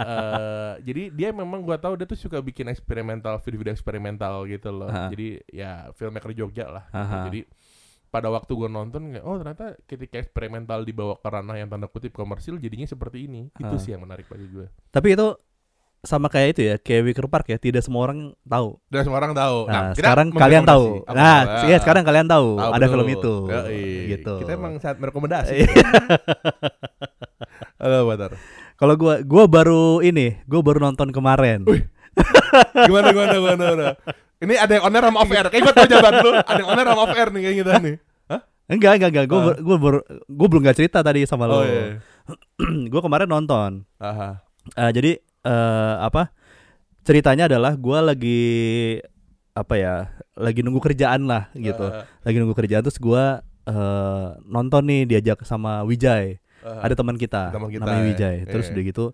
Eh, 0.00 0.72
jadi 0.82 1.02
dia 1.10 1.28
memang 1.30 1.60
gue 1.60 1.76
tahu 1.76 1.94
dia 1.94 2.04
tuh 2.04 2.16
suka 2.16 2.40
bikin 2.40 2.66
eksperimental 2.66 3.38
video-video 3.38 3.72
eksperimental 3.72 4.44
gitu 4.44 4.70
loh 4.70 4.88
Aha. 4.88 5.08
jadi 5.08 5.28
ya 5.46 5.70
filmmaker 5.92 6.32
Jogja 6.32 6.66
lah 6.66 6.84
gitu. 6.86 6.98
Aha. 6.98 7.18
jadi 7.26 7.40
pada 8.06 8.26
waktu 8.26 8.50
gue 8.50 8.66
nonton 8.66 9.14
kayak 9.14 9.22
oh 9.22 9.38
ternyata 9.38 9.78
ketika 9.84 10.18
eksperimental 10.18 10.82
dibawa 10.82 11.14
ke 11.14 11.28
ranah 11.28 11.54
yang 11.54 11.68
tanda 11.68 11.86
kutip 11.86 12.10
komersil 12.10 12.58
jadinya 12.58 12.82
seperti 12.82 13.24
ini 13.24 13.46
itu 13.52 13.70
Ah. 13.70 13.78
sih 13.78 13.90
yang 13.90 14.02
menarik 14.02 14.26
bagi 14.26 14.46
gue 14.46 14.66
Tapi 14.88 15.14
itu 15.14 15.26
sama 16.00 16.26
kayak 16.26 16.48
itu 16.56 16.60
ya, 16.64 16.74
kayak 16.76 17.00
Wicker 17.04 17.26
Park 17.28 17.46
ya, 17.46 17.56
tidak 17.56 17.84
semua 17.84 18.08
orang 18.08 18.32
tahu. 18.40 18.80
Dan 18.88 19.04
semua 19.04 19.20
orang 19.20 19.32
tahu. 19.36 19.68
Nah, 19.68 19.92
kita 19.92 20.00
sekarang 20.00 20.26
kalian 20.32 20.64
tahu. 20.64 20.84
Nah, 21.06 21.38
Ah. 21.44 21.62
iya 21.68 21.76
sekarang 21.76 22.02
kalian 22.02 22.24
tahu, 22.24 22.56
Tahu 22.56 22.70
ada 22.72 22.80
betul. 22.80 22.92
film 22.96 23.06
itu. 23.10 23.34
Yoi. 23.46 23.84
Gitu. 24.10 24.32
Kita 24.40 24.50
emang 24.56 24.72
sangat 24.80 24.96
merekomendasi. 24.96 25.54
Iya. 25.60 25.68
Halo, 27.80 28.04
Batar. 28.04 28.36
Kalau 28.76 28.94
gua 28.96 29.20
gua 29.20 29.44
baru 29.44 30.00
ini, 30.00 30.40
gua 30.44 30.60
baru 30.60 30.78
nonton 30.80 31.08
kemarin. 31.10 31.64
Gimana 32.88 33.12
gimana 33.12 33.30
gimana? 33.30 33.62
gimana? 33.62 33.86
Ini 34.40 34.54
ada 34.56 34.72
yang 34.72 34.84
on 34.88 34.94
air 34.96 35.04
sama 35.04 35.18
off 35.20 35.30
air. 35.30 35.46
Kayak 35.52 35.62
gue 35.62 35.74
tau 35.76 35.86
jawaban 35.86 36.12
lu. 36.18 36.30
Ada 36.32 36.58
yang 36.58 36.68
on 36.68 36.78
air 36.80 36.88
sama 36.88 37.00
off 37.04 37.12
air 37.12 37.28
nih 37.28 37.40
kayak 37.44 37.56
gitu 37.60 37.70
nih. 37.76 37.94
Hah? 38.26 38.40
Enggak, 38.66 38.92
enggak, 38.96 39.10
enggak. 39.12 39.26
Gua 39.28 39.38
Ah. 39.38 39.76
baru 39.76 39.98
gua 40.26 40.46
belum 40.48 40.62
gak 40.64 40.76
cerita 40.76 40.98
tadi 41.04 41.20
sama 41.28 41.44
lo. 41.44 41.60
Oh 41.60 41.62
iya. 41.62 42.00
gua 42.92 43.00
kemarin 43.04 43.28
nonton. 43.28 43.84
Aha. 44.00 44.40
Eh, 44.76 44.90
jadi 44.92 45.10
eh, 45.42 45.94
apa? 45.98 46.32
Ceritanya 47.00 47.46
adalah 47.46 47.74
gua 47.74 48.04
lagi 48.04 49.00
apa 49.52 49.74
ya? 49.74 49.94
Lagi 50.34 50.60
nunggu 50.60 50.80
kerjaan 50.80 51.24
lah 51.24 51.48
gitu. 51.52 51.84
Ah, 51.84 52.04
Lagi 52.22 52.36
nunggu 52.38 52.54
kerjaan 52.54 52.80
terus 52.80 52.96
gua 52.96 53.40
eh, 53.64 54.28
nonton 54.44 54.82
nih 54.84 55.04
diajak 55.06 55.42
sama 55.42 55.80
Wijay. 55.82 56.40
ah. 56.60 56.82
Ada 56.82 56.94
teman 56.94 57.14
kita, 57.14 57.50
Teman 57.50 57.68
kita, 57.68 57.82
namanya 57.82 58.00
ya. 58.00 58.06
Wijay. 58.06 58.36
Terus 58.44 58.66
Iya. 58.66 58.72
udah 58.72 58.84
gitu, 58.84 59.04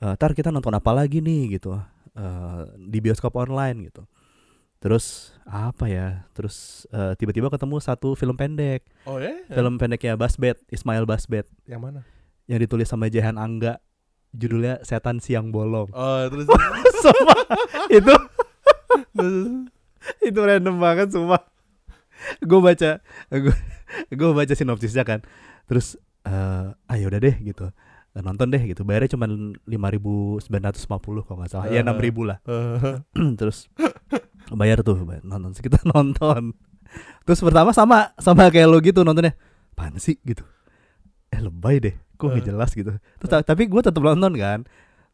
eh, 0.00 0.14
tar 0.16 0.32
kita 0.32 0.48
nonton 0.48 0.72
apa 0.72 0.90
lagi 0.90 1.18
nih 1.18 1.56
gitu 1.56 1.78
Eh, 2.12 2.62
di 2.82 3.00
bioskop 3.00 3.32
online 3.34 3.88
gitu. 3.88 4.04
Terus 4.76 5.32
apa 5.42 5.88
ya? 5.88 6.28
Terus 6.32 6.84
eh, 6.90 7.16
tiba-tiba 7.16 7.48
ketemu 7.48 7.80
satu 7.80 8.12
film 8.12 8.36
pendek, 8.36 8.84
Oh 9.04 9.16
ya? 9.16 9.32
film 9.48 9.78
pendeknya 9.78 10.12
Basbet, 10.14 10.60
Ismail 10.68 11.08
Basbet, 11.08 11.48
Yang 11.64 11.80
mana? 11.80 12.00
yang 12.44 12.60
ditulis 12.60 12.84
sama 12.84 13.08
Jehan 13.08 13.40
Angga, 13.40 13.80
judulnya 14.32 14.80
Setan 14.82 15.20
Siang 15.20 15.52
Bolong. 15.52 15.88
Oh 15.96 16.24
terus. 16.28 16.46
Sumpah, 16.98 17.40
itu 17.88 18.14
itu 20.28 20.38
random 20.38 20.76
banget 20.78 21.12
sumpah. 21.12 21.42
Gue 22.38 22.60
baca, 22.62 23.02
gue 24.08 24.30
baca 24.30 24.54
sinopsisnya 24.54 25.02
kan. 25.02 25.20
Terus 25.66 25.98
eh 26.22 26.66
ayo 26.92 27.10
udah 27.10 27.18
deh 27.18 27.34
gitu. 27.40 27.70
Nonton 28.12 28.52
deh 28.52 28.62
gitu. 28.62 28.84
Bayarnya 28.84 29.16
cuma 29.16 29.26
5.950 29.26 31.24
kalau 31.24 31.36
nggak 31.40 31.50
salah. 31.50 31.66
Ya 31.68 31.80
Eh. 31.80 31.84
6.000 31.84 32.28
lah. 32.28 32.38
Eh, 32.44 33.00
Terus 33.40 33.66
bayar 34.52 34.84
tuh 34.84 35.00
bayar. 35.02 35.24
nonton 35.24 35.56
kita 35.56 35.80
nonton. 35.82 36.52
Terus 37.24 37.40
pertama 37.40 37.72
sama 37.72 38.12
sama 38.20 38.52
kayak 38.52 38.68
lo 38.68 38.78
gitu 38.78 39.00
nontonnya. 39.02 39.32
Apaan 39.72 39.96
sih 39.96 40.20
gitu. 40.22 40.44
Eh 41.32 41.40
lebay 41.40 41.80
deh. 41.80 41.94
Kok 42.14 42.28
nggak 42.28 42.38
Eh. 42.38 42.46
jelas 42.46 42.70
gitu. 42.70 42.92
Terus 42.92 43.28
ta- 43.28 43.42
tapi 43.42 43.64
gue 43.64 43.80
tetap 43.80 43.98
nonton 43.98 44.32
kan. 44.34 44.62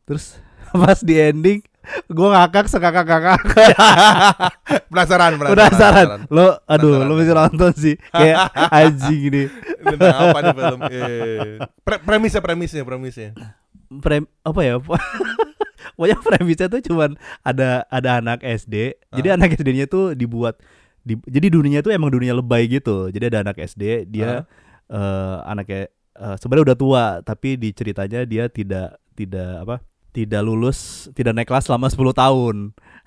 Terus 0.05 0.37
pas 0.75 0.99
di 0.99 1.17
ending 1.17 1.61
gue 2.05 2.29
ngakak 2.29 2.69
sekakak-kakak 2.69 3.41
penasaran, 4.93 5.41
penasaran. 5.41 5.49
penasaran 5.57 6.21
lo 6.29 6.61
aduh 6.63 7.01
Penasaran. 7.01 7.09
lo 7.09 7.13
mesti 7.17 7.33
nonton 7.33 7.73
sih 7.73 7.95
kayak 8.09 8.37
anjing 8.77 9.21
Ini 9.25 9.43
tentang 9.89 10.17
apa 10.21 10.39
nih 10.39 10.53
film? 10.53 10.81
Eh, 10.85 11.57
pre- 11.81 12.03
premisnya, 12.03 12.41
premisnya, 12.43 12.83
premisnya. 12.85 13.29
Prem 14.05 14.29
apa 14.43 14.61
ya 14.61 14.77
pokoknya 14.77 16.17
premisnya 16.21 16.67
tuh 16.69 16.85
cuman 16.85 17.17
ada 17.41 17.89
ada 17.89 18.21
anak 18.21 18.45
SD 18.45 18.75
jadi 19.11 19.29
Ah. 19.33 19.37
anak 19.41 19.57
SD-nya 19.57 19.87
tuh 19.87 20.13
dibuat 20.13 20.61
di, 21.01 21.17
jadi 21.25 21.49
dunianya 21.49 21.81
tuh 21.81 21.91
emang 21.91 22.13
dunia 22.13 22.37
lebay 22.37 22.69
gitu 22.69 23.09
jadi 23.09 23.33
ada 23.33 23.39
anak 23.43 23.57
SD 23.59 24.05
dia 24.07 24.45
eh 24.87 25.37
anaknya 25.43 25.89
eh, 26.19 26.37
sebenarnya 26.37 26.65
udah 26.67 26.79
tua 26.79 27.05
tapi 27.23 27.55
di 27.55 27.71
ceritanya 27.71 28.23
dia 28.23 28.47
tidak 28.47 28.99
tidak 29.13 29.51
apa 29.61 29.77
tidak 30.11 30.41
lulus 30.41 31.07
tidak 31.13 31.33
naik 31.33 31.47
kelas 31.47 31.65
selama 31.65 31.87
10 31.87 31.95
tahun 32.13 32.57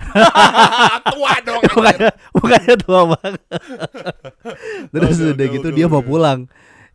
Tua 1.13 1.33
dong. 1.41 1.61
bukannya 1.75 2.09
bukannya 2.33 2.75
tua 2.77 3.01
banget 3.09 3.41
terus 4.93 5.15
Oke, 5.17 5.27
udah 5.29 5.45
oke, 5.45 5.55
gitu 5.55 5.67
oke, 5.67 5.75
dia 5.75 5.85
mau 5.87 5.99
oke. 5.99 6.07
pulang 6.07 6.39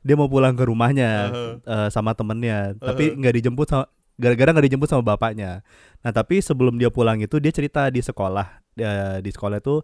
dia 0.01 0.15
mau 0.15 0.27
pulang 0.27 0.55
ke 0.55 0.65
rumahnya 0.65 1.11
Uh-huh. 1.27 1.53
eh, 1.61 1.89
sama 1.91 2.13
temennya 2.13 2.75
tapi 2.77 3.11
Uh-huh. 3.11 3.19
nggak 3.19 3.35
dijemput 3.37 3.67
sama 3.67 3.85
gara-gara 4.17 4.51
nggak 4.51 4.67
dijemput 4.67 4.89
sama 4.89 5.03
bapaknya 5.05 5.61
nah 6.01 6.11
tapi 6.11 6.41
sebelum 6.41 6.75
dia 6.75 6.89
pulang 6.89 7.19
itu 7.19 7.37
dia 7.37 7.51
cerita 7.51 7.87
di 7.87 8.01
sekolah 8.01 8.63
Dia- 8.73 9.19
di 9.19 9.29
sekolah 9.29 9.59
itu 9.59 9.83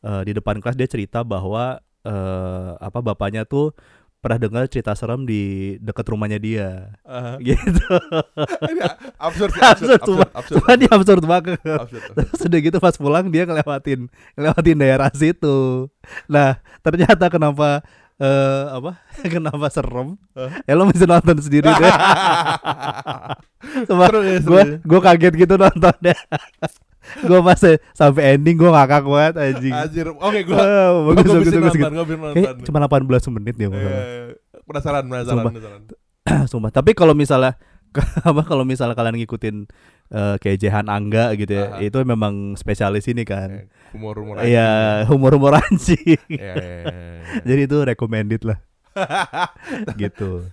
eh, 0.00 0.22
di 0.22 0.32
depan 0.32 0.58
kelas 0.58 0.74
dia 0.74 0.86
cerita 0.86 1.20
bahwa 1.20 1.76
eh, 2.02 2.70
apa 2.78 2.98
bapaknya 3.00 3.44
tuh 3.44 3.74
pernah 4.24 4.40
dengar 4.40 4.64
cerita 4.72 4.96
serem 4.96 5.28
di 5.28 5.76
dekat 5.84 6.08
rumahnya 6.08 6.40
dia 6.40 6.96
Aha. 7.04 7.36
gitu 7.44 7.84
absurd, 9.20 9.52
sih, 9.52 9.60
absurd 9.60 10.00
absurd, 10.00 10.00
cuma 10.08 10.24
absurd, 10.32 10.56
absurd, 10.56 10.64
cuma 10.64 10.96
absurd 10.96 11.24
banget 11.28 11.60
absurd. 11.60 12.02
Terus 12.16 12.40
udah 12.48 12.60
gitu 12.64 12.78
pas 12.80 12.94
pulang 12.96 13.26
dia 13.28 13.44
ngelewatin 13.44 14.00
ngelewatin 14.36 14.76
daerah 14.80 15.10
situ. 15.12 15.88
Nah, 16.28 16.58
ternyata 16.80 17.28
kenapa 17.28 17.84
eh 18.14 18.64
apa? 18.70 19.02
kenapa 19.34 19.66
serem? 19.74 20.14
Hah? 20.38 20.50
Ya 20.70 20.78
lo 20.78 20.86
mesti 20.86 21.02
nonton 21.02 21.38
sendiri 21.42 21.66
deh. 21.66 21.94
Cuma 23.90 24.06
Seru 24.06 24.20
ya, 24.22 24.38
gue 24.38 24.62
ya. 24.62 24.76
gue 24.78 25.00
kaget 25.02 25.34
gitu 25.34 25.54
nontonnya. 25.58 26.14
Gue 27.20 27.40
pas 27.40 27.60
sampai 27.92 28.36
ending 28.36 28.56
gue 28.56 28.70
ngakak 28.70 29.04
banget 29.04 29.34
anjing. 29.36 29.74
Anjir. 29.74 30.06
Oke, 30.10 30.40
gua 30.48 30.56
Wow, 30.56 30.94
gua 31.04 31.12
bagus 31.20 31.32
bagus 31.32 31.52
bagus. 31.52 31.74
Kayak 32.34 32.52
cuma 32.64 32.78
18 32.82 33.36
menit 33.40 33.54
ya 33.60 33.68
masalah. 33.68 34.02
Eh, 34.02 34.26
penasaran, 34.64 35.02
penasaran, 35.06 35.34
Sumpah. 35.36 35.52
penasaran. 35.52 35.82
Sumpah. 36.50 36.70
Tapi 36.72 36.90
kalau 36.96 37.12
misalnya 37.12 37.56
apa 38.28 38.42
kalau 38.42 38.66
misalnya 38.66 38.98
kalian 38.98 39.22
ngikutin 39.22 39.56
eh, 40.10 40.34
kayak 40.42 40.58
Jehan 40.58 40.86
Angga 40.90 41.30
gitu 41.38 41.54
ya, 41.54 41.78
Aha. 41.78 41.86
itu 41.86 41.94
memang 42.02 42.58
spesialis 42.58 43.06
ini 43.06 43.22
kan. 43.22 43.48
Eh, 43.52 43.66
Humor-humor 43.94 44.42
Iya, 44.42 45.06
humor-humor 45.06 45.54
anjing. 45.62 46.18
Iya, 46.26 46.50
iya, 46.50 46.54
iya, 46.58 46.82
iya. 46.82 47.42
Jadi 47.48 47.60
itu 47.70 47.76
recommended 47.86 48.42
lah. 48.42 48.58
gitu. 50.02 50.50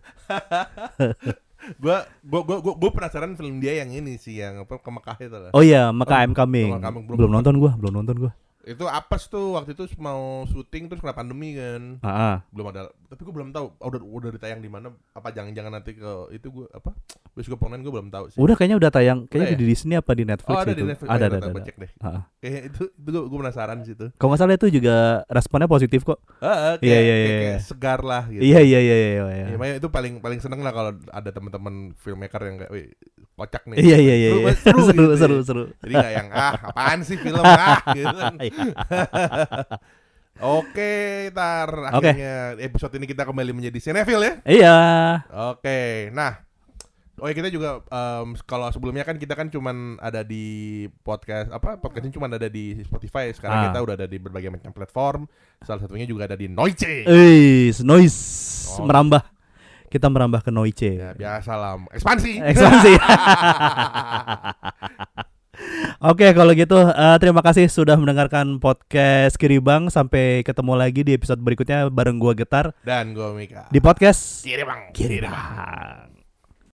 Gua 1.80 2.04
gua 2.26 2.42
gua 2.44 2.58
gua, 2.60 2.74
gua 2.76 2.92
penasaran 2.92 3.38
film 3.38 3.62
dia 3.62 3.80
yang 3.84 3.94
ini 3.94 4.18
sih 4.20 4.42
yang 4.42 4.66
apa 4.66 4.82
ke 4.82 4.90
Mekah 4.92 5.18
itu 5.22 5.38
lah. 5.38 5.52
Oh 5.56 5.64
iya, 5.64 5.94
maka 5.94 6.20
Oh, 6.20 6.24
I'm 6.26 6.34
coming. 6.36 6.76
Maka 6.76 6.90
I'm 6.90 6.96
Coming, 7.00 7.06
belum 7.08 7.18
Belum 7.18 7.32
nonton 7.32 7.56
gua, 7.62 7.72
belum 7.78 7.94
nonton 8.04 8.16
gua. 8.28 8.32
Itu 8.62 8.86
apes 8.86 9.26
tuh 9.26 9.58
waktu 9.58 9.74
itu 9.74 9.90
mau 9.98 10.46
syuting 10.46 10.86
terus 10.86 11.02
kena 11.02 11.18
pandemi 11.18 11.58
kan. 11.58 11.98
Ah. 12.06 12.46
Belum 12.54 12.70
ada. 12.70 12.94
Tapi 13.10 13.22
gua 13.26 13.34
belum 13.42 13.50
tahu 13.50 13.66
udah 13.82 14.00
udah 14.02 14.30
ditayang 14.38 14.62
di 14.62 14.70
mana 14.70 14.94
apa 15.12 15.34
jangan-jangan 15.34 15.72
nanti 15.74 15.98
ke 15.98 16.12
itu 16.30 16.48
gua 16.54 16.70
apa? 16.70 16.94
Bioskop 17.34 17.64
online 17.66 17.82
gua 17.82 17.94
belum 17.98 18.10
tahu 18.14 18.26
sih. 18.30 18.38
Udah 18.38 18.54
kayaknya 18.54 18.78
udah 18.78 18.92
tayang, 18.94 19.20
kayaknya 19.26 19.56
Udah 19.56 19.60
di 19.60 19.66
Disney 19.66 19.96
apa 19.98 20.12
di 20.14 20.24
Netflix 20.30 20.54
Oh, 20.54 20.62
ada 20.62 20.72
itu. 20.72 20.78
di 20.78 20.86
Netflix. 20.86 21.08
Ada, 21.10 21.24
ada, 21.26 21.38
ada. 21.42 21.50
gua 21.50 21.64
cek 21.66 21.76
deh. 21.82 21.92
Ah. 22.06 22.22
Kayak 22.38 22.62
itu 22.70 22.84
itu 22.94 23.10
gua, 23.10 23.24
gua 23.26 23.38
penasaran 23.48 23.78
sih 23.82 23.94
itu. 23.98 24.08
Kalau 24.16 24.30
nggak 24.30 24.40
salah 24.40 24.56
itu 24.56 24.68
juga 24.70 24.96
responnya 25.26 25.66
positif 25.66 26.02
kok. 26.06 26.20
Heeh, 26.40 26.74
Iya, 26.86 26.98
iya, 27.02 27.16
iya, 27.18 27.38
iya. 27.42 27.58
segar 27.60 28.06
lah 28.06 28.30
gitu. 28.30 28.42
Iya, 28.46 28.60
iya, 28.62 28.80
iya, 28.80 28.96
iya, 28.96 29.10
iya. 29.26 29.46
Ya, 29.52 29.58
makanya 29.58 29.76
itu 29.82 29.90
paling 29.90 30.14
paling 30.22 30.38
seneng 30.38 30.62
lah 30.62 30.70
kalau 30.70 30.92
ada 31.10 31.30
teman-teman 31.34 31.98
filmmaker 31.98 32.42
yang 32.46 32.56
kayak, 32.62 32.94
kocak 33.42 33.64
nih. 33.66 33.78
Iya, 33.78 33.98
iya, 33.98 34.16
iya. 34.16 34.30
Seru, 34.30 34.42
iya. 34.42 34.54
seru, 34.56 34.80
Seru, 34.80 34.94
gitu 34.94 35.16
seru, 35.18 35.36
ya. 35.36 35.44
seru. 35.44 35.64
Jadi 35.82 35.94
nggak 35.98 36.14
yang 36.14 36.28
ah 36.30 36.54
apaan 36.64 37.00
sih 37.02 37.18
film 37.18 37.42
ah 37.50 37.82
gitu. 37.90 38.18
Iya. 38.46 38.66
Oke, 40.42 40.94
tar 41.32 41.70
akhirnya 41.92 42.58
episode 42.58 42.98
ini 42.98 43.06
kita 43.06 43.24
kembali 43.24 43.52
menjadi 43.52 43.78
Cinefil 43.80 44.22
ya. 44.22 44.34
Iya. 44.44 44.78
Oke, 45.54 46.10
nah 46.12 46.42
Oh 47.22 47.30
ya 47.30 47.38
kita 47.38 47.54
juga 47.54 47.86
em, 47.86 48.34
kalau 48.50 48.66
sebelumnya 48.74 49.06
kan 49.06 49.14
kita 49.14 49.38
kan 49.38 49.46
cuman 49.46 50.02
ada 50.02 50.26
di 50.26 50.42
podcast 51.06 51.54
apa 51.54 51.78
podcastnya 51.78 52.18
cuman 52.18 52.34
ada 52.34 52.50
di 52.50 52.82
Spotify 52.82 53.30
sekarang 53.30 53.58
Ah. 53.62 53.66
kita 53.70 53.78
udah 53.78 53.94
ada 53.94 54.08
di 54.10 54.18
berbagai 54.18 54.50
macam 54.50 54.74
platform 54.74 55.30
salah 55.62 55.86
satunya 55.86 56.10
juga 56.10 56.26
ada 56.26 56.34
di 56.34 56.50
Noice 56.50 57.06
Eh, 57.06 57.70
noise 57.86 58.18
Oh. 58.74 58.90
merambah. 58.90 59.22
Kita 59.92 60.08
merambah 60.08 60.40
ke 60.40 60.56
Noice. 60.56 60.96
ya 60.96 61.12
biasa 61.12 61.52
lah 61.60 61.76
ekspansi 61.92 62.40
Ekspansi. 62.40 62.94
Oke, 66.02 66.34
kalau 66.34 66.56
gitu 66.58 66.80
eh, 66.80 67.18
terima 67.22 67.44
kasih 67.46 67.70
sudah 67.70 67.94
mendengarkan 68.00 68.58
podcast 68.58 69.38
Kiribang. 69.38 69.92
Sampai 69.94 70.42
ketemu 70.42 70.74
lagi 70.74 71.06
di 71.06 71.14
episode 71.14 71.44
berikutnya 71.44 71.92
bareng 71.92 72.18
gua 72.18 72.34
Getar 72.34 72.74
dan 72.82 73.14
gue 73.14 73.30
Mika 73.36 73.70
di 73.70 73.78
podcast 73.78 74.42
Kiri 74.42 74.64
bang 74.66 74.82
Kiribang. 74.96 76.10